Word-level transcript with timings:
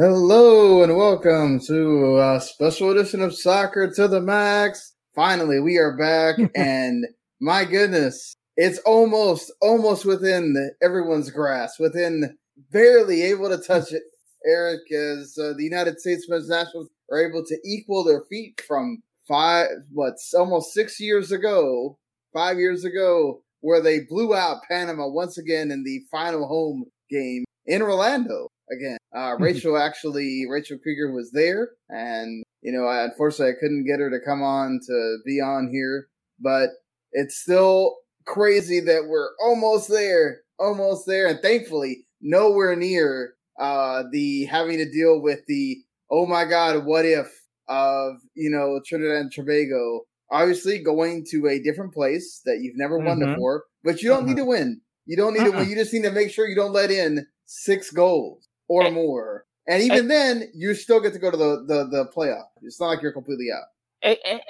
Hello 0.00 0.82
and 0.82 0.96
welcome 0.96 1.60
to 1.66 2.18
a 2.20 2.40
special 2.40 2.90
edition 2.90 3.20
of 3.20 3.36
Soccer 3.36 3.92
to 3.96 4.08
the 4.08 4.22
Max. 4.22 4.94
Finally, 5.14 5.60
we 5.60 5.76
are 5.76 5.94
back, 5.94 6.36
and 6.56 7.04
my 7.38 7.66
goodness, 7.66 8.34
it's 8.56 8.78
almost 8.86 9.52
almost 9.60 10.06
within 10.06 10.70
everyone's 10.82 11.28
grasp, 11.28 11.78
within 11.80 12.34
barely 12.72 13.20
able 13.20 13.50
to 13.50 13.58
touch 13.58 13.92
it. 13.92 14.04
Eric, 14.46 14.90
as 14.90 15.36
uh, 15.38 15.52
the 15.58 15.64
United 15.64 16.00
States 16.00 16.26
men's 16.30 16.48
nationals 16.48 16.88
are 17.12 17.22
able 17.22 17.44
to 17.44 17.58
equal 17.62 18.02
their 18.02 18.22
feat 18.30 18.58
from 18.66 19.02
five, 19.28 19.66
what's 19.92 20.32
almost 20.32 20.72
six 20.72 20.98
years 20.98 21.30
ago, 21.30 21.98
five 22.32 22.56
years 22.56 22.86
ago, 22.86 23.42
where 23.60 23.82
they 23.82 24.00
blew 24.08 24.34
out 24.34 24.62
Panama 24.66 25.06
once 25.08 25.36
again 25.36 25.70
in 25.70 25.84
the 25.84 26.00
final 26.10 26.48
home 26.48 26.86
game 27.10 27.44
in 27.66 27.82
Orlando 27.82 28.48
again. 28.70 28.96
Uh, 29.14 29.36
Rachel 29.40 29.76
actually, 29.76 30.44
Rachel 30.48 30.78
Krieger 30.82 31.12
was 31.12 31.30
there, 31.32 31.70
and 31.88 32.42
you 32.62 32.72
know, 32.72 32.84
I, 32.86 33.04
unfortunately, 33.04 33.54
I 33.54 33.60
couldn't 33.60 33.86
get 33.86 34.00
her 34.00 34.10
to 34.10 34.20
come 34.24 34.42
on 34.42 34.80
to 34.86 35.16
be 35.24 35.40
on 35.40 35.68
here, 35.72 36.08
but 36.38 36.70
it's 37.12 37.36
still 37.40 37.96
crazy 38.26 38.80
that 38.80 39.06
we're 39.08 39.30
almost 39.42 39.88
there, 39.88 40.40
almost 40.58 41.06
there, 41.06 41.26
and 41.26 41.40
thankfully, 41.40 42.04
nowhere 42.20 42.76
near 42.76 43.34
uh, 43.58 44.04
the 44.12 44.44
having 44.46 44.78
to 44.78 44.90
deal 44.90 45.20
with 45.20 45.40
the 45.46 45.76
oh 46.10 46.26
my 46.26 46.44
god, 46.44 46.84
what 46.84 47.04
if 47.04 47.28
of 47.68 48.16
you 48.34 48.50
know 48.50 48.80
Trinidad 48.86 49.16
and 49.16 49.32
Tobago. 49.32 50.02
Obviously, 50.32 50.78
going 50.78 51.24
to 51.28 51.48
a 51.48 51.60
different 51.60 51.92
place 51.92 52.40
that 52.44 52.58
you've 52.60 52.76
never 52.76 52.98
won 52.98 53.18
Mhm. 53.18 53.34
before, 53.34 53.64
but 53.82 54.00
you 54.00 54.08
don't 54.10 54.26
need 54.26 54.38
Uh-uh. 54.38 54.44
to 54.44 54.50
win. 54.50 54.80
You 55.06 55.16
don't 55.16 55.32
need 55.34 55.44
to 55.44 55.50
Uh-uh. 55.50 55.58
win. 55.60 55.68
You 55.70 55.74
just 55.74 55.92
need 55.92 56.04
to 56.04 56.12
make 56.12 56.30
sure 56.30 56.46
you 56.46 56.54
don't 56.54 56.72
let 56.72 56.92
in 56.92 57.26
six 57.46 57.90
goals 57.90 58.46
or 58.70 58.84
Eh, 58.84 58.90
more. 58.90 59.44
And 59.66 59.82
even 59.82 60.08
then, 60.08 60.44
you 60.54 60.74
still 60.74 61.00
get 61.00 61.12
to 61.12 61.18
go 61.18 61.30
to 61.30 61.36
the, 61.36 61.64
the, 61.66 61.88
the 61.90 62.10
playoff. 62.16 62.46
It's 62.62 62.80
not 62.80 62.86
like 62.86 63.02
you're 63.02 63.12
completely 63.12 63.48
out. 63.52 63.64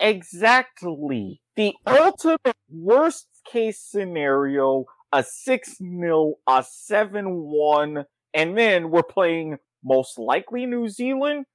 Exactly. 0.00 1.40
The 1.56 1.74
ultimate 1.86 2.56
worst 2.68 3.26
case 3.50 3.80
scenario, 3.80 4.84
a 5.12 5.24
6 5.24 5.78
0, 5.78 6.34
a 6.46 6.64
7 6.68 7.24
1, 7.26 8.04
and 8.34 8.56
then 8.56 8.90
we're 8.90 9.02
playing 9.02 9.56
most 9.82 10.18
likely 10.18 10.66
New 10.66 10.88
Zealand. 10.88 11.46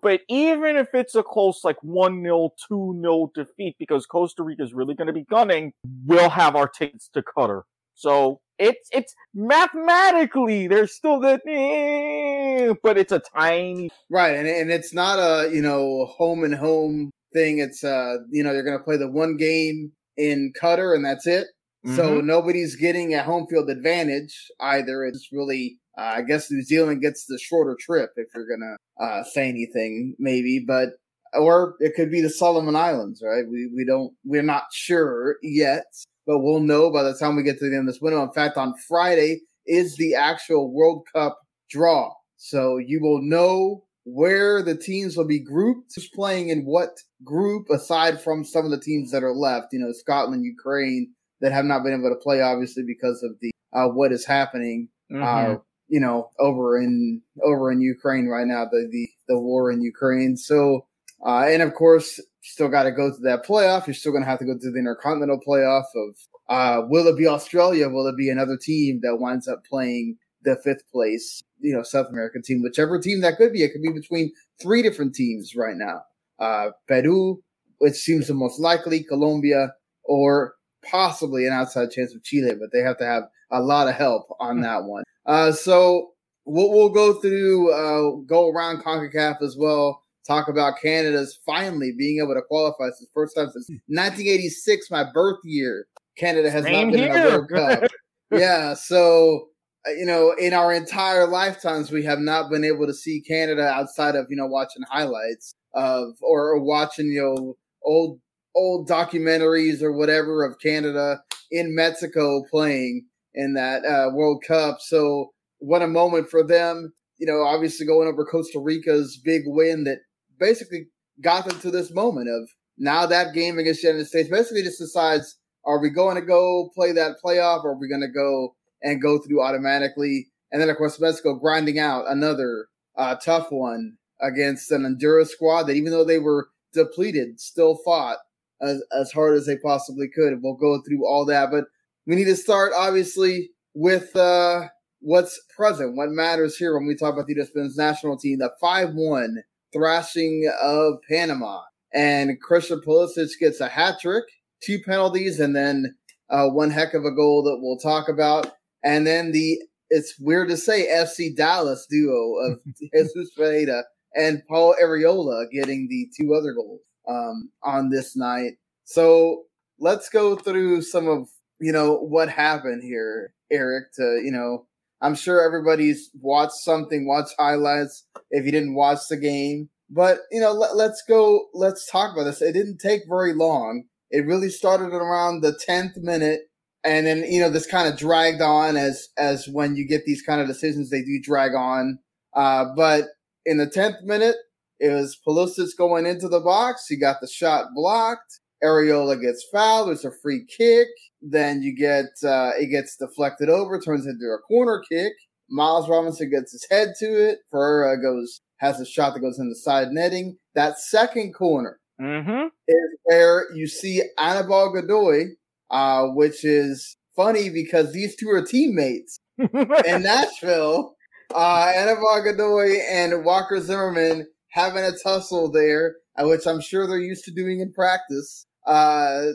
But 0.00 0.20
even 0.28 0.76
if 0.76 0.88
it's 0.94 1.14
a 1.14 1.22
close 1.22 1.62
like 1.64 1.82
1 1.82 2.22
0, 2.22 2.50
2 2.68 3.00
0 3.02 3.32
defeat, 3.34 3.76
because 3.78 4.06
Costa 4.06 4.42
Rica 4.42 4.62
is 4.62 4.72
really 4.72 4.94
going 4.94 5.08
to 5.08 5.12
be 5.12 5.24
gunning, 5.24 5.72
we'll 6.06 6.30
have 6.30 6.56
our 6.56 6.68
tickets 6.68 7.10
to 7.12 7.22
Qatar. 7.22 7.62
So 8.02 8.40
it's 8.58 8.88
it's 8.92 9.14
mathematically 9.34 10.66
there's 10.66 10.92
still 10.92 11.20
that, 11.20 11.40
eh, 11.46 12.74
but 12.82 12.98
it's 12.98 13.12
a 13.12 13.22
tiny 13.36 13.90
Right. 14.10 14.36
And, 14.36 14.46
and 14.46 14.70
it's 14.70 14.92
not 14.92 15.18
a, 15.18 15.50
you 15.54 15.62
know, 15.62 16.06
home 16.06 16.44
and 16.44 16.54
home 16.54 17.10
thing. 17.32 17.58
It's, 17.60 17.82
uh, 17.82 18.16
you 18.30 18.42
know, 18.42 18.52
they're 18.52 18.64
going 18.64 18.76
to 18.78 18.84
play 18.84 18.96
the 18.96 19.10
one 19.10 19.36
game 19.36 19.92
in 20.16 20.52
Qatar 20.60 20.94
and 20.94 21.04
that's 21.04 21.26
it. 21.26 21.46
So 21.86 22.20
Mhm. 22.20 22.24
nobody's 22.24 22.76
getting 22.76 23.14
a 23.14 23.22
home 23.22 23.46
field 23.48 23.70
advantage 23.70 24.34
either. 24.60 25.04
It's 25.04 25.28
really, 25.32 25.78
uh, 25.98 26.12
I 26.16 26.22
guess 26.22 26.50
New 26.50 26.62
Zealand 26.62 27.00
gets 27.02 27.24
the 27.26 27.38
shorter 27.38 27.76
trip 27.80 28.10
if 28.16 28.28
you're 28.34 28.46
gonna 28.48 28.76
uh, 29.00 29.24
say 29.24 29.48
anything, 29.48 30.14
maybe. 30.18 30.62
But 30.66 30.90
or 31.34 31.76
it 31.80 31.94
could 31.96 32.10
be 32.10 32.20
the 32.20 32.30
Solomon 32.30 32.76
Islands, 32.76 33.22
right? 33.24 33.44
We 33.50 33.70
we 33.74 33.84
don't 33.84 34.12
we're 34.24 34.42
not 34.42 34.64
sure 34.72 35.36
yet, 35.42 35.86
but 36.26 36.38
we'll 36.40 36.60
know 36.60 36.90
by 36.90 37.02
the 37.02 37.14
time 37.14 37.36
we 37.36 37.42
get 37.42 37.58
to 37.58 37.68
the 37.68 37.76
end 37.76 37.88
of 37.88 37.94
this 37.94 38.02
window. 38.02 38.22
In 38.22 38.32
fact, 38.32 38.56
on 38.56 38.74
Friday 38.88 39.40
is 39.66 39.96
the 39.96 40.14
actual 40.14 40.72
World 40.72 41.06
Cup 41.14 41.38
draw, 41.70 42.12
so 42.36 42.78
you 42.78 43.00
will 43.00 43.20
know 43.22 43.84
where 44.04 44.62
the 44.62 44.76
teams 44.76 45.16
will 45.16 45.26
be 45.26 45.38
grouped, 45.38 45.92
who's 45.94 46.08
playing 46.08 46.48
in 46.48 46.64
what 46.64 46.90
group, 47.24 47.68
aside 47.70 48.20
from 48.20 48.44
some 48.44 48.64
of 48.64 48.70
the 48.72 48.80
teams 48.80 49.12
that 49.12 49.22
are 49.22 49.32
left. 49.34 49.68
You 49.72 49.78
know, 49.78 49.92
Scotland, 49.92 50.44
Ukraine 50.44 51.12
that 51.40 51.52
have 51.52 51.64
not 51.64 51.82
been 51.84 51.92
able 51.92 52.10
to 52.10 52.20
play, 52.20 52.40
obviously 52.40 52.82
because 52.86 53.22
of 53.22 53.32
the 53.40 53.50
uh, 53.72 53.88
what 53.88 54.12
is 54.12 54.26
happening, 54.26 54.88
Mhm. 55.10 55.22
uh, 55.24 55.58
you 55.88 56.00
know, 56.00 56.30
over 56.38 56.78
in 56.78 57.22
over 57.44 57.70
in 57.70 57.80
Ukraine 57.80 58.26
right 58.26 58.46
now, 58.46 58.64
the 58.64 58.88
the, 58.90 59.08
the 59.28 59.38
war 59.40 59.70
in 59.70 59.82
Ukraine. 59.82 60.36
So, 60.36 60.86
uh, 61.24 61.44
and 61.48 61.62
of 61.62 61.74
course, 61.74 62.20
still 62.42 62.68
got 62.68 62.84
to 62.84 62.92
go 62.92 63.10
to 63.10 63.18
that 63.22 63.46
playoff. 63.46 63.86
You're 63.86 63.94
still 63.94 64.12
going 64.12 64.24
to 64.24 64.30
have 64.30 64.38
to 64.40 64.44
go 64.44 64.58
to 64.58 64.70
the 64.70 64.78
intercontinental 64.78 65.40
playoff 65.46 65.84
of. 65.94 66.16
Uh, 66.48 66.82
will 66.88 67.06
it 67.06 67.16
be 67.16 67.26
Australia? 67.26 67.88
Will 67.88 68.06
it 68.06 68.16
be 68.16 68.28
another 68.28 68.56
team 68.56 69.00
that 69.02 69.16
winds 69.16 69.48
up 69.48 69.64
playing 69.64 70.18
the 70.42 70.56
fifth 70.56 70.82
place, 70.90 71.42
you 71.60 71.74
know, 71.74 71.82
South 71.82 72.08
American 72.08 72.42
team? 72.42 72.62
Whichever 72.62 72.98
team 72.98 73.20
that 73.20 73.36
could 73.36 73.52
be. 73.52 73.62
It 73.62 73.72
could 73.72 73.82
be 73.82 73.92
between 73.92 74.32
three 74.60 74.82
different 74.82 75.14
teams 75.14 75.54
right 75.56 75.76
now. 75.76 76.02
Uh, 76.38 76.70
Peru, 76.88 77.42
which 77.78 77.94
seems 77.94 78.26
the 78.26 78.34
most 78.34 78.58
likely, 78.58 79.02
Colombia, 79.02 79.72
or 80.04 80.54
possibly 80.84 81.46
an 81.46 81.52
outside 81.52 81.90
chance 81.90 82.12
of 82.14 82.22
Chile, 82.24 82.54
but 82.58 82.70
they 82.72 82.80
have 82.80 82.98
to 82.98 83.06
have 83.06 83.24
a 83.50 83.60
lot 83.60 83.88
of 83.88 83.94
help 83.94 84.26
on 84.40 84.60
that 84.62 84.84
one. 84.84 85.04
Uh, 85.26 85.52
so 85.52 86.10
we'll, 86.44 86.70
we'll 86.70 86.88
go 86.88 87.14
through, 87.20 87.72
uh, 87.72 88.16
go 88.26 88.50
around 88.50 88.82
CONCACAF 88.82 89.40
as 89.42 89.56
well, 89.56 90.01
talk 90.26 90.48
about 90.48 90.80
Canada's 90.80 91.38
finally 91.44 91.92
being 91.96 92.18
able 92.22 92.34
to 92.34 92.42
qualify. 92.42 92.88
It's 92.88 93.00
the 93.00 93.06
first 93.14 93.36
time 93.36 93.50
since 93.50 93.68
1986, 93.68 94.90
my 94.90 95.04
birth 95.12 95.38
year. 95.44 95.86
Canada 96.16 96.50
has 96.50 96.64
Same 96.64 96.88
not 96.88 96.92
been 96.92 97.10
in 97.10 97.16
a. 97.16 97.28
World 97.28 97.48
Cup. 97.48 97.90
yeah, 98.30 98.74
so 98.74 99.48
uh, 99.86 99.90
you 99.92 100.06
know, 100.06 100.32
in 100.32 100.52
our 100.52 100.72
entire 100.72 101.26
lifetimes, 101.26 101.90
we 101.90 102.04
have 102.04 102.20
not 102.20 102.50
been 102.50 102.64
able 102.64 102.86
to 102.86 102.94
see 102.94 103.20
Canada 103.20 103.66
outside 103.66 104.14
of 104.14 104.26
you 104.28 104.36
know 104.36 104.46
watching 104.46 104.82
highlights 104.88 105.54
of 105.74 106.14
or, 106.20 106.50
or 106.50 106.60
watching 106.60 107.06
you 107.06 107.22
know 107.22 107.56
old 107.84 108.20
old 108.54 108.88
documentaries 108.88 109.82
or 109.82 109.92
whatever 109.92 110.44
of 110.44 110.58
Canada 110.60 111.20
in 111.50 111.74
Mexico 111.74 112.44
playing 112.50 113.06
in 113.34 113.54
that 113.54 113.84
uh, 113.84 114.10
World 114.12 114.44
Cup. 114.46 114.78
So 114.80 115.32
what 115.58 115.82
a 115.82 115.88
moment 115.88 116.28
for 116.28 116.44
them. 116.44 116.92
You 117.18 117.26
know, 117.26 117.42
obviously 117.42 117.86
going 117.86 118.08
over 118.08 118.24
Costa 118.24 118.58
Rica's 118.58 119.20
big 119.24 119.42
win 119.46 119.84
that 119.84 119.98
basically 120.38 120.86
got 121.20 121.46
them 121.46 121.58
to 121.60 121.70
this 121.70 121.92
moment 121.92 122.28
of 122.28 122.48
now 122.78 123.06
that 123.06 123.34
game 123.34 123.58
against 123.58 123.82
the 123.82 123.88
United 123.88 124.06
States 124.06 124.28
basically 124.28 124.62
just 124.62 124.78
decides 124.78 125.38
are 125.64 125.78
we 125.78 125.90
going 125.90 126.16
to 126.16 126.22
go 126.22 126.70
play 126.74 126.92
that 126.92 127.16
playoff 127.24 127.64
or 127.64 127.72
are 127.72 127.78
we 127.78 127.88
going 127.88 128.00
to 128.00 128.08
go 128.08 128.54
and 128.82 129.00
go 129.00 129.18
through 129.18 129.42
automatically? 129.42 130.28
And 130.50 130.60
then, 130.60 130.68
of 130.68 130.76
course, 130.76 131.00
Mexico 131.00 131.34
grinding 131.34 131.78
out 131.78 132.04
another 132.08 132.66
uh, 132.96 133.16
tough 133.16 133.46
one 133.50 133.96
against 134.20 134.70
an 134.70 134.82
Honduras 134.82 135.30
squad 135.30 135.64
that, 135.64 135.76
even 135.76 135.92
though 135.92 136.04
they 136.04 136.18
were 136.18 136.48
depleted, 136.72 137.40
still 137.40 137.78
fought 137.84 138.18
as, 138.60 138.82
as 138.92 139.12
hard 139.12 139.36
as 139.36 139.46
they 139.46 139.56
possibly 139.56 140.08
could. 140.08 140.42
We'll 140.42 140.54
go 140.54 140.80
through 140.82 141.06
all 141.06 141.24
that, 141.26 141.50
but 141.50 141.64
we 142.06 142.16
need 142.16 142.24
to 142.24 142.36
start, 142.36 142.72
obviously, 142.76 143.50
with 143.74 144.14
uh, 144.16 144.68
what's 145.00 145.40
present, 145.56 145.96
what 145.96 146.10
matters 146.10 146.56
here 146.56 146.74
when 146.74 146.86
we 146.86 146.96
talk 146.96 147.14
about 147.14 147.26
the 147.26 147.34
U.S. 147.36 147.50
men's 147.54 147.76
national 147.76 148.18
team, 148.18 148.38
the 148.38 148.50
5 148.60 148.90
1 148.94 149.42
thrashing 149.72 150.50
of 150.62 150.94
Panama. 151.08 151.62
And 151.94 152.40
Christian 152.40 152.80
Pulisic 152.80 153.30
gets 153.38 153.60
a 153.60 153.68
hat 153.68 153.96
trick, 154.00 154.24
two 154.62 154.78
penalties, 154.84 155.40
and 155.40 155.54
then 155.54 155.94
uh, 156.30 156.48
one 156.48 156.70
heck 156.70 156.94
of 156.94 157.04
a 157.04 157.14
goal 157.14 157.42
that 157.44 157.58
we'll 157.60 157.78
talk 157.78 158.08
about. 158.08 158.52
And 158.82 159.06
then 159.06 159.32
the, 159.32 159.58
it's 159.90 160.14
weird 160.18 160.48
to 160.48 160.56
say, 160.56 160.88
FC 160.88 161.36
Dallas 161.36 161.86
duo 161.90 162.36
of 162.38 162.58
Jesus 162.80 163.30
Ferreira 163.36 163.84
and 164.14 164.42
Paul 164.48 164.74
Arriola 164.82 165.50
getting 165.50 165.88
the 165.88 166.08
two 166.18 166.34
other 166.34 166.52
goals 166.52 166.80
um, 167.08 167.50
on 167.62 167.90
this 167.90 168.16
night. 168.16 168.52
So 168.84 169.44
let's 169.78 170.08
go 170.08 170.36
through 170.36 170.82
some 170.82 171.08
of, 171.08 171.28
you 171.60 171.72
know, 171.72 171.96
what 171.96 172.28
happened 172.28 172.82
here, 172.82 173.34
Eric, 173.50 173.92
to, 173.96 174.20
you 174.24 174.32
know, 174.32 174.66
I'm 175.02 175.16
sure 175.16 175.44
everybody's 175.44 176.10
watched 176.14 176.54
something, 176.54 177.06
watched 177.06 177.34
highlights 177.38 178.06
if 178.30 178.46
you 178.46 178.52
didn't 178.52 178.74
watch 178.74 179.00
the 179.10 179.16
game. 179.16 179.68
But, 179.90 180.20
you 180.30 180.40
know, 180.40 180.52
let, 180.52 180.76
let's 180.76 181.02
go, 181.06 181.48
let's 181.52 181.90
talk 181.90 182.12
about 182.12 182.24
this. 182.24 182.40
It 182.40 182.52
didn't 182.52 182.78
take 182.78 183.02
very 183.08 183.34
long. 183.34 183.84
It 184.10 184.24
really 184.24 184.48
started 184.48 184.94
around 184.94 185.40
the 185.40 185.58
10th 185.68 185.96
minute. 185.98 186.42
And 186.84 187.06
then, 187.06 187.24
you 187.24 187.40
know, 187.40 187.50
this 187.50 187.66
kind 187.66 187.92
of 187.92 187.98
dragged 187.98 188.40
on 188.40 188.76
as, 188.76 189.08
as 189.18 189.48
when 189.48 189.76
you 189.76 189.86
get 189.86 190.04
these 190.04 190.22
kind 190.22 190.40
of 190.40 190.46
decisions, 190.46 190.88
they 190.88 191.02
do 191.02 191.20
drag 191.20 191.54
on. 191.54 191.98
Uh, 192.34 192.66
but 192.76 193.06
in 193.44 193.58
the 193.58 193.66
10th 193.66 194.02
minute, 194.04 194.36
it 194.78 194.90
was 194.90 195.18
Pulisic 195.26 195.76
going 195.76 196.06
into 196.06 196.28
the 196.28 196.40
box. 196.40 196.86
He 196.88 196.96
got 196.96 197.20
the 197.20 197.28
shot 197.28 197.66
blocked. 197.74 198.40
Arriola 198.64 199.20
gets 199.20 199.44
fouled. 199.52 199.88
There's 199.88 200.04
a 200.04 200.12
free 200.22 200.44
kick. 200.46 200.88
Then 201.20 201.62
you 201.62 201.74
get, 201.76 202.06
uh, 202.24 202.50
it 202.58 202.66
gets 202.70 202.96
deflected 202.96 203.48
over, 203.48 203.78
turns 203.80 204.06
into 204.06 204.24
a 204.26 204.38
corner 204.38 204.82
kick. 204.90 205.12
Miles 205.50 205.88
Robinson 205.88 206.30
gets 206.30 206.52
his 206.52 206.66
head 206.70 206.88
to 206.98 207.06
it. 207.06 207.38
Ferreira 207.50 208.00
goes, 208.00 208.40
has 208.58 208.80
a 208.80 208.86
shot 208.86 209.14
that 209.14 209.20
goes 209.20 209.38
in 209.38 209.48
the 209.48 209.54
side 209.56 209.88
netting. 209.90 210.36
That 210.54 210.78
second 210.78 211.34
corner 211.34 211.78
Mm-hmm. 212.00 212.46
is 212.66 212.98
where 213.04 213.46
you 213.54 213.68
see 213.68 214.02
Anibal 214.18 214.72
Godoy, 214.72 215.26
uh, 215.70 216.06
which 216.08 216.44
is 216.44 216.96
funny 217.14 217.48
because 217.50 217.92
these 217.92 218.16
two 218.16 218.28
are 218.30 218.42
teammates 218.44 219.18
in 219.38 220.02
Nashville. 220.02 220.96
uh, 221.32 221.72
Anibal 221.76 222.22
Godoy 222.24 222.78
and 222.90 223.24
Walker 223.24 223.60
Zimmerman 223.60 224.26
having 224.48 224.82
a 224.82 224.92
tussle 225.04 225.52
there, 225.52 225.96
uh, 226.18 226.26
which 226.26 226.46
I'm 226.46 226.60
sure 226.60 226.86
they're 226.88 226.98
used 226.98 227.24
to 227.26 227.30
doing 227.30 227.60
in 227.60 227.72
practice. 227.72 228.46
Uh, 228.66 229.28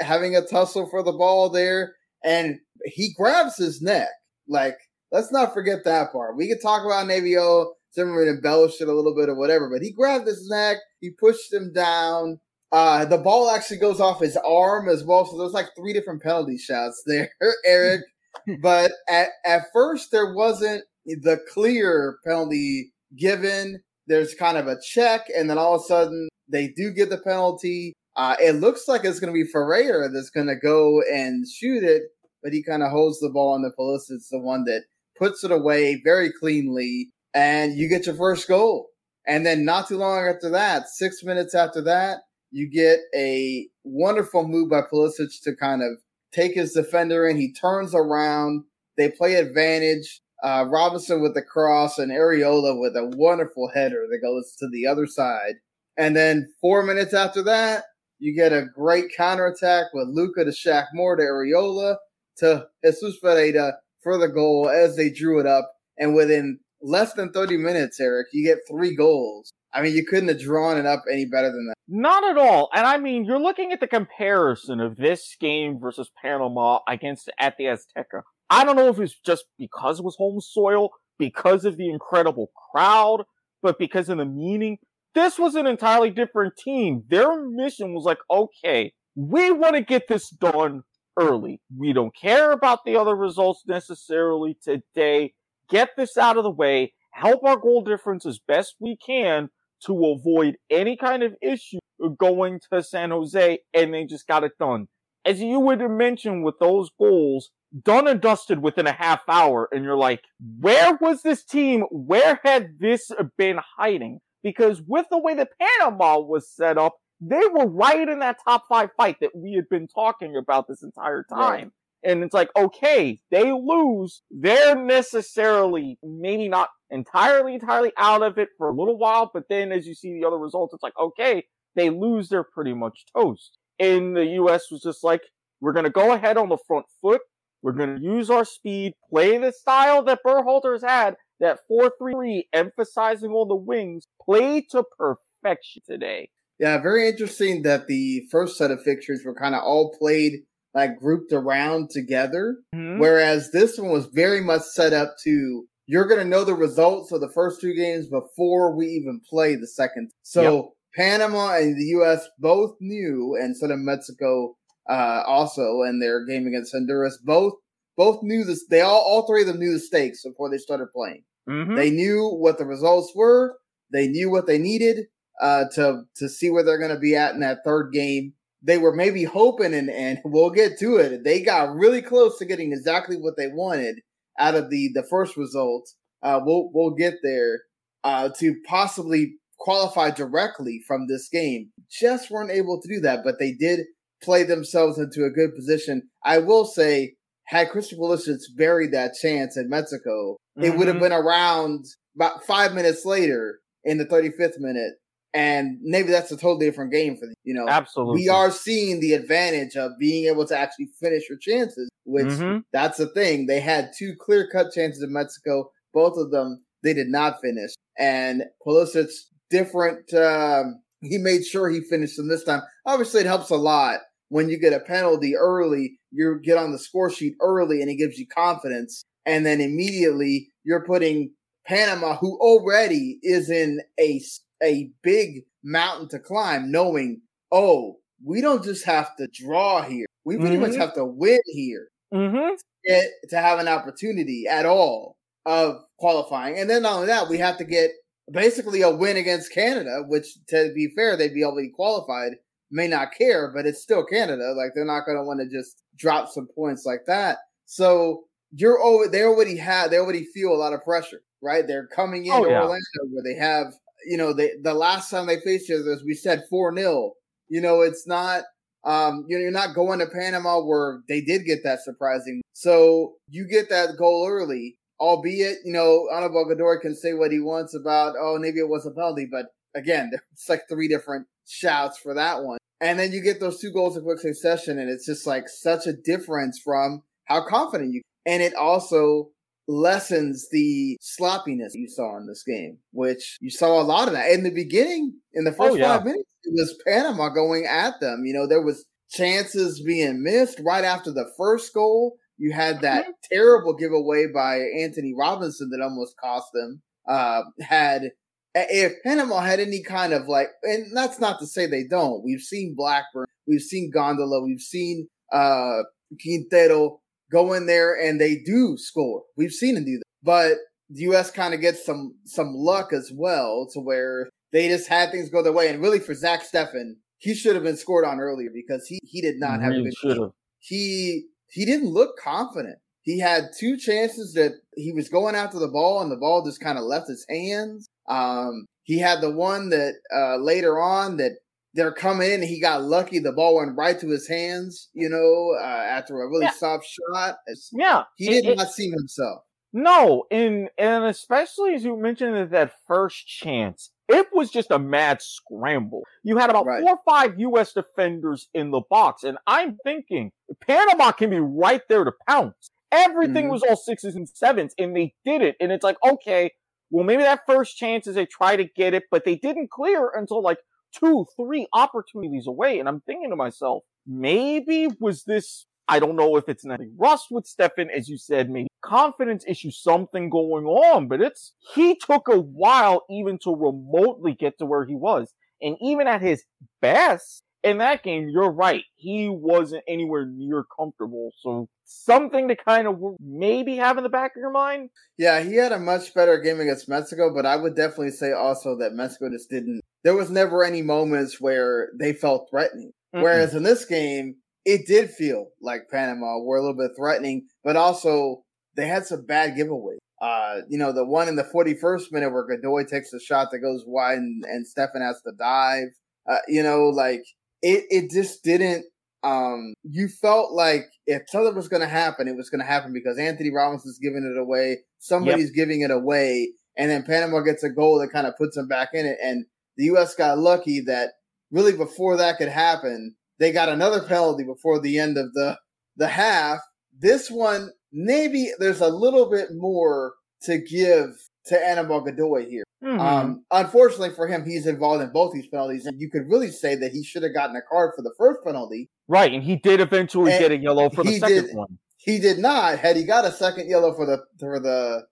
having 0.00 0.36
a 0.36 0.46
tussle 0.46 0.88
for 0.88 1.02
the 1.02 1.12
ball 1.12 1.48
there, 1.48 1.94
and 2.24 2.58
he 2.84 3.12
grabs 3.16 3.56
his 3.56 3.80
neck. 3.80 4.08
Like, 4.48 4.76
let's 5.10 5.32
not 5.32 5.54
forget 5.54 5.84
that 5.84 6.12
part. 6.12 6.36
We 6.36 6.48
could 6.48 6.62
talk 6.62 6.84
about 6.84 7.06
Navio 7.06 7.72
Zimmerman 7.94 8.28
embellished 8.28 8.80
it 8.80 8.88
a 8.88 8.94
little 8.94 9.14
bit 9.14 9.28
or 9.28 9.34
whatever, 9.34 9.68
but 9.70 9.82
he 9.82 9.92
grabbed 9.92 10.26
his 10.26 10.48
neck, 10.48 10.78
he 11.00 11.10
pushed 11.10 11.52
him 11.52 11.72
down. 11.72 12.40
Uh, 12.70 13.04
the 13.04 13.18
ball 13.18 13.50
actually 13.50 13.76
goes 13.76 14.00
off 14.00 14.20
his 14.20 14.36
arm 14.38 14.88
as 14.88 15.04
well, 15.04 15.26
so 15.26 15.36
there's 15.38 15.52
like 15.52 15.68
three 15.76 15.92
different 15.92 16.22
penalty 16.22 16.56
shots 16.56 17.02
there, 17.06 17.30
Eric. 17.64 18.00
but 18.62 18.92
at, 19.08 19.28
at 19.44 19.64
first, 19.74 20.10
there 20.10 20.32
wasn't 20.32 20.82
the 21.04 21.38
clear 21.52 22.16
penalty 22.24 22.92
given. 23.16 23.82
There's 24.06 24.34
kind 24.34 24.56
of 24.56 24.68
a 24.68 24.80
check, 24.82 25.26
and 25.36 25.50
then 25.50 25.58
all 25.58 25.74
of 25.74 25.82
a 25.82 25.84
sudden, 25.84 26.28
they 26.48 26.68
do 26.68 26.92
get 26.92 27.10
the 27.10 27.18
penalty. 27.18 27.92
Uh, 28.16 28.36
it 28.40 28.56
looks 28.56 28.88
like 28.88 29.04
it's 29.04 29.20
going 29.20 29.32
to 29.32 29.44
be 29.44 29.50
Ferreira 29.50 30.08
that's 30.08 30.30
going 30.30 30.48
to 30.48 30.56
go 30.56 31.02
and 31.10 31.46
shoot 31.48 31.82
it, 31.82 32.02
but 32.42 32.52
he 32.52 32.62
kind 32.62 32.82
of 32.82 32.90
holds 32.90 33.20
the 33.20 33.30
ball, 33.30 33.54
and 33.54 33.64
the 33.64 33.72
Pulisic's 33.78 34.28
the 34.28 34.38
one 34.38 34.64
that 34.64 34.84
puts 35.18 35.44
it 35.44 35.50
away 35.50 36.00
very 36.04 36.32
cleanly 36.32 37.10
and 37.34 37.76
you 37.76 37.88
get 37.88 38.06
your 38.06 38.14
first 38.14 38.48
goal. 38.48 38.88
And 39.26 39.46
then 39.46 39.64
not 39.64 39.88
too 39.88 39.96
long 39.96 40.26
after 40.26 40.50
that, 40.50 40.88
six 40.88 41.22
minutes 41.22 41.54
after 41.54 41.80
that, 41.82 42.18
you 42.50 42.68
get 42.68 42.98
a 43.14 43.68
wonderful 43.84 44.46
move 44.46 44.70
by 44.70 44.82
Pulisic 44.82 45.40
to 45.44 45.54
kind 45.54 45.82
of 45.82 45.92
take 46.32 46.54
his 46.54 46.72
defender 46.72 47.26
in. 47.26 47.36
He 47.36 47.52
turns 47.52 47.94
around. 47.94 48.64
They 48.98 49.10
play 49.10 49.34
advantage. 49.34 50.20
Uh, 50.42 50.66
Robinson 50.68 51.22
with 51.22 51.34
the 51.34 51.42
cross 51.42 51.98
and 51.98 52.10
Arriola 52.10 52.78
with 52.78 52.96
a 52.96 53.06
wonderful 53.16 53.70
header 53.72 54.06
that 54.10 54.18
goes 54.18 54.56
to 54.58 54.68
the 54.68 54.86
other 54.86 55.06
side. 55.06 55.54
And 55.96 56.16
then 56.16 56.52
four 56.60 56.82
minutes 56.82 57.14
after 57.14 57.42
that, 57.44 57.84
you 58.22 58.32
get 58.32 58.52
a 58.52 58.66
great 58.72 59.06
counterattack 59.16 59.86
with 59.92 60.06
Luca 60.08 60.44
to 60.44 60.52
Shaq 60.52 60.86
Moore 60.94 61.16
to 61.16 61.22
Arriola 61.22 61.96
to 62.36 62.66
Jesus 62.84 63.18
Ferreira 63.20 63.74
for 64.00 64.16
the 64.16 64.28
goal 64.28 64.70
as 64.70 64.96
they 64.96 65.10
drew 65.10 65.40
it 65.40 65.46
up. 65.46 65.72
And 65.98 66.14
within 66.14 66.60
less 66.80 67.14
than 67.14 67.32
30 67.32 67.56
minutes, 67.56 67.98
Eric, 67.98 68.28
you 68.32 68.46
get 68.46 68.58
three 68.70 68.94
goals. 68.94 69.52
I 69.74 69.82
mean, 69.82 69.96
you 69.96 70.06
couldn't 70.06 70.28
have 70.28 70.40
drawn 70.40 70.78
it 70.78 70.86
up 70.86 71.02
any 71.10 71.24
better 71.24 71.48
than 71.48 71.66
that. 71.66 71.74
Not 71.88 72.22
at 72.22 72.38
all. 72.38 72.70
And 72.72 72.86
I 72.86 72.96
mean, 72.98 73.24
you're 73.24 73.40
looking 73.40 73.72
at 73.72 73.80
the 73.80 73.88
comparison 73.88 74.78
of 74.78 74.96
this 74.96 75.36
game 75.40 75.80
versus 75.80 76.08
Panama 76.22 76.78
against 76.88 77.28
at 77.40 77.56
the 77.58 77.64
Azteca. 77.64 78.22
I 78.48 78.64
don't 78.64 78.76
know 78.76 78.88
if 78.88 79.00
it's 79.00 79.18
just 79.26 79.46
because 79.58 79.98
it 79.98 80.04
was 80.04 80.14
home 80.16 80.40
soil, 80.40 80.90
because 81.18 81.64
of 81.64 81.76
the 81.76 81.90
incredible 81.90 82.52
crowd, 82.70 83.24
but 83.62 83.80
because 83.80 84.08
of 84.08 84.18
the 84.18 84.24
meaning. 84.24 84.78
This 85.14 85.38
was 85.38 85.54
an 85.54 85.66
entirely 85.66 86.10
different 86.10 86.56
team. 86.56 87.04
Their 87.08 87.44
mission 87.44 87.94
was 87.94 88.04
like, 88.04 88.18
okay, 88.30 88.92
we 89.14 89.50
want 89.50 89.76
to 89.76 89.82
get 89.82 90.08
this 90.08 90.30
done 90.30 90.82
early. 91.18 91.60
We 91.76 91.92
don't 91.92 92.14
care 92.16 92.52
about 92.52 92.80
the 92.84 92.96
other 92.96 93.14
results 93.14 93.64
necessarily 93.66 94.56
today 94.62 95.34
get 95.72 95.90
this 95.96 96.16
out 96.16 96.36
of 96.36 96.44
the 96.44 96.50
way, 96.50 96.92
help 97.10 97.42
our 97.44 97.56
goal 97.56 97.82
difference 97.82 98.26
as 98.26 98.38
best 98.38 98.76
we 98.78 98.96
can 98.96 99.48
to 99.86 100.06
avoid 100.06 100.56
any 100.70 100.96
kind 100.96 101.22
of 101.22 101.34
issue 101.42 101.78
going 102.18 102.60
to 102.70 102.82
San 102.82 103.10
Jose, 103.10 103.58
and 103.72 103.94
they 103.94 104.04
just 104.04 104.26
got 104.26 104.44
it 104.44 104.52
done. 104.58 104.86
As 105.24 105.40
you 105.40 105.60
would 105.60 105.80
have 105.80 105.90
mentioned 105.90 106.44
with 106.44 106.56
those 106.60 106.90
goals, 106.98 107.50
done 107.82 108.06
and 108.06 108.20
dusted 108.20 108.60
within 108.60 108.86
a 108.86 108.92
half 108.92 109.22
hour, 109.28 109.68
and 109.72 109.84
you're 109.84 109.96
like, 109.96 110.22
where 110.60 110.98
was 111.00 111.22
this 111.22 111.44
team? 111.44 111.84
Where 111.90 112.38
had 112.44 112.78
this 112.78 113.10
been 113.38 113.58
hiding? 113.78 114.20
Because 114.42 114.82
with 114.86 115.06
the 115.10 115.18
way 115.18 115.34
that 115.34 115.50
Panama 115.60 116.18
was 116.18 116.48
set 116.50 116.78
up, 116.78 116.96
they 117.20 117.46
were 117.52 117.66
right 117.66 118.08
in 118.08 118.18
that 118.18 118.38
top 118.44 118.64
five 118.68 118.90
fight 118.96 119.16
that 119.20 119.30
we 119.34 119.52
had 119.52 119.68
been 119.68 119.86
talking 119.86 120.36
about 120.36 120.66
this 120.68 120.82
entire 120.82 121.24
time. 121.28 121.38
Right. 121.38 121.70
And 122.04 122.24
it's 122.24 122.34
like, 122.34 122.50
okay, 122.56 123.20
they 123.30 123.52
lose. 123.52 124.22
They're 124.30 124.74
necessarily 124.74 125.98
maybe 126.02 126.48
not 126.48 126.70
entirely, 126.90 127.54
entirely 127.54 127.92
out 127.96 128.22
of 128.22 128.38
it 128.38 128.48
for 128.58 128.68
a 128.68 128.74
little 128.74 128.98
while. 128.98 129.30
But 129.32 129.44
then 129.48 129.70
as 129.70 129.86
you 129.86 129.94
see 129.94 130.12
the 130.12 130.26
other 130.26 130.38
results, 130.38 130.74
it's 130.74 130.82
like, 130.82 130.98
okay, 130.98 131.44
they 131.76 131.90
lose. 131.90 132.28
They're 132.28 132.42
pretty 132.42 132.74
much 132.74 133.04
toast. 133.16 133.56
And 133.78 134.16
the 134.16 134.26
U.S. 134.26 134.64
was 134.70 134.82
just 134.82 135.04
like, 135.04 135.22
we're 135.60 135.72
going 135.72 135.84
to 135.84 135.90
go 135.90 136.12
ahead 136.12 136.36
on 136.36 136.48
the 136.48 136.58
front 136.66 136.86
foot. 137.00 137.20
We're 137.62 137.72
going 137.72 137.96
to 137.96 138.02
use 138.02 138.30
our 138.30 138.44
speed, 138.44 138.94
play 139.08 139.38
the 139.38 139.52
style 139.52 140.02
that 140.04 140.18
Berhalter's 140.26 140.82
had, 140.82 141.14
that 141.42 141.58
4-3, 141.70 142.44
emphasizing 142.54 143.32
on 143.32 143.48
the 143.48 143.54
wings, 143.54 144.06
play 144.24 144.62
to 144.70 144.84
perfection 144.96 145.82
today. 145.86 146.30
Yeah, 146.58 146.78
very 146.78 147.08
interesting 147.08 147.62
that 147.62 147.88
the 147.88 148.22
first 148.30 148.56
set 148.56 148.70
of 148.70 148.82
fixtures 148.82 149.24
were 149.24 149.34
kind 149.34 149.54
of 149.54 149.62
all 149.62 149.94
played 149.98 150.44
like 150.74 150.98
grouped 150.98 151.32
around 151.32 151.90
together. 151.90 152.56
Mm-hmm. 152.74 153.00
Whereas 153.00 153.50
this 153.50 153.78
one 153.78 153.90
was 153.90 154.06
very 154.06 154.40
much 154.40 154.62
set 154.62 154.92
up 154.92 155.16
to 155.24 155.66
you're 155.86 156.06
going 156.06 156.20
to 156.20 156.28
know 156.28 156.44
the 156.44 156.54
results 156.54 157.12
of 157.12 157.20
the 157.20 157.28
first 157.28 157.60
two 157.60 157.74
games 157.74 158.06
before 158.06 158.74
we 158.74 158.86
even 158.86 159.20
play 159.28 159.56
the 159.56 159.66
second. 159.66 160.12
So 160.22 160.42
yep. 160.42 160.64
Panama 160.94 161.56
and 161.56 161.76
the 161.76 161.86
U.S. 161.86 162.26
both 162.38 162.76
knew, 162.80 163.36
and 163.38 163.56
so 163.56 163.66
did 163.66 163.78
Mexico 163.78 164.56
uh, 164.88 165.22
also 165.26 165.82
in 165.82 165.98
their 166.00 166.24
game 166.24 166.46
against 166.46 166.72
Honduras. 166.72 167.18
Both 167.24 167.54
both 167.96 168.22
knew 168.22 168.44
this. 168.44 168.64
They 168.70 168.80
all 168.80 169.00
all 169.00 169.26
three 169.26 169.42
of 169.42 169.48
them 169.48 169.58
knew 169.58 169.72
the 169.72 169.80
stakes 169.80 170.22
before 170.22 170.50
they 170.50 170.58
started 170.58 170.86
playing. 170.94 171.24
Mm-hmm. 171.48 171.74
They 171.76 171.90
knew 171.90 172.28
what 172.28 172.58
the 172.58 172.66
results 172.66 173.12
were. 173.14 173.56
They 173.92 174.08
knew 174.08 174.30
what 174.30 174.46
they 174.46 174.58
needed 174.58 175.06
uh, 175.40 175.64
to 175.74 176.02
to 176.16 176.28
see 176.28 176.50
where 176.50 176.62
they're 176.62 176.78
going 176.78 176.94
to 176.94 177.00
be 177.00 177.16
at 177.16 177.34
in 177.34 177.40
that 177.40 177.58
third 177.64 177.92
game 177.92 178.34
they 178.62 178.78
were 178.78 178.94
maybe 178.94 179.24
hoping, 179.24 179.74
and, 179.74 179.90
and 179.90 180.18
we'll 180.24 180.50
get 180.50 180.78
to 180.78 180.96
it. 180.96 181.24
They 181.24 181.42
got 181.42 181.74
really 181.74 182.02
close 182.02 182.38
to 182.38 182.44
getting 182.44 182.72
exactly 182.72 183.16
what 183.16 183.36
they 183.36 183.48
wanted 183.48 184.00
out 184.38 184.54
of 184.54 184.70
the 184.70 184.90
the 184.94 185.04
first 185.08 185.36
result. 185.36 185.88
Uh, 186.22 186.40
we'll 186.44 186.70
we'll 186.72 186.94
get 186.94 187.14
there 187.22 187.62
uh, 188.04 188.30
to 188.38 188.54
possibly 188.66 189.34
qualify 189.58 190.10
directly 190.10 190.80
from 190.86 191.06
this 191.06 191.28
game. 191.28 191.70
Just 191.90 192.30
weren't 192.30 192.50
able 192.50 192.80
to 192.80 192.88
do 192.88 193.00
that, 193.00 193.20
but 193.24 193.38
they 193.38 193.52
did 193.52 193.80
play 194.22 194.44
themselves 194.44 194.98
into 194.98 195.24
a 195.24 195.30
good 195.30 195.54
position. 195.54 196.08
I 196.24 196.38
will 196.38 196.64
say, 196.64 197.16
had 197.52 197.68
Christian 197.68 197.98
Pulisic 197.98 198.40
buried 198.56 198.92
that 198.92 199.12
chance 199.20 199.58
in 199.58 199.68
Mexico, 199.68 200.38
mm-hmm. 200.58 200.64
it 200.64 200.78
would 200.78 200.88
have 200.88 200.98
been 200.98 201.12
around 201.12 201.84
about 202.16 202.42
five 202.44 202.72
minutes 202.72 203.04
later 203.04 203.58
in 203.84 203.98
the 203.98 204.06
35th 204.06 204.58
minute 204.58 204.94
and 205.34 205.78
maybe 205.82 206.10
that's 206.10 206.32
a 206.32 206.36
totally 206.36 206.66
different 206.66 206.92
game 206.92 207.16
for 207.16 207.26
them. 207.26 207.34
You 207.44 207.54
know, 207.54 207.66
absolutely. 207.68 208.22
We 208.22 208.28
are 208.28 208.50
seeing 208.50 209.00
the 209.00 209.12
advantage 209.12 209.76
of 209.76 209.92
being 209.98 210.26
able 210.26 210.46
to 210.46 210.56
actually 210.56 210.88
finish 210.98 211.24
your 211.28 211.38
chances, 211.38 211.90
which 212.04 212.26
mm-hmm. 212.26 212.60
that's 212.72 212.98
the 212.98 213.08
thing. 213.08 213.46
They 213.46 213.60
had 213.60 213.92
two 213.98 214.14
clear 214.18 214.48
cut 214.50 214.72
chances 214.72 215.02
in 215.02 215.12
Mexico. 215.12 215.70
Both 215.92 216.18
of 216.18 216.30
them 216.30 216.64
they 216.82 216.94
did 216.94 217.08
not 217.08 217.40
finish. 217.40 217.72
And 217.98 218.44
Pulisic's 218.66 219.28
different. 219.50 220.12
Um, 220.14 220.82
he 221.00 221.18
made 221.18 221.44
sure 221.44 221.68
he 221.68 221.80
finished 221.80 222.16
them 222.16 222.28
this 222.28 222.44
time. 222.44 222.62
Obviously, 222.86 223.20
it 223.20 223.26
helps 223.26 223.50
a 223.50 223.56
lot 223.56 224.00
when 224.32 224.48
you 224.48 224.58
get 224.58 224.72
a 224.72 224.80
penalty 224.80 225.36
early. 225.36 225.98
You 226.10 226.40
get 226.42 226.56
on 226.56 226.72
the 226.72 226.78
score 226.78 227.10
sheet 227.10 227.34
early, 227.42 227.82
and 227.82 227.90
it 227.90 227.96
gives 227.96 228.18
you 228.18 228.26
confidence. 228.26 229.04
And 229.26 229.44
then 229.44 229.60
immediately 229.60 230.48
you're 230.64 230.86
putting 230.86 231.32
Panama, 231.66 232.16
who 232.16 232.38
already 232.38 233.18
is 233.22 233.50
in 233.50 233.80
a 234.00 234.22
a 234.62 234.90
big 235.02 235.42
mountain 235.62 236.08
to 236.08 236.18
climb, 236.18 236.70
knowing, 236.70 237.20
oh, 237.50 237.98
we 238.24 238.40
don't 238.40 238.64
just 238.64 238.86
have 238.86 239.14
to 239.16 239.28
draw 239.32 239.82
here. 239.82 240.06
We 240.24 240.38
pretty 240.38 240.56
mm-hmm. 240.56 240.70
much 240.70 240.76
have 240.76 240.94
to 240.94 241.04
win 241.04 241.40
here 241.46 241.88
mm-hmm. 242.14 242.36
to, 242.36 242.56
get, 242.86 243.10
to 243.30 243.36
have 243.36 243.58
an 243.58 243.68
opportunity 243.68 244.46
at 244.48 244.64
all 244.64 245.16
of 245.44 245.76
qualifying. 245.98 246.58
And 246.58 246.70
then 246.70 246.82
not 246.82 246.94
only 246.94 247.08
that, 247.08 247.28
we 247.28 247.38
have 247.38 247.58
to 247.58 247.64
get 247.64 247.90
basically 248.30 248.82
a 248.82 248.90
win 248.90 249.16
against 249.16 249.52
Canada, 249.52 250.04
which 250.06 250.26
to 250.48 250.72
be 250.74 250.92
fair, 250.94 251.16
they'd 251.16 251.34
be 251.34 251.44
already 251.44 251.70
qualified, 251.70 252.34
may 252.72 252.88
not 252.88 253.12
care, 253.16 253.52
but 253.54 253.66
it's 253.66 253.82
still 253.82 254.04
Canada. 254.04 254.52
Like 254.56 254.72
they're 254.74 254.84
not 254.84 255.06
going 255.06 255.18
to 255.18 255.24
want 255.24 255.40
to 255.40 255.48
just 255.48 255.82
drop 255.96 256.28
some 256.28 256.48
points 256.54 256.84
like 256.84 257.04
that. 257.06 257.38
So 257.66 258.24
you're 258.50 258.82
over, 258.82 259.08
they 259.08 259.22
already 259.22 259.56
have, 259.58 259.90
they 259.90 259.98
already 259.98 260.24
feel 260.24 260.52
a 260.52 260.56
lot 260.56 260.72
of 260.72 260.82
pressure, 260.82 261.22
right? 261.42 261.66
They're 261.66 261.86
coming 261.86 262.26
into 262.26 262.38
oh, 262.38 262.48
yeah. 262.48 262.62
Orlando 262.62 262.82
where 263.10 263.22
they 263.22 263.38
have 263.38 263.74
you 264.04 264.16
know, 264.16 264.32
they, 264.32 264.52
the 264.60 264.74
last 264.74 265.10
time 265.10 265.26
they 265.26 265.40
faced 265.40 265.70
each 265.70 265.76
other, 265.76 265.92
as 265.92 266.04
we 266.04 266.14
said 266.14 266.44
4 266.48 266.74
0. 266.76 267.12
You 267.48 267.60
know, 267.60 267.82
it's 267.82 268.06
not, 268.06 268.44
um, 268.84 269.24
you 269.28 269.36
know, 269.36 269.42
you're 269.42 269.50
not 269.50 269.74
going 269.74 269.98
to 269.98 270.06
Panama 270.06 270.60
where 270.60 271.02
they 271.08 271.20
did 271.20 271.44
get 271.44 271.62
that 271.64 271.80
surprising. 271.80 272.40
So 272.52 273.14
you 273.28 273.46
get 273.46 273.68
that 273.68 273.96
goal 273.98 274.26
early, 274.28 274.78
albeit, 274.98 275.58
you 275.64 275.72
know, 275.72 276.08
Anibal 276.14 276.46
Godoy 276.46 276.80
can 276.80 276.94
say 276.94 277.12
what 277.12 277.32
he 277.32 277.40
wants 277.40 277.74
about, 277.74 278.14
oh, 278.18 278.38
maybe 278.38 278.58
it 278.58 278.68
was 278.68 278.86
a 278.86 278.90
penalty, 278.90 279.28
but 279.30 279.46
again, 279.74 280.10
it's 280.32 280.48
like 280.48 280.62
three 280.68 280.88
different 280.88 281.26
shouts 281.46 281.98
for 281.98 282.14
that 282.14 282.42
one. 282.42 282.58
And 282.80 282.98
then 282.98 283.12
you 283.12 283.22
get 283.22 283.38
those 283.38 283.60
two 283.60 283.72
goals 283.72 283.96
in 283.96 284.02
quick 284.02 284.18
succession, 284.18 284.78
and 284.78 284.90
it's 284.90 285.06
just 285.06 285.26
like 285.26 285.48
such 285.48 285.86
a 285.86 285.92
difference 285.92 286.60
from 286.62 287.02
how 287.26 287.46
confident 287.46 287.92
you. 287.92 288.02
And 288.26 288.42
it 288.42 288.54
also 288.54 289.30
lessens 289.68 290.48
the 290.50 290.96
sloppiness 291.00 291.74
you 291.74 291.88
saw 291.88 292.16
in 292.16 292.26
this 292.26 292.42
game, 292.42 292.78
which 292.92 293.38
you 293.40 293.50
saw 293.50 293.80
a 293.80 293.84
lot 293.84 294.08
of 294.08 294.14
that 294.14 294.30
in 294.32 294.42
the 294.42 294.50
beginning. 294.50 295.14
In 295.32 295.44
the 295.44 295.52
first 295.52 295.74
oh, 295.74 295.76
yeah. 295.76 295.96
five 295.96 296.04
minutes, 296.04 296.28
it 296.42 296.52
was 296.54 296.76
Panama 296.86 297.28
going 297.28 297.66
at 297.66 298.00
them. 298.00 298.24
You 298.24 298.34
know, 298.34 298.46
there 298.46 298.62
was 298.62 298.84
chances 299.10 299.82
being 299.82 300.22
missed 300.22 300.60
right 300.64 300.84
after 300.84 301.12
the 301.12 301.30
first 301.36 301.72
goal. 301.72 302.16
You 302.38 302.52
had 302.52 302.80
that 302.80 303.04
mm-hmm. 303.04 303.12
terrible 303.32 303.74
giveaway 303.74 304.26
by 304.32 304.58
Antonee 304.80 305.14
Robinson 305.16 305.70
that 305.70 305.82
almost 305.82 306.16
cost 306.16 306.48
them. 306.52 306.82
Uh, 307.08 307.42
had 307.60 308.12
if 308.54 308.92
Panama 309.02 309.40
had 309.40 309.60
any 309.60 309.82
kind 309.82 310.12
of 310.12 310.28
like, 310.28 310.48
and 310.62 310.94
that's 310.96 311.18
not 311.18 311.38
to 311.40 311.46
say 311.46 311.66
they 311.66 311.84
don't. 311.84 312.24
We've 312.24 312.40
seen 312.40 312.74
Blackburn, 312.76 313.26
we've 313.46 313.62
seen 313.62 313.90
Gondola, 313.92 314.42
we've 314.42 314.60
seen 314.60 315.08
uh, 315.32 315.82
Quintero 316.20 317.00
go 317.30 317.54
in 317.54 317.66
there 317.66 317.94
and 317.94 318.20
they 318.20 318.36
do 318.44 318.76
score. 318.76 319.22
We've 319.36 319.52
seen 319.52 319.74
them 319.74 319.84
do 319.84 319.98
that, 319.98 320.04
but 320.22 320.52
the 320.90 321.02
U.S. 321.04 321.30
kind 321.30 321.54
of 321.54 321.60
gets 321.60 321.84
some 321.84 322.14
some 322.24 322.52
luck 322.54 322.92
as 322.92 323.10
well 323.14 323.66
to 323.72 323.80
where 323.80 324.28
they 324.52 324.68
just 324.68 324.88
had 324.88 325.10
things 325.10 325.30
go 325.30 325.42
their 325.42 325.52
way. 325.52 325.68
And 325.68 325.80
really, 325.80 325.98
for 325.98 326.14
Zach 326.14 326.42
Steffen, 326.42 326.96
he 327.18 327.34
should 327.34 327.54
have 327.54 327.64
been 327.64 327.76
scored 327.76 328.04
on 328.04 328.20
earlier 328.20 328.50
because 328.52 328.86
he 328.86 329.00
he 329.02 329.20
did 329.20 329.36
not 329.38 329.60
have 329.62 329.72
a 329.72 329.90
good. 330.02 330.30
He 330.58 331.24
he 331.48 331.64
didn't 331.64 331.88
look 331.88 332.18
confident. 332.18 332.78
He 333.02 333.18
had 333.18 333.50
two 333.58 333.76
chances 333.76 334.34
that 334.34 334.52
he 334.76 334.92
was 334.92 335.08
going 335.08 335.34
after 335.34 335.58
the 335.58 335.68
ball 335.68 336.00
and 336.02 336.10
the 336.10 336.16
ball 336.16 336.44
just 336.44 336.60
kind 336.60 336.78
of 336.78 336.84
left 336.84 337.08
his 337.08 337.26
hands. 337.28 337.88
Um, 338.08 338.66
he 338.84 338.98
had 338.98 339.20
the 339.20 339.30
one 339.30 339.70
that 339.70 339.94
uh, 340.14 340.36
later 340.36 340.80
on 340.80 341.16
that 341.18 341.32
they're 341.74 341.92
coming 341.92 342.30
in 342.30 342.42
he 342.42 342.60
got 342.60 342.82
lucky. 342.82 343.18
The 343.18 343.32
ball 343.32 343.56
went 343.56 343.76
right 343.76 343.98
to 344.00 344.08
his 344.08 344.28
hands, 344.28 344.88
you 344.92 345.08
know, 345.08 345.56
uh, 345.58 345.66
after 345.66 346.20
a 346.20 346.28
really 346.28 346.44
yeah. 346.44 346.52
soft 346.52 346.86
shot. 346.86 347.36
Yeah. 347.72 348.04
He 348.16 348.28
did 348.28 348.44
it, 348.44 348.56
not 348.56 348.68
it, 348.68 348.72
see 348.72 348.90
himself. 348.90 349.42
No, 349.72 350.24
and 350.30 350.68
and 350.76 351.04
especially 351.04 351.74
as 351.74 351.82
you 351.82 351.96
mentioned 351.96 352.34
that, 352.34 352.50
that 352.50 352.74
first 352.86 353.26
chance, 353.26 353.90
it 354.06 354.26
was 354.32 354.50
just 354.50 354.70
a 354.70 354.78
mad 354.78 355.22
scramble. 355.22 356.02
You 356.22 356.36
had 356.36 356.50
about 356.50 356.66
right. 356.66 356.82
four 356.82 356.92
or 356.92 357.00
five 357.08 357.40
U.S. 357.40 357.72
defenders 357.72 358.48
in 358.52 358.70
the 358.70 358.82
box, 358.90 359.24
and 359.24 359.38
I'm 359.46 359.78
thinking 359.82 360.30
Panama 360.60 361.12
can 361.12 361.30
be 361.30 361.40
right 361.40 361.80
there 361.88 362.04
to 362.04 362.12
pounce. 362.28 362.70
Everything 362.92 363.44
mm-hmm. 363.44 363.52
was 363.52 363.62
all 363.62 363.76
sixes 363.76 364.14
and 364.14 364.28
sevens, 364.28 364.74
and 364.76 364.94
they 364.94 365.14
did 365.24 365.40
it. 365.40 365.56
And 365.58 365.72
it's 365.72 365.84
like, 365.84 365.96
okay, 366.04 366.52
well, 366.92 367.04
maybe 367.04 367.22
that 367.22 367.46
first 367.46 367.78
chance 367.78 368.06
is 368.06 368.14
they 368.14 368.26
try 368.26 368.54
to 368.54 368.64
get 368.64 368.92
it, 368.92 369.04
but 369.10 369.24
they 369.24 369.34
didn't 369.34 369.70
clear 369.70 370.12
until 370.14 370.42
like 370.42 370.58
two, 370.94 371.26
three 371.36 371.66
opportunities 371.72 372.46
away. 372.46 372.78
And 372.78 372.88
I'm 372.88 373.00
thinking 373.00 373.30
to 373.30 373.36
myself, 373.36 373.82
maybe 374.06 374.88
was 375.00 375.24
this, 375.24 375.64
I 375.88 375.98
don't 375.98 376.16
know 376.16 376.36
if 376.36 376.50
it's 376.50 376.66
nothing 376.66 376.94
rust 376.98 377.28
with 377.30 377.46
Steffen, 377.46 377.86
as 377.90 378.08
you 378.08 378.18
said, 378.18 378.50
maybe 378.50 378.68
confidence 378.82 379.42
issue, 379.48 379.70
something 379.70 380.28
going 380.28 380.66
on, 380.66 381.08
but 381.08 381.22
it's, 381.22 381.54
he 381.74 381.96
took 381.96 382.28
a 382.28 382.38
while 382.38 383.04
even 383.08 383.38
to 383.38 383.56
remotely 383.56 384.34
get 384.34 384.58
to 384.58 384.66
where 384.66 384.84
he 384.84 384.94
was. 384.94 385.32
And 385.62 385.76
even 385.80 386.06
at 386.06 386.20
his 386.20 386.44
best, 386.82 387.42
in 387.62 387.78
that 387.78 388.02
game, 388.02 388.28
you're 388.28 388.50
right. 388.50 388.84
He 388.96 389.28
wasn't 389.28 389.84
anywhere 389.86 390.26
near 390.26 390.64
comfortable. 390.64 391.32
So 391.40 391.68
something 391.84 392.48
to 392.48 392.56
kind 392.56 392.88
of 392.88 393.00
maybe 393.20 393.76
have 393.76 393.98
in 393.98 394.04
the 394.04 394.08
back 394.08 394.32
of 394.36 394.40
your 394.40 394.50
mind. 394.50 394.90
Yeah, 395.16 395.40
he 395.42 395.56
had 395.56 395.72
a 395.72 395.78
much 395.78 396.14
better 396.14 396.38
game 396.38 396.60
against 396.60 396.88
Mexico, 396.88 397.32
but 397.34 397.46
I 397.46 397.56
would 397.56 397.76
definitely 397.76 398.10
say 398.10 398.32
also 398.32 398.76
that 398.78 398.94
Mexico 398.94 399.30
just 399.30 399.50
didn't. 399.50 399.80
There 400.04 400.14
was 400.14 400.30
never 400.30 400.64
any 400.64 400.82
moments 400.82 401.40
where 401.40 401.90
they 401.98 402.12
felt 402.12 402.48
threatening. 402.50 402.92
Mm-hmm. 403.14 403.22
Whereas 403.22 403.54
in 403.54 403.62
this 403.62 403.84
game, 403.84 404.36
it 404.64 404.86
did 404.86 405.10
feel 405.10 405.48
like 405.60 405.90
Panama 405.90 406.38
were 406.38 406.56
a 406.56 406.60
little 406.60 406.76
bit 406.76 406.92
threatening, 406.96 407.46
but 407.62 407.76
also 407.76 408.42
they 408.76 408.86
had 408.86 409.06
some 409.06 409.24
bad 409.24 409.54
giveaways. 409.56 409.98
Uh, 410.20 410.60
you 410.68 410.78
know, 410.78 410.92
the 410.92 411.04
one 411.04 411.28
in 411.28 411.34
the 411.34 411.42
41st 411.42 412.12
minute 412.12 412.32
where 412.32 412.46
Godoy 412.46 412.84
takes 412.84 413.12
a 413.12 413.18
shot 413.18 413.48
that 413.50 413.58
goes 413.58 413.82
wide 413.86 414.18
and, 414.18 414.44
and 414.44 414.64
Steffen 414.64 415.04
has 415.04 415.20
to 415.22 415.32
dive. 415.36 415.88
Uh, 416.30 416.38
you 416.46 416.62
know, 416.62 416.84
like 416.84 417.24
it, 417.62 417.84
it 417.90 418.10
just 418.10 418.42
didn't, 418.42 418.84
um, 419.22 419.72
you 419.84 420.08
felt 420.08 420.52
like 420.52 420.86
if 421.06 421.22
something 421.28 421.54
was 421.54 421.68
going 421.68 421.82
to 421.82 421.88
happen, 421.88 422.28
it 422.28 422.36
was 422.36 422.50
going 422.50 422.60
to 422.60 422.66
happen 422.66 422.92
because 422.92 423.18
Antonee 423.18 423.52
Robinson's 423.54 423.98
giving 423.98 424.24
it 424.24 424.38
away. 424.38 424.78
Somebody's 424.98 425.46
yep. 425.46 425.54
giving 425.54 425.82
it 425.82 425.90
away. 425.90 426.52
And 426.76 426.90
then 426.90 427.04
Panama 427.04 427.40
gets 427.40 427.62
a 427.62 427.70
goal 427.70 427.98
that 428.00 428.12
kind 428.12 428.26
of 428.26 428.36
puts 428.36 428.56
them 428.56 428.66
back 428.66 428.90
in 428.94 429.06
it. 429.06 429.18
And 429.22 429.46
the 429.76 429.84
U.S. 429.86 430.14
got 430.14 430.38
lucky 430.38 430.80
that 430.80 431.12
really 431.50 431.76
before 431.76 432.16
that 432.16 432.38
could 432.38 432.48
happen, 432.48 433.14
they 433.38 433.52
got 433.52 433.68
another 433.68 434.02
penalty 434.02 434.44
before 434.44 434.80
the 434.80 434.98
end 434.98 435.16
of 435.16 435.32
the, 435.34 435.58
the 435.96 436.08
half. 436.08 436.58
This 436.98 437.30
one, 437.30 437.70
maybe 437.92 438.50
there's 438.58 438.80
a 438.80 438.88
little 438.88 439.30
bit 439.30 439.48
more 439.52 440.14
to 440.42 440.58
give 440.58 441.10
to 441.46 441.66
Anibal 441.66 442.00
Godoy 442.00 442.48
here. 442.48 442.64
Mm-hmm. 442.84 443.00
Um, 443.00 443.44
unfortunately 443.50 444.10
for 444.10 444.26
him, 444.26 444.44
he's 444.44 444.66
involved 444.66 445.02
in 445.02 445.10
both 445.12 445.32
these 445.32 445.46
penalties, 445.46 445.86
and 445.86 446.00
you 446.00 446.10
could 446.10 446.28
really 446.28 446.50
say 446.50 446.74
that 446.74 446.92
he 446.92 447.04
should 447.04 447.22
have 447.22 447.34
gotten 447.34 447.54
a 447.54 447.62
card 447.62 447.92
for 447.94 448.02
the 448.02 448.12
first 448.18 448.40
penalty. 448.44 448.90
Right, 449.06 449.32
and 449.32 449.42
he 449.42 449.56
did 449.56 449.80
eventually 449.80 450.32
and 450.32 450.40
get 450.40 450.50
a 450.50 450.56
yellow 450.56 450.90
for 450.90 451.04
the 451.04 451.18
second 451.18 451.46
did, 451.46 451.54
one. 451.54 451.78
He 451.98 452.18
did 452.18 452.38
not. 452.38 452.78
Had 452.78 452.96
he 452.96 453.04
got 453.04 453.24
a 453.24 453.30
second 453.30 453.68
yellow 453.68 453.94
for 453.94 454.04
the 454.04 454.24
for 454.40 454.58
the 454.58 455.06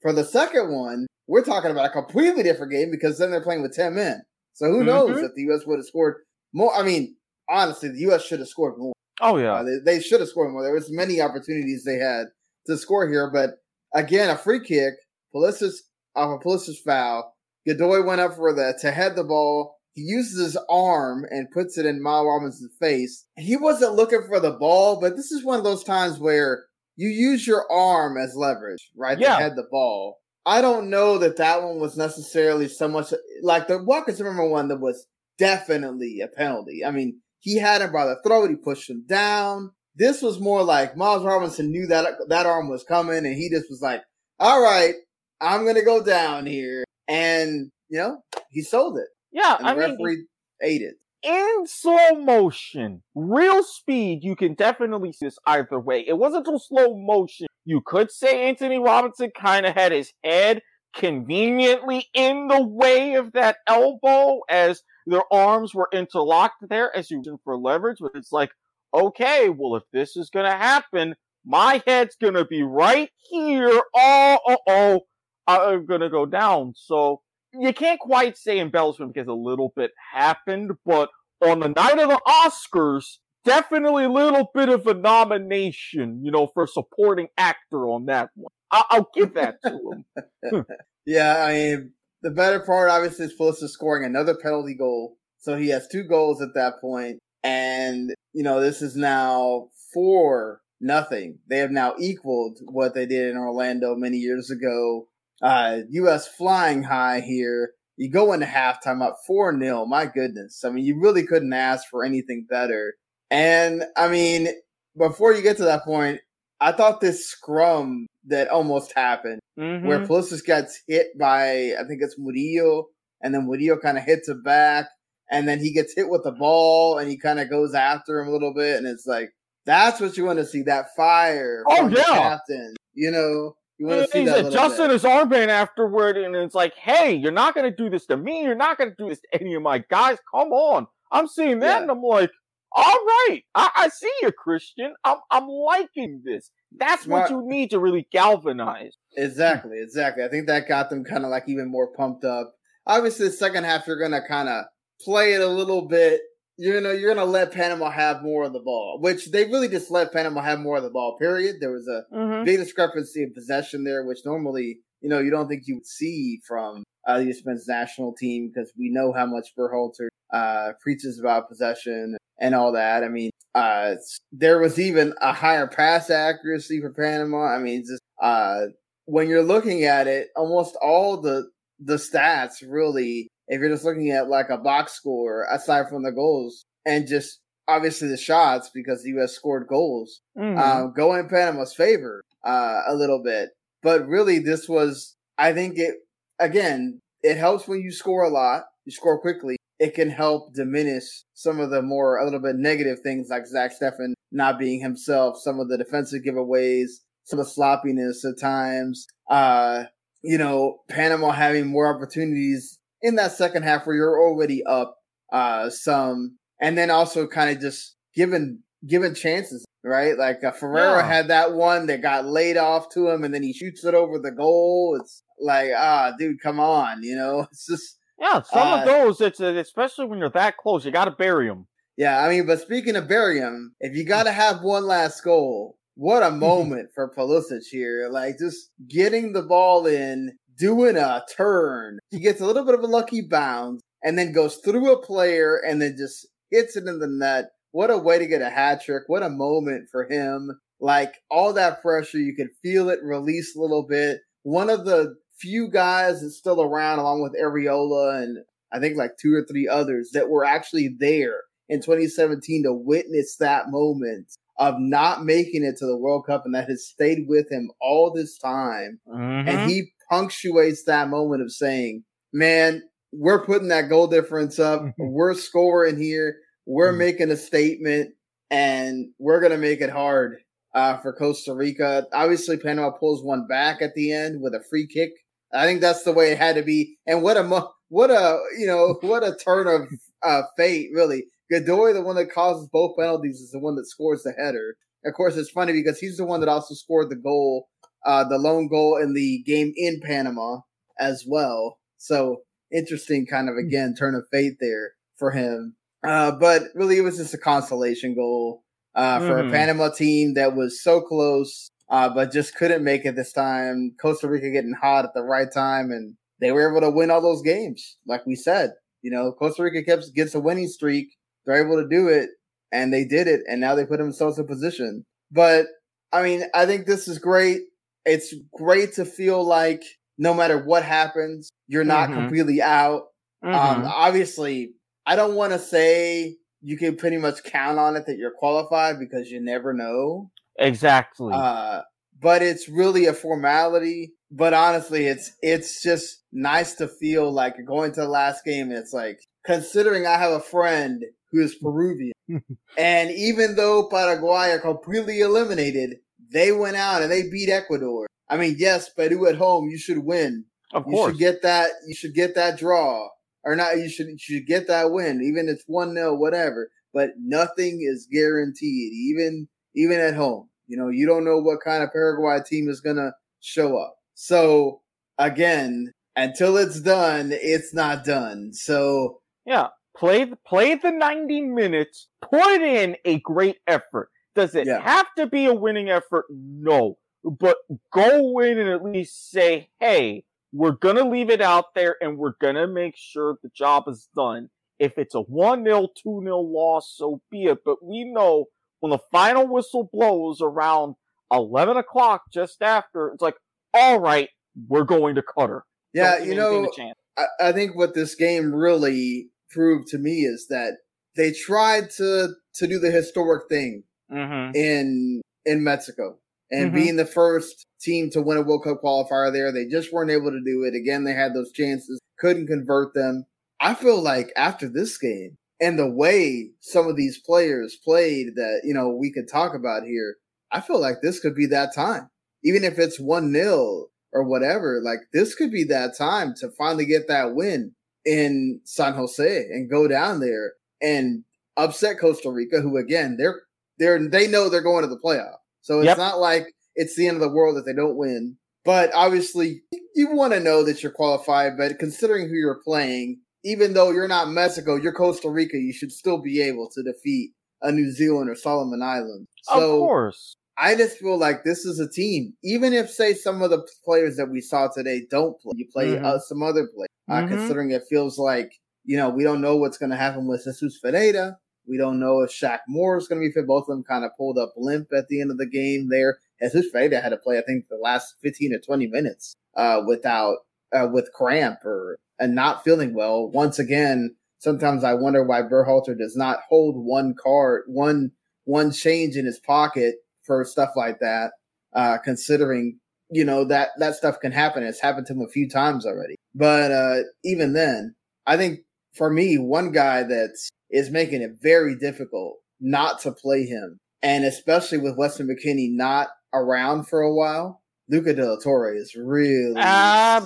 for 0.00 0.12
the 0.12 0.24
second 0.24 0.72
one, 0.72 1.06
we're 1.28 1.44
talking 1.44 1.70
about 1.70 1.86
a 1.86 1.90
completely 1.90 2.42
different 2.42 2.72
game 2.72 2.90
because 2.90 3.18
then 3.18 3.30
they're 3.30 3.42
playing 3.42 3.62
with 3.62 3.74
ten 3.74 3.94
men. 3.94 4.22
So 4.54 4.66
who 4.66 4.78
mm-hmm. 4.78 4.86
knows 4.86 5.22
if 5.22 5.34
the 5.34 5.42
U.S. 5.42 5.64
would 5.66 5.78
have 5.78 5.86
scored 5.86 6.16
more? 6.52 6.74
I 6.74 6.82
mean, 6.82 7.16
honestly, 7.48 7.90
the 7.90 8.00
U.S. 8.00 8.24
should 8.24 8.40
have 8.40 8.48
scored 8.48 8.74
more. 8.78 8.92
Oh 9.20 9.36
yeah, 9.36 9.54
uh, 9.54 9.62
they, 9.62 9.78
they 9.84 10.00
should 10.00 10.20
have 10.20 10.28
scored 10.28 10.52
more. 10.52 10.62
There 10.64 10.74
was 10.74 10.90
many 10.90 11.20
opportunities 11.20 11.84
they 11.84 11.98
had 11.98 12.24
to 12.66 12.76
score 12.76 13.08
here, 13.08 13.30
but 13.32 13.50
again, 13.94 14.28
a 14.28 14.36
free 14.36 14.60
kick. 14.60 14.94
Pulisic 15.34 15.72
off 16.14 16.40
a 16.40 16.44
Pulisic's 16.44 16.80
foul. 16.80 17.34
Godoy 17.66 18.04
went 18.04 18.20
up 18.20 18.34
for 18.34 18.52
the 18.52 18.76
to 18.80 18.90
head 18.90 19.16
the 19.16 19.24
ball. 19.24 19.76
He 19.94 20.02
uses 20.02 20.42
his 20.42 20.58
arm 20.70 21.26
and 21.30 21.50
puts 21.50 21.76
it 21.76 21.86
in 21.86 22.02
Miles 22.02 22.26
Robinson's 22.26 22.74
face. 22.80 23.26
He 23.36 23.56
wasn't 23.56 23.94
looking 23.94 24.22
for 24.26 24.40
the 24.40 24.52
ball, 24.52 25.00
but 25.00 25.16
this 25.16 25.30
is 25.30 25.44
one 25.44 25.58
of 25.58 25.64
those 25.64 25.84
times 25.84 26.18
where 26.18 26.64
you 26.96 27.08
use 27.08 27.46
your 27.46 27.70
arm 27.70 28.16
as 28.16 28.34
leverage, 28.34 28.90
right? 28.96 29.18
Yeah. 29.18 29.36
To 29.36 29.42
head 29.42 29.56
the 29.56 29.66
ball. 29.70 30.18
I 30.44 30.60
don't 30.60 30.90
know 30.90 31.18
that 31.18 31.36
that 31.36 31.62
one 31.62 31.78
was 31.78 31.96
necessarily 31.96 32.68
so 32.68 32.88
much 32.88 33.12
like 33.42 33.68
the 33.68 33.82
Walker 33.82 34.12
Zimmerman 34.12 34.50
one 34.50 34.68
that 34.68 34.80
was 34.80 35.06
definitely 35.38 36.20
a 36.20 36.28
penalty. 36.28 36.84
I 36.84 36.90
mean, 36.90 37.20
he 37.38 37.58
had 37.58 37.82
him 37.82 37.92
by 37.92 38.06
the 38.06 38.16
throat. 38.24 38.50
He 38.50 38.56
pushed 38.56 38.90
him 38.90 39.04
down. 39.06 39.72
This 39.94 40.22
was 40.22 40.40
more 40.40 40.62
like 40.62 40.96
Miles 40.96 41.24
Robinson 41.24 41.70
knew 41.70 41.86
that 41.86 42.14
that 42.28 42.46
arm 42.46 42.68
was 42.68 42.82
coming, 42.82 43.18
and 43.18 43.34
he 43.34 43.50
just 43.50 43.68
was 43.68 43.82
like, 43.82 44.02
"All 44.38 44.62
right, 44.62 44.94
I'm 45.42 45.66
gonna 45.66 45.84
go 45.84 46.02
down 46.02 46.46
here, 46.46 46.84
and 47.08 47.70
you 47.88 47.98
know 47.98 48.22
he 48.50 48.62
sold 48.62 48.96
it. 48.96 49.08
Yeah, 49.32 49.56
I 49.60 49.74
mean, 49.74 49.90
referee 49.90 50.26
ate 50.62 50.82
it 50.82 50.94
in 51.22 51.66
slow 51.66 52.12
motion, 52.16 53.02
real 53.14 53.62
speed. 53.62 54.20
You 54.22 54.36
can 54.36 54.54
definitely 54.54 55.12
see 55.12 55.26
this 55.26 55.38
either 55.46 55.78
way. 55.78 56.04
It 56.06 56.18
wasn't 56.18 56.46
too 56.46 56.58
slow 56.58 56.96
motion. 56.96 57.46
You 57.64 57.80
could 57.84 58.10
say 58.10 58.48
Antonee 58.48 58.78
Robinson 58.78 59.30
kind 59.36 59.66
of 59.66 59.74
had 59.74 59.92
his 59.92 60.12
head 60.24 60.62
conveniently 60.94 62.08
in 62.12 62.48
the 62.48 62.62
way 62.62 63.14
of 63.14 63.32
that 63.32 63.58
elbow 63.66 64.40
as 64.50 64.82
their 65.06 65.22
arms 65.32 65.74
were 65.74 65.88
interlocked 65.92 66.68
there 66.68 66.94
as 66.96 67.10
you 67.10 67.22
for 67.44 67.56
leverage, 67.56 67.98
but 68.00 68.12
it's 68.14 68.32
like, 68.32 68.50
okay, 68.92 69.48
well, 69.48 69.76
if 69.76 69.84
this 69.92 70.16
is 70.16 70.28
gonna 70.28 70.56
happen, 70.56 71.14
my 71.44 71.82
head's 71.86 72.16
gonna 72.20 72.44
be 72.44 72.62
right 72.62 73.10
here. 73.30 73.82
Oh, 73.94 74.38
oh, 74.46 74.58
oh 74.68 75.00
are 75.46 75.78
going 75.78 76.00
to 76.00 76.10
go 76.10 76.26
down. 76.26 76.74
So 76.76 77.22
you 77.52 77.72
can't 77.72 78.00
quite 78.00 78.36
say 78.36 78.58
embellishment 78.58 79.12
because 79.12 79.28
a 79.28 79.32
little 79.32 79.72
bit 79.76 79.92
happened, 80.12 80.72
but 80.84 81.10
on 81.44 81.60
the 81.60 81.68
night 81.68 81.98
of 81.98 82.08
the 82.08 82.20
Oscars, 82.26 83.18
definitely 83.44 84.04
a 84.04 84.10
little 84.10 84.50
bit 84.54 84.68
of 84.68 84.86
a 84.86 84.94
nomination, 84.94 86.24
you 86.24 86.30
know, 86.30 86.48
for 86.54 86.66
supporting 86.66 87.28
actor 87.36 87.88
on 87.88 88.06
that 88.06 88.30
one. 88.34 88.52
I- 88.70 88.84
will 88.98 89.10
give 89.14 89.34
that 89.34 89.56
to 89.64 90.02
him. 90.42 90.66
yeah, 91.06 91.44
I 91.44 91.52
mean, 91.52 91.92
the 92.22 92.30
better 92.30 92.60
part 92.60 92.90
obviously 92.90 93.26
is 93.26 93.34
Pulisic 93.38 93.68
scoring 93.68 94.04
another 94.04 94.36
penalty 94.36 94.74
goal. 94.74 95.18
So 95.38 95.56
he 95.56 95.68
has 95.70 95.88
two 95.88 96.04
goals 96.04 96.40
at 96.40 96.54
that 96.54 96.80
point, 96.80 97.18
and 97.42 98.14
you 98.32 98.44
know 98.44 98.60
this 98.60 98.80
is 98.80 98.94
now 98.94 99.70
four 99.92 100.60
nothing. 100.80 101.38
They 101.48 101.58
have 101.58 101.72
now 101.72 101.94
equaled 101.98 102.58
what 102.64 102.94
they 102.94 103.06
did 103.06 103.30
in 103.30 103.36
Orlando 103.36 103.96
many 103.96 104.18
years 104.18 104.50
ago 104.50 105.08
uh, 105.42 105.78
U.S. 105.90 106.28
flying 106.28 106.82
high 106.82 107.20
here. 107.20 107.72
You 107.96 108.10
go 108.10 108.32
into 108.32 108.46
halftime 108.46 109.02
up 109.02 109.18
4 109.26 109.58
0. 109.58 109.86
My 109.86 110.06
goodness. 110.06 110.64
I 110.64 110.70
mean, 110.70 110.84
you 110.84 110.98
really 111.00 111.26
couldn't 111.26 111.52
ask 111.52 111.88
for 111.90 112.04
anything 112.04 112.46
better. 112.48 112.94
And 113.30 113.84
I 113.96 114.08
mean, 114.08 114.48
before 114.96 115.32
you 115.32 115.42
get 115.42 115.56
to 115.58 115.64
that 115.64 115.84
point, 115.84 116.20
I 116.60 116.72
thought 116.72 117.00
this 117.00 117.26
scrum 117.26 118.06
that 118.26 118.48
almost 118.48 118.92
happened, 118.94 119.40
mm-hmm. 119.58 119.86
where 119.86 120.00
Pulisic 120.00 120.44
gets 120.44 120.80
hit 120.86 121.18
by, 121.18 121.72
I 121.78 121.84
think 121.88 122.02
it's 122.02 122.18
Murillo, 122.18 122.86
and 123.20 123.34
then 123.34 123.46
Murillo 123.46 123.78
kind 123.78 123.98
of 123.98 124.04
hits 124.04 124.28
it 124.28 124.44
back, 124.44 124.86
and 125.30 125.48
then 125.48 125.58
he 125.58 125.72
gets 125.72 125.94
hit 125.94 126.08
with 126.08 126.22
the 126.22 126.30
ball, 126.30 126.98
and 126.98 127.10
he 127.10 127.18
kind 127.18 127.40
of 127.40 127.50
goes 127.50 127.74
after 127.74 128.20
him 128.20 128.28
a 128.28 128.30
little 128.30 128.54
bit, 128.54 128.76
and 128.76 128.86
it's 128.86 129.06
like, 129.06 129.30
that's 129.66 130.00
what 130.00 130.16
you 130.16 130.24
want 130.24 130.38
to 130.38 130.46
see, 130.46 130.62
that 130.62 130.94
fire 130.96 131.64
oh, 131.66 131.88
yeah. 131.88 132.04
captain, 132.04 132.74
you 132.94 133.10
know? 133.10 133.56
You 133.82 133.88
want 133.88 134.02
to 134.02 134.12
see 134.12 134.24
that? 134.26 134.52
Justin 134.52 134.86
bit. 134.86 134.92
his 134.92 135.02
armband 135.02 135.48
afterward, 135.48 136.16
and 136.16 136.36
it's 136.36 136.54
like, 136.54 136.72
hey, 136.76 137.16
you're 137.16 137.32
not 137.32 137.52
going 137.52 137.68
to 137.68 137.76
do 137.76 137.90
this 137.90 138.06
to 138.06 138.16
me. 138.16 138.42
You're 138.42 138.54
not 138.54 138.78
going 138.78 138.90
to 138.90 138.96
do 138.96 139.08
this 139.08 139.18
to 139.18 139.40
any 139.40 139.54
of 139.54 139.62
my 139.62 139.78
guys. 139.90 140.18
Come 140.32 140.52
on. 140.52 140.86
I'm 141.10 141.26
seeing 141.26 141.58
that, 141.58 141.78
yeah. 141.78 141.82
and 141.82 141.90
I'm 141.90 142.00
like, 142.00 142.30
all 142.70 142.84
right, 142.84 143.42
I, 143.56 143.70
I, 143.74 143.88
see 143.88 144.10
you, 144.22 144.30
Christian. 144.30 144.94
I'm 145.02 145.16
I'm 145.32 145.48
liking 145.48 146.22
this. 146.24 146.52
That's 146.78 147.02
Smart. 147.02 147.22
what 147.22 147.30
you 147.30 147.42
need 147.44 147.70
to 147.70 147.80
really 147.80 148.06
galvanize. 148.12 148.96
Exactly, 149.16 149.78
exactly. 149.80 150.22
I 150.22 150.28
think 150.28 150.46
that 150.46 150.68
got 150.68 150.88
them 150.88 151.02
kind 151.02 151.24
of 151.24 151.30
like 151.32 151.48
even 151.48 151.68
more 151.68 151.88
pumped 151.88 152.24
up. 152.24 152.54
Obviously, 152.86 153.26
the 153.26 153.32
second 153.32 153.64
half 153.64 153.88
you're 153.88 154.00
gonna 154.00 154.26
kind 154.26 154.48
of 154.48 154.64
play 155.00 155.32
it 155.32 155.40
a 155.40 155.48
little 155.48 155.88
bit. 155.88 156.20
You 156.58 156.80
know, 156.80 156.92
you're 156.92 157.14
gonna 157.14 157.26
let 157.26 157.52
Panama 157.52 157.90
have 157.90 158.22
more 158.22 158.44
of 158.44 158.52
the 158.52 158.60
ball, 158.60 158.98
which 159.00 159.30
they 159.30 159.44
really 159.44 159.68
just 159.68 159.90
let 159.90 160.12
Panama 160.12 160.42
have 160.42 160.60
more 160.60 160.76
of 160.76 160.82
the 160.82 160.90
ball. 160.90 161.16
Period. 161.18 161.56
There 161.60 161.72
was 161.72 161.88
a 161.88 162.04
mm-hmm. 162.14 162.44
big 162.44 162.58
discrepancy 162.58 163.22
in 163.22 163.32
possession 163.32 163.84
there, 163.84 164.04
which 164.04 164.18
normally 164.24 164.80
you 165.00 165.08
know 165.08 165.18
you 165.18 165.30
don't 165.30 165.48
think 165.48 165.62
you 165.66 165.76
would 165.76 165.86
see 165.86 166.40
from 166.46 166.84
uh, 167.06 167.18
the 167.18 167.24
U.S. 167.24 167.44
men's 167.44 167.66
national 167.66 168.12
team 168.14 168.50
because 168.52 168.72
we 168.78 168.90
know 168.90 169.12
how 169.12 169.26
much 169.26 169.54
Berhalter 169.58 170.08
uh, 170.32 170.72
preaches 170.80 171.18
about 171.18 171.48
possession 171.48 172.16
and 172.38 172.54
all 172.54 172.72
that. 172.72 173.04
I 173.04 173.08
mean, 173.08 173.30
uh, 173.54 173.94
there 174.30 174.58
was 174.58 174.78
even 174.78 175.14
a 175.20 175.32
higher 175.32 175.66
pass 175.66 176.10
accuracy 176.10 176.80
for 176.80 176.92
Panama. 176.92 177.44
I 177.44 177.58
mean, 177.58 177.82
just 177.82 178.02
uh, 178.20 178.66
when 179.06 179.28
you're 179.28 179.42
looking 179.42 179.84
at 179.84 180.06
it, 180.06 180.28
almost 180.36 180.76
all 180.82 181.20
the 181.20 181.50
the 181.84 181.96
stats 181.96 182.62
really, 182.66 183.28
if 183.52 183.60
you're 183.60 183.68
just 183.68 183.84
looking 183.84 184.10
at 184.10 184.30
like 184.30 184.48
a 184.48 184.56
box 184.56 184.94
score 184.94 185.46
aside 185.52 185.86
from 185.90 186.02
the 186.02 186.10
goals 186.10 186.64
and 186.86 187.06
just 187.06 187.40
obviously 187.68 188.08
the 188.08 188.16
shots 188.16 188.70
because 188.72 189.02
the 189.02 189.10
U.S. 189.10 189.32
scored 189.32 189.66
goals, 189.68 190.22
mm-hmm. 190.38 190.58
um, 190.58 190.94
go 190.96 191.14
in 191.14 191.28
Panama's 191.28 191.74
favor 191.74 192.22
uh, 192.44 192.80
a 192.88 192.94
little 192.94 193.22
bit. 193.22 193.50
But 193.82 194.06
really, 194.06 194.38
this 194.38 194.70
was, 194.70 195.16
I 195.36 195.52
think 195.52 195.74
it 195.76 195.96
again, 196.38 197.00
it 197.22 197.36
helps 197.36 197.68
when 197.68 197.82
you 197.82 197.92
score 197.92 198.22
a 198.22 198.30
lot, 198.30 198.62
you 198.86 198.92
score 198.92 199.20
quickly, 199.20 199.56
it 199.78 199.92
can 199.92 200.08
help 200.08 200.54
diminish 200.54 201.04
some 201.34 201.60
of 201.60 201.68
the 201.68 201.82
more 201.82 202.16
a 202.16 202.24
little 202.24 202.40
bit 202.40 202.56
negative 202.56 203.00
things 203.00 203.28
like 203.28 203.46
Zach 203.46 203.72
Steffen 203.78 204.14
not 204.30 204.58
being 204.58 204.80
himself, 204.80 205.36
some 205.38 205.60
of 205.60 205.68
the 205.68 205.76
defensive 205.76 206.22
giveaways, 206.22 206.86
some 207.24 207.38
of 207.38 207.44
the 207.44 207.50
sloppiness 207.50 208.24
at 208.24 208.40
times. 208.40 209.06
Uh, 209.28 209.84
you 210.22 210.38
know, 210.38 210.78
Panama 210.88 211.32
having 211.32 211.66
more 211.66 211.94
opportunities 211.94 212.78
in 213.02 213.16
that 213.16 213.32
second 213.32 213.64
half 213.64 213.86
where 213.86 213.96
you're 213.96 214.20
already 214.20 214.64
up 214.64 214.96
uh, 215.32 215.70
some, 215.70 216.38
and 216.60 216.78
then 216.78 216.90
also 216.90 217.26
kind 217.26 217.50
of 217.50 217.60
just 217.60 217.96
given 218.14 218.62
given 218.86 219.14
chances, 219.14 219.64
right? 219.84 220.16
Like 220.16 220.42
uh, 220.44 220.52
Ferreira 220.52 220.98
yeah. 220.98 221.06
had 221.06 221.28
that 221.28 221.52
one 221.54 221.86
that 221.86 222.02
got 222.02 222.26
laid 222.26 222.56
off 222.56 222.88
to 222.90 223.08
him, 223.08 223.24
and 223.24 223.34
then 223.34 223.42
he 223.42 223.52
shoots 223.52 223.84
it 223.84 223.94
over 223.94 224.18
the 224.18 224.32
goal. 224.32 224.98
It's 225.00 225.22
like, 225.40 225.70
ah, 225.76 226.12
dude, 226.18 226.40
come 226.42 226.60
on, 226.60 227.02
you 227.02 227.16
know, 227.16 227.40
it's 227.52 227.66
just 227.66 227.98
yeah, 228.18 228.42
some 228.42 228.68
uh, 228.68 228.78
of 228.78 228.86
those, 228.86 229.20
it's 229.20 229.40
especially 229.40 230.06
when 230.06 230.18
you're 230.18 230.30
that 230.30 230.56
close, 230.56 230.84
you 230.84 230.92
got 230.92 231.06
to 231.06 231.10
bury 231.10 231.48
them. 231.48 231.66
Yeah, 231.96 232.24
I 232.24 232.28
mean, 232.28 232.46
but 232.46 232.60
speaking 232.60 232.96
of 232.96 233.08
bury 233.08 233.42
if 233.80 233.96
you 233.96 234.04
got 234.06 234.24
to 234.24 234.32
have 234.32 234.62
one 234.62 234.86
last 234.86 235.22
goal, 235.22 235.76
what 235.94 236.22
a 236.22 236.30
moment 236.30 236.90
for 236.94 237.10
Pulisic 237.10 237.64
here! 237.70 238.08
Like 238.10 238.38
just 238.38 238.70
getting 238.88 239.32
the 239.32 239.42
ball 239.42 239.86
in, 239.86 240.38
doing 240.58 240.96
a 240.96 241.24
turn. 241.36 241.98
He 242.10 242.20
gets 242.20 242.40
a 242.40 242.46
little 242.46 242.64
bit 242.64 242.74
of 242.74 242.82
a 242.82 242.86
lucky 242.86 243.22
bounce, 243.22 243.82
and 244.02 244.18
then 244.18 244.32
goes 244.32 244.56
through 244.56 244.92
a 244.92 245.02
player, 245.02 245.56
and 245.66 245.80
then 245.80 245.96
just 245.96 246.26
hits 246.50 246.76
it 246.76 246.86
in 246.86 246.98
the 246.98 247.06
net. 247.06 247.50
What 247.70 247.90
a 247.90 247.98
way 247.98 248.18
to 248.18 248.26
get 248.26 248.42
a 248.42 248.50
hat 248.50 248.82
trick! 248.84 249.04
What 249.06 249.22
a 249.22 249.30
moment 249.30 249.88
for 249.90 250.04
him! 250.04 250.58
Like 250.80 251.14
all 251.30 251.52
that 251.52 251.80
pressure, 251.80 252.18
you 252.18 252.34
could 252.34 252.50
feel 252.62 252.90
it 252.90 252.98
release 253.02 253.56
a 253.56 253.60
little 253.60 253.86
bit. 253.86 254.20
One 254.42 254.68
of 254.68 254.84
the 254.84 255.14
few 255.38 255.68
guys 255.68 256.22
that's 256.22 256.36
still 256.36 256.60
around, 256.62 256.98
along 256.98 257.22
with 257.22 257.40
Arriola 257.40 258.22
and 258.22 258.38
I 258.72 258.80
think 258.80 258.96
like 258.96 259.16
two 259.20 259.34
or 259.34 259.44
three 259.44 259.68
others 259.68 260.10
that 260.14 260.30
were 260.30 260.44
actually 260.44 260.94
there 260.98 261.42
in 261.68 261.80
2017 261.80 262.64
to 262.64 262.72
witness 262.72 263.36
that 263.36 263.70
moment 263.70 264.26
of 264.58 264.74
not 264.78 265.24
making 265.24 265.64
it 265.64 265.76
to 265.78 265.86
the 265.86 265.96
World 265.96 266.26
Cup 266.26 266.42
and 266.44 266.54
that 266.54 266.68
has 266.68 266.86
stayed 266.86 267.26
with 267.26 267.50
him 267.50 267.70
all 267.80 268.12
this 268.12 268.38
time. 268.38 268.98
Mm-hmm. 269.08 269.48
And 269.48 269.70
he 269.70 269.91
punctuates 270.12 270.84
that 270.84 271.08
moment 271.08 271.42
of 271.42 271.52
saying, 271.52 272.04
man, 272.32 272.82
we're 273.12 273.44
putting 273.44 273.68
that 273.68 273.88
goal 273.88 274.06
difference 274.06 274.58
up. 274.58 274.82
we're 274.98 275.34
scoring 275.34 275.98
here. 275.98 276.36
We're 276.66 276.90
mm-hmm. 276.90 276.98
making 276.98 277.30
a 277.30 277.36
statement 277.36 278.10
and 278.50 279.06
we're 279.18 279.40
going 279.40 279.52
to 279.52 279.58
make 279.58 279.80
it 279.80 279.90
hard 279.90 280.38
uh, 280.74 280.98
for 280.98 281.12
Costa 281.12 281.54
Rica. 281.54 282.06
Obviously, 282.12 282.56
Panama 282.56 282.90
pulls 282.90 283.22
one 283.22 283.46
back 283.46 283.80
at 283.80 283.94
the 283.94 284.12
end 284.12 284.42
with 284.42 284.54
a 284.54 284.62
free 284.68 284.86
kick 284.86 285.12
I 285.52 285.66
think 285.66 285.80
that's 285.80 286.02
the 286.02 286.12
way 286.12 286.32
it 286.32 286.38
had 286.38 286.56
to 286.56 286.62
be. 286.62 286.96
And 287.06 287.22
what 287.22 287.36
a 287.36 287.66
what 287.88 288.10
a 288.10 288.38
you 288.58 288.66
know 288.66 288.98
what 289.02 289.22
a 289.22 289.36
turn 289.36 289.66
of 289.66 289.88
uh, 290.22 290.42
fate, 290.56 290.90
really. 290.94 291.24
Godoy, 291.50 291.92
the 291.92 292.02
one 292.02 292.16
that 292.16 292.32
causes 292.32 292.68
both 292.72 292.96
penalties, 292.96 293.40
is 293.40 293.50
the 293.50 293.58
one 293.58 293.76
that 293.76 293.86
scores 293.86 294.22
the 294.22 294.32
header. 294.32 294.76
Of 295.04 295.14
course, 295.14 295.36
it's 295.36 295.50
funny 295.50 295.72
because 295.72 295.98
he's 295.98 296.16
the 296.16 296.24
one 296.24 296.40
that 296.40 296.48
also 296.48 296.74
scored 296.74 297.10
the 297.10 297.16
goal, 297.16 297.68
uh, 298.04 298.24
the 298.24 298.38
lone 298.38 298.68
goal 298.68 298.96
in 298.96 299.14
the 299.14 299.42
game 299.44 299.72
in 299.76 300.00
Panama 300.00 300.60
as 300.98 301.24
well. 301.26 301.78
So 301.98 302.42
interesting, 302.72 303.26
kind 303.26 303.48
of 303.48 303.56
again 303.56 303.94
turn 303.98 304.14
of 304.14 304.24
fate 304.30 304.54
there 304.60 304.92
for 305.16 305.30
him. 305.30 305.76
Uh, 306.04 306.32
but 306.32 306.62
really, 306.74 306.98
it 306.98 307.02
was 307.02 307.16
just 307.16 307.34
a 307.34 307.38
consolation 307.38 308.14
goal 308.14 308.64
uh, 308.94 309.20
for 309.20 309.34
mm-hmm. 309.34 309.48
a 309.48 309.52
Panama 309.52 309.88
team 309.90 310.34
that 310.34 310.56
was 310.56 310.82
so 310.82 311.00
close 311.00 311.70
uh, 311.92 312.08
but 312.08 312.32
just 312.32 312.56
couldn't 312.56 312.82
make 312.82 313.04
it 313.04 313.14
this 313.14 313.32
time. 313.32 313.94
Costa 314.00 314.26
Rica 314.26 314.50
getting 314.50 314.72
hot 314.72 315.04
at 315.04 315.12
the 315.14 315.22
right 315.22 315.52
time, 315.52 315.90
and 315.90 316.16
they 316.40 316.50
were 316.50 316.68
able 316.68 316.80
to 316.80 316.90
win 316.90 317.10
all 317.10 317.20
those 317.20 317.42
games. 317.42 317.98
Like 318.06 318.24
we 318.26 318.34
said, 318.34 318.70
you 319.02 319.10
know, 319.10 319.32
Costa 319.32 319.62
Rica 319.62 319.84
kept 319.84 320.14
gets 320.14 320.34
a 320.34 320.40
winning 320.40 320.68
streak. 320.68 321.08
They're 321.44 321.64
able 321.64 321.80
to 321.80 321.86
do 321.86 322.08
it, 322.08 322.30
and 322.72 322.92
they 322.92 323.04
did 323.04 323.28
it, 323.28 323.42
and 323.46 323.60
now 323.60 323.74
they 323.74 323.84
put 323.84 323.98
themselves 323.98 324.38
in 324.38 324.46
position. 324.46 325.04
But 325.30 325.66
I 326.12 326.22
mean, 326.22 326.44
I 326.54 326.64
think 326.64 326.86
this 326.86 327.08
is 327.08 327.18
great. 327.18 327.60
It's 328.04 328.34
great 328.54 328.94
to 328.94 329.04
feel 329.04 329.44
like 329.44 329.82
no 330.18 330.34
matter 330.34 330.58
what 330.58 330.84
happens, 330.84 331.50
you're 331.66 331.84
not 331.84 332.08
mm-hmm. 332.08 332.20
completely 332.20 332.62
out. 332.62 333.08
Um, 333.42 333.52
mm-hmm. 333.52 333.84
Um, 333.84 333.92
obviously, 333.94 334.74
I 335.06 335.16
don't 335.16 335.34
want 335.34 335.52
to 335.52 335.58
say 335.58 336.36
you 336.60 336.76
can 336.76 336.96
pretty 336.96 337.18
much 337.18 337.42
count 337.44 337.78
on 337.78 337.96
it 337.96 338.06
that 338.06 338.18
you're 338.18 338.30
qualified 338.30 338.98
because 338.98 339.30
you 339.30 339.40
never 339.40 339.72
know. 339.72 340.30
Exactly. 340.58 341.32
Uh, 341.34 341.82
but 342.20 342.42
it's 342.42 342.68
really 342.68 343.06
a 343.06 343.12
formality. 343.12 344.14
But 344.30 344.54
honestly, 344.54 345.06
it's 345.06 345.32
it's 345.42 345.82
just 345.82 346.22
nice 346.32 346.74
to 346.76 346.88
feel 346.88 347.30
like 347.30 347.54
going 347.66 347.92
to 347.92 348.02
the 348.02 348.08
last 348.08 348.44
game. 348.44 348.68
And 348.68 348.78
it's 348.78 348.92
like 348.92 349.20
considering 349.44 350.06
I 350.06 350.16
have 350.16 350.32
a 350.32 350.40
friend 350.40 351.04
who 351.30 351.40
is 351.42 351.54
Peruvian, 351.56 352.12
and 352.78 353.10
even 353.10 353.56
though 353.56 353.88
Paraguay 353.88 354.52
are 354.52 354.58
completely 354.58 355.20
eliminated, 355.20 355.96
they 356.32 356.52
went 356.52 356.76
out 356.76 357.02
and 357.02 357.10
they 357.10 357.28
beat 357.28 357.48
Ecuador. 357.48 358.06
I 358.28 358.36
mean, 358.36 358.56
yes, 358.58 358.88
Peru 358.88 359.26
at 359.28 359.36
home, 359.36 359.68
you 359.68 359.78
should 359.78 359.98
win. 359.98 360.44
Of 360.72 360.84
course, 360.84 361.12
you 361.12 361.12
should 361.12 361.18
get 361.18 361.42
that. 361.42 361.70
You 361.86 361.94
should 361.94 362.14
get 362.14 362.34
that 362.34 362.58
draw, 362.58 363.08
or 363.44 363.56
not. 363.56 363.76
You 363.78 363.88
should 363.88 364.08
you 364.08 364.18
should 364.18 364.46
get 364.46 364.66
that 364.68 364.90
win, 364.90 365.22
even 365.22 365.48
if 365.48 365.56
it's 365.56 365.64
one 365.66 365.94
0 365.94 366.16
whatever. 366.16 366.70
But 366.94 367.10
nothing 367.18 367.80
is 367.82 368.08
guaranteed, 368.10 368.92
even 368.92 369.48
even 369.74 370.00
at 370.00 370.14
home. 370.14 370.48
You 370.66 370.78
know, 370.78 370.88
you 370.88 371.06
don't 371.06 371.24
know 371.24 371.38
what 371.38 371.60
kind 371.62 371.82
of 371.82 371.92
Paraguay 371.92 372.38
team 372.46 372.68
is 372.68 372.80
going 372.80 372.96
to 372.96 373.12
show 373.40 373.76
up. 373.76 373.96
So 374.14 374.80
again, 375.18 375.92
until 376.16 376.56
it's 376.56 376.80
done, 376.80 377.30
it's 377.32 377.74
not 377.74 378.04
done. 378.04 378.52
So 378.52 379.20
yeah, 379.44 379.68
play 379.96 380.32
play 380.46 380.76
the 380.76 380.90
90 380.90 381.42
minutes, 381.42 382.08
put 382.22 382.62
in 382.62 382.96
a 383.04 383.20
great 383.20 383.58
effort. 383.66 384.10
Does 384.34 384.54
it 384.54 384.66
yeah. 384.66 384.80
have 384.80 385.06
to 385.16 385.26
be 385.26 385.46
a 385.46 385.54
winning 385.54 385.90
effort? 385.90 386.26
No. 386.30 386.98
But 387.24 387.58
go 387.92 388.38
in 388.40 388.58
and 388.58 388.68
at 388.68 388.82
least 388.82 389.30
say, 389.30 389.68
hey, 389.78 390.24
we're 390.52 390.72
going 390.72 390.96
to 390.96 391.08
leave 391.08 391.30
it 391.30 391.40
out 391.40 391.74
there 391.74 391.96
and 392.00 392.18
we're 392.18 392.34
going 392.40 392.56
to 392.56 392.66
make 392.66 392.94
sure 392.96 393.36
the 393.42 393.50
job 393.54 393.84
is 393.88 394.08
done. 394.16 394.48
If 394.78 394.98
it's 394.98 395.14
a 395.14 395.20
1 395.20 395.64
0, 395.64 395.88
2 396.02 396.20
0 396.24 396.38
loss, 396.40 396.94
so 396.96 397.20
be 397.30 397.44
it. 397.44 397.58
But 397.64 397.84
we 397.84 398.04
know 398.04 398.46
when 398.80 398.90
the 398.90 398.98
final 399.12 399.46
whistle 399.46 399.88
blows 399.92 400.40
around 400.40 400.96
11 401.32 401.76
o'clock 401.76 402.22
just 402.32 402.62
after, 402.62 403.08
it's 403.08 403.22
like, 403.22 403.36
all 403.72 404.00
right, 404.00 404.28
we're 404.68 404.84
going 404.84 405.14
to 405.14 405.22
Qatar. 405.22 405.60
Yeah, 405.94 406.18
you 406.18 406.34
know, 406.34 406.68
I, 407.16 407.24
I 407.40 407.52
think 407.52 407.76
what 407.76 407.94
this 407.94 408.14
game 408.14 408.54
really 408.54 409.28
proved 409.50 409.88
to 409.88 409.98
me 409.98 410.22
is 410.22 410.46
that 410.48 410.78
they 411.16 411.32
tried 411.32 411.90
to 411.90 412.30
to 412.54 412.66
do 412.66 412.78
the 412.78 412.90
historic 412.90 413.48
thing 413.48 413.84
mm-hmm. 414.12 414.54
in 414.54 415.22
in 415.44 415.64
Mexico 415.64 416.18
and 416.50 416.66
mm-hmm. 416.66 416.76
being 416.76 416.96
the 416.96 417.06
first 417.06 417.66
team 417.80 418.10
to 418.10 418.22
win 418.22 418.36
a 418.38 418.42
World 418.42 418.64
Cup 418.64 418.82
qualifier 418.82 419.32
there. 419.32 419.50
They 419.52 419.66
just 419.66 419.92
weren't 419.92 420.10
able 420.10 420.30
to 420.30 420.42
do 420.44 420.62
it. 420.64 420.74
Again, 420.76 421.04
they 421.04 421.14
had 421.14 421.34
those 421.34 421.50
chances, 421.52 421.98
couldn't 422.18 422.46
convert 422.46 422.94
them. 422.94 423.24
I 423.60 423.74
feel 423.74 424.00
like 424.00 424.32
after 424.36 424.68
this 424.68 424.98
game, 424.98 425.36
and 425.60 425.78
the 425.78 425.90
way 425.90 426.50
some 426.60 426.88
of 426.88 426.96
these 426.96 427.20
players 427.24 427.78
played 427.84 428.34
that, 428.34 428.62
you 428.64 428.74
know, 428.74 428.90
we 428.90 429.12
could 429.12 429.28
talk 429.28 429.54
about 429.54 429.84
here, 429.84 430.16
I 430.50 430.60
feel 430.60 430.80
like 430.80 430.96
this 431.00 431.20
could 431.20 431.34
be 431.34 431.46
that 431.46 431.74
time. 431.74 432.08
even 432.44 432.64
if 432.64 432.78
it's 432.78 432.98
one 432.98 433.30
nil 433.32 433.88
or 434.12 434.24
whatever, 434.24 434.80
like 434.82 434.98
this 435.12 435.34
could 435.34 435.52
be 435.52 435.64
that 435.64 435.96
time 435.96 436.34
to 436.40 436.50
finally 436.50 436.84
get 436.84 437.06
that 437.08 437.34
win 437.34 437.72
in 438.04 438.60
San 438.64 438.94
Jose 438.94 439.46
and 439.50 439.70
go 439.70 439.86
down 439.86 440.20
there 440.20 440.54
and 440.80 441.24
upset 441.56 442.00
Costa 442.00 442.30
Rica, 442.30 442.60
who 442.60 442.76
again 442.76 443.16
they're 443.16 443.42
they're 443.78 444.08
they 444.08 444.28
know 444.28 444.48
they're 444.48 444.60
going 444.60 444.82
to 444.82 444.88
the 444.88 445.00
playoff. 445.02 445.36
So 445.60 445.78
it's 445.78 445.86
yep. 445.86 445.98
not 445.98 446.18
like 446.18 446.46
it's 446.74 446.96
the 446.96 447.06
end 447.06 447.16
of 447.16 447.22
the 447.22 447.28
world 447.28 447.56
that 447.56 447.66
they 447.66 447.74
don't 447.74 447.96
win. 447.96 448.36
But 448.64 448.92
obviously, 448.94 449.62
you 449.94 450.12
want 450.12 450.32
to 450.34 450.40
know 450.40 450.62
that 450.64 450.82
you're 450.82 450.92
qualified. 450.92 451.56
But 451.56 451.78
considering 451.78 452.28
who 452.28 452.36
you're 452.36 452.60
playing, 452.62 453.20
even 453.44 453.74
though 453.74 453.90
you're 453.90 454.08
not 454.08 454.30
Mexico, 454.30 454.76
you're 454.76 454.92
Costa 454.92 455.28
Rica, 455.30 455.56
you 455.56 455.72
should 455.72 455.92
still 455.92 456.18
be 456.18 456.40
able 456.40 456.68
to 456.70 456.82
defeat 456.82 457.32
a 457.62 457.72
New 457.72 457.90
Zealand 457.90 458.30
or 458.30 458.34
Solomon 458.34 458.82
Islands. 458.82 459.28
So 459.42 459.74
of 459.74 459.80
course. 459.80 460.36
I 460.58 460.74
just 460.74 460.98
feel 460.98 461.18
like 461.18 461.44
this 461.44 461.64
is 461.64 461.80
a 461.80 461.90
team. 461.90 462.34
Even 462.44 462.72
if, 462.72 462.90
say, 462.90 463.14
some 463.14 463.42
of 463.42 463.50
the 463.50 463.66
players 463.84 464.16
that 464.16 464.30
we 464.30 464.40
saw 464.40 464.68
today 464.68 465.06
don't 465.10 465.40
play, 465.40 465.52
you 465.56 465.66
play 465.72 465.88
mm-hmm. 465.92 466.04
uh, 466.04 466.18
some 466.18 466.42
other 466.42 466.68
players. 466.74 466.88
Uh, 467.08 467.14
mm-hmm. 467.14 467.34
Considering 467.34 467.70
it 467.70 467.82
feels 467.88 468.18
like 468.18 468.52
you 468.84 468.96
know 468.96 469.10
we 469.10 469.24
don't 469.24 469.40
know 469.40 469.56
what's 469.56 469.78
going 469.78 469.90
to 469.90 469.96
happen 469.96 470.28
with 470.28 470.44
Jesus 470.44 470.78
Ferreira. 470.80 471.36
We 471.68 471.76
don't 471.78 472.00
know 472.00 472.22
if 472.22 472.30
Shaq 472.30 472.60
Moore 472.68 472.96
is 472.96 473.08
going 473.08 473.20
to 473.20 473.28
be 473.28 473.32
fit. 473.32 473.46
Both 473.46 473.64
of 473.64 473.68
them 473.68 473.84
kind 473.84 474.04
of 474.04 474.16
pulled 474.16 474.38
up 474.38 474.52
limp 474.56 474.88
at 474.96 475.08
the 475.08 475.20
end 475.20 475.30
of 475.30 475.38
the 475.38 475.46
game 475.46 475.88
there. 475.90 476.18
Jesus 476.42 476.70
Ferreira 476.70 477.00
had 477.00 477.10
to 477.10 477.16
play, 477.16 477.38
I 477.38 477.42
think, 477.42 477.68
the 477.68 477.76
last 477.76 478.16
15 478.22 478.52
to 478.52 478.60
20 478.60 478.88
minutes 478.88 479.34
uh, 479.56 479.82
without 479.86 480.38
uh, 480.72 480.88
with 480.90 481.12
cramp 481.12 481.64
or 481.64 481.98
and 482.18 482.34
not 482.34 482.64
feeling 482.64 482.94
well. 482.94 483.28
Once 483.28 483.58
again, 483.58 484.14
sometimes 484.38 484.84
I 484.84 484.94
wonder 484.94 485.22
why 485.24 485.42
Berhalter 485.42 485.96
does 485.96 486.16
not 486.16 486.40
hold 486.48 486.76
one 486.76 487.14
card, 487.14 487.62
one 487.66 488.12
one 488.44 488.72
change 488.72 489.16
in 489.16 489.24
his 489.24 489.38
pocket 489.38 489.96
for 490.24 490.44
stuff 490.44 490.70
like 490.76 490.98
that. 491.00 491.32
Uh, 491.74 491.98
considering 491.98 492.78
you 493.10 493.24
know 493.24 493.44
that 493.44 493.70
that 493.78 493.94
stuff 493.94 494.20
can 494.20 494.32
happen. 494.32 494.62
It's 494.62 494.80
happened 494.80 495.06
to 495.06 495.12
him 495.12 495.22
a 495.22 495.28
few 495.28 495.48
times 495.48 495.86
already. 495.86 496.16
But 496.34 496.72
uh, 496.72 497.00
even 497.24 497.52
then, 497.52 497.94
I 498.26 498.36
think 498.36 498.60
for 498.94 499.10
me, 499.10 499.38
one 499.38 499.70
guy 499.72 500.02
that's 500.02 500.50
is 500.72 500.90
making 500.90 501.22
it 501.22 501.32
very 501.40 501.76
difficult 501.76 502.38
not 502.60 503.00
to 503.00 503.12
play 503.12 503.44
him. 503.44 503.78
And 504.02 504.24
especially 504.24 504.78
with 504.78 504.96
Weston 504.96 505.28
McKennie 505.28 505.70
not 505.70 506.08
around 506.34 506.88
for 506.88 507.00
a 507.00 507.14
while, 507.14 507.62
Luca 507.88 508.14
de 508.14 508.28
la 508.28 508.36
Torre 508.36 508.74
is 508.74 508.94
really 508.96 509.60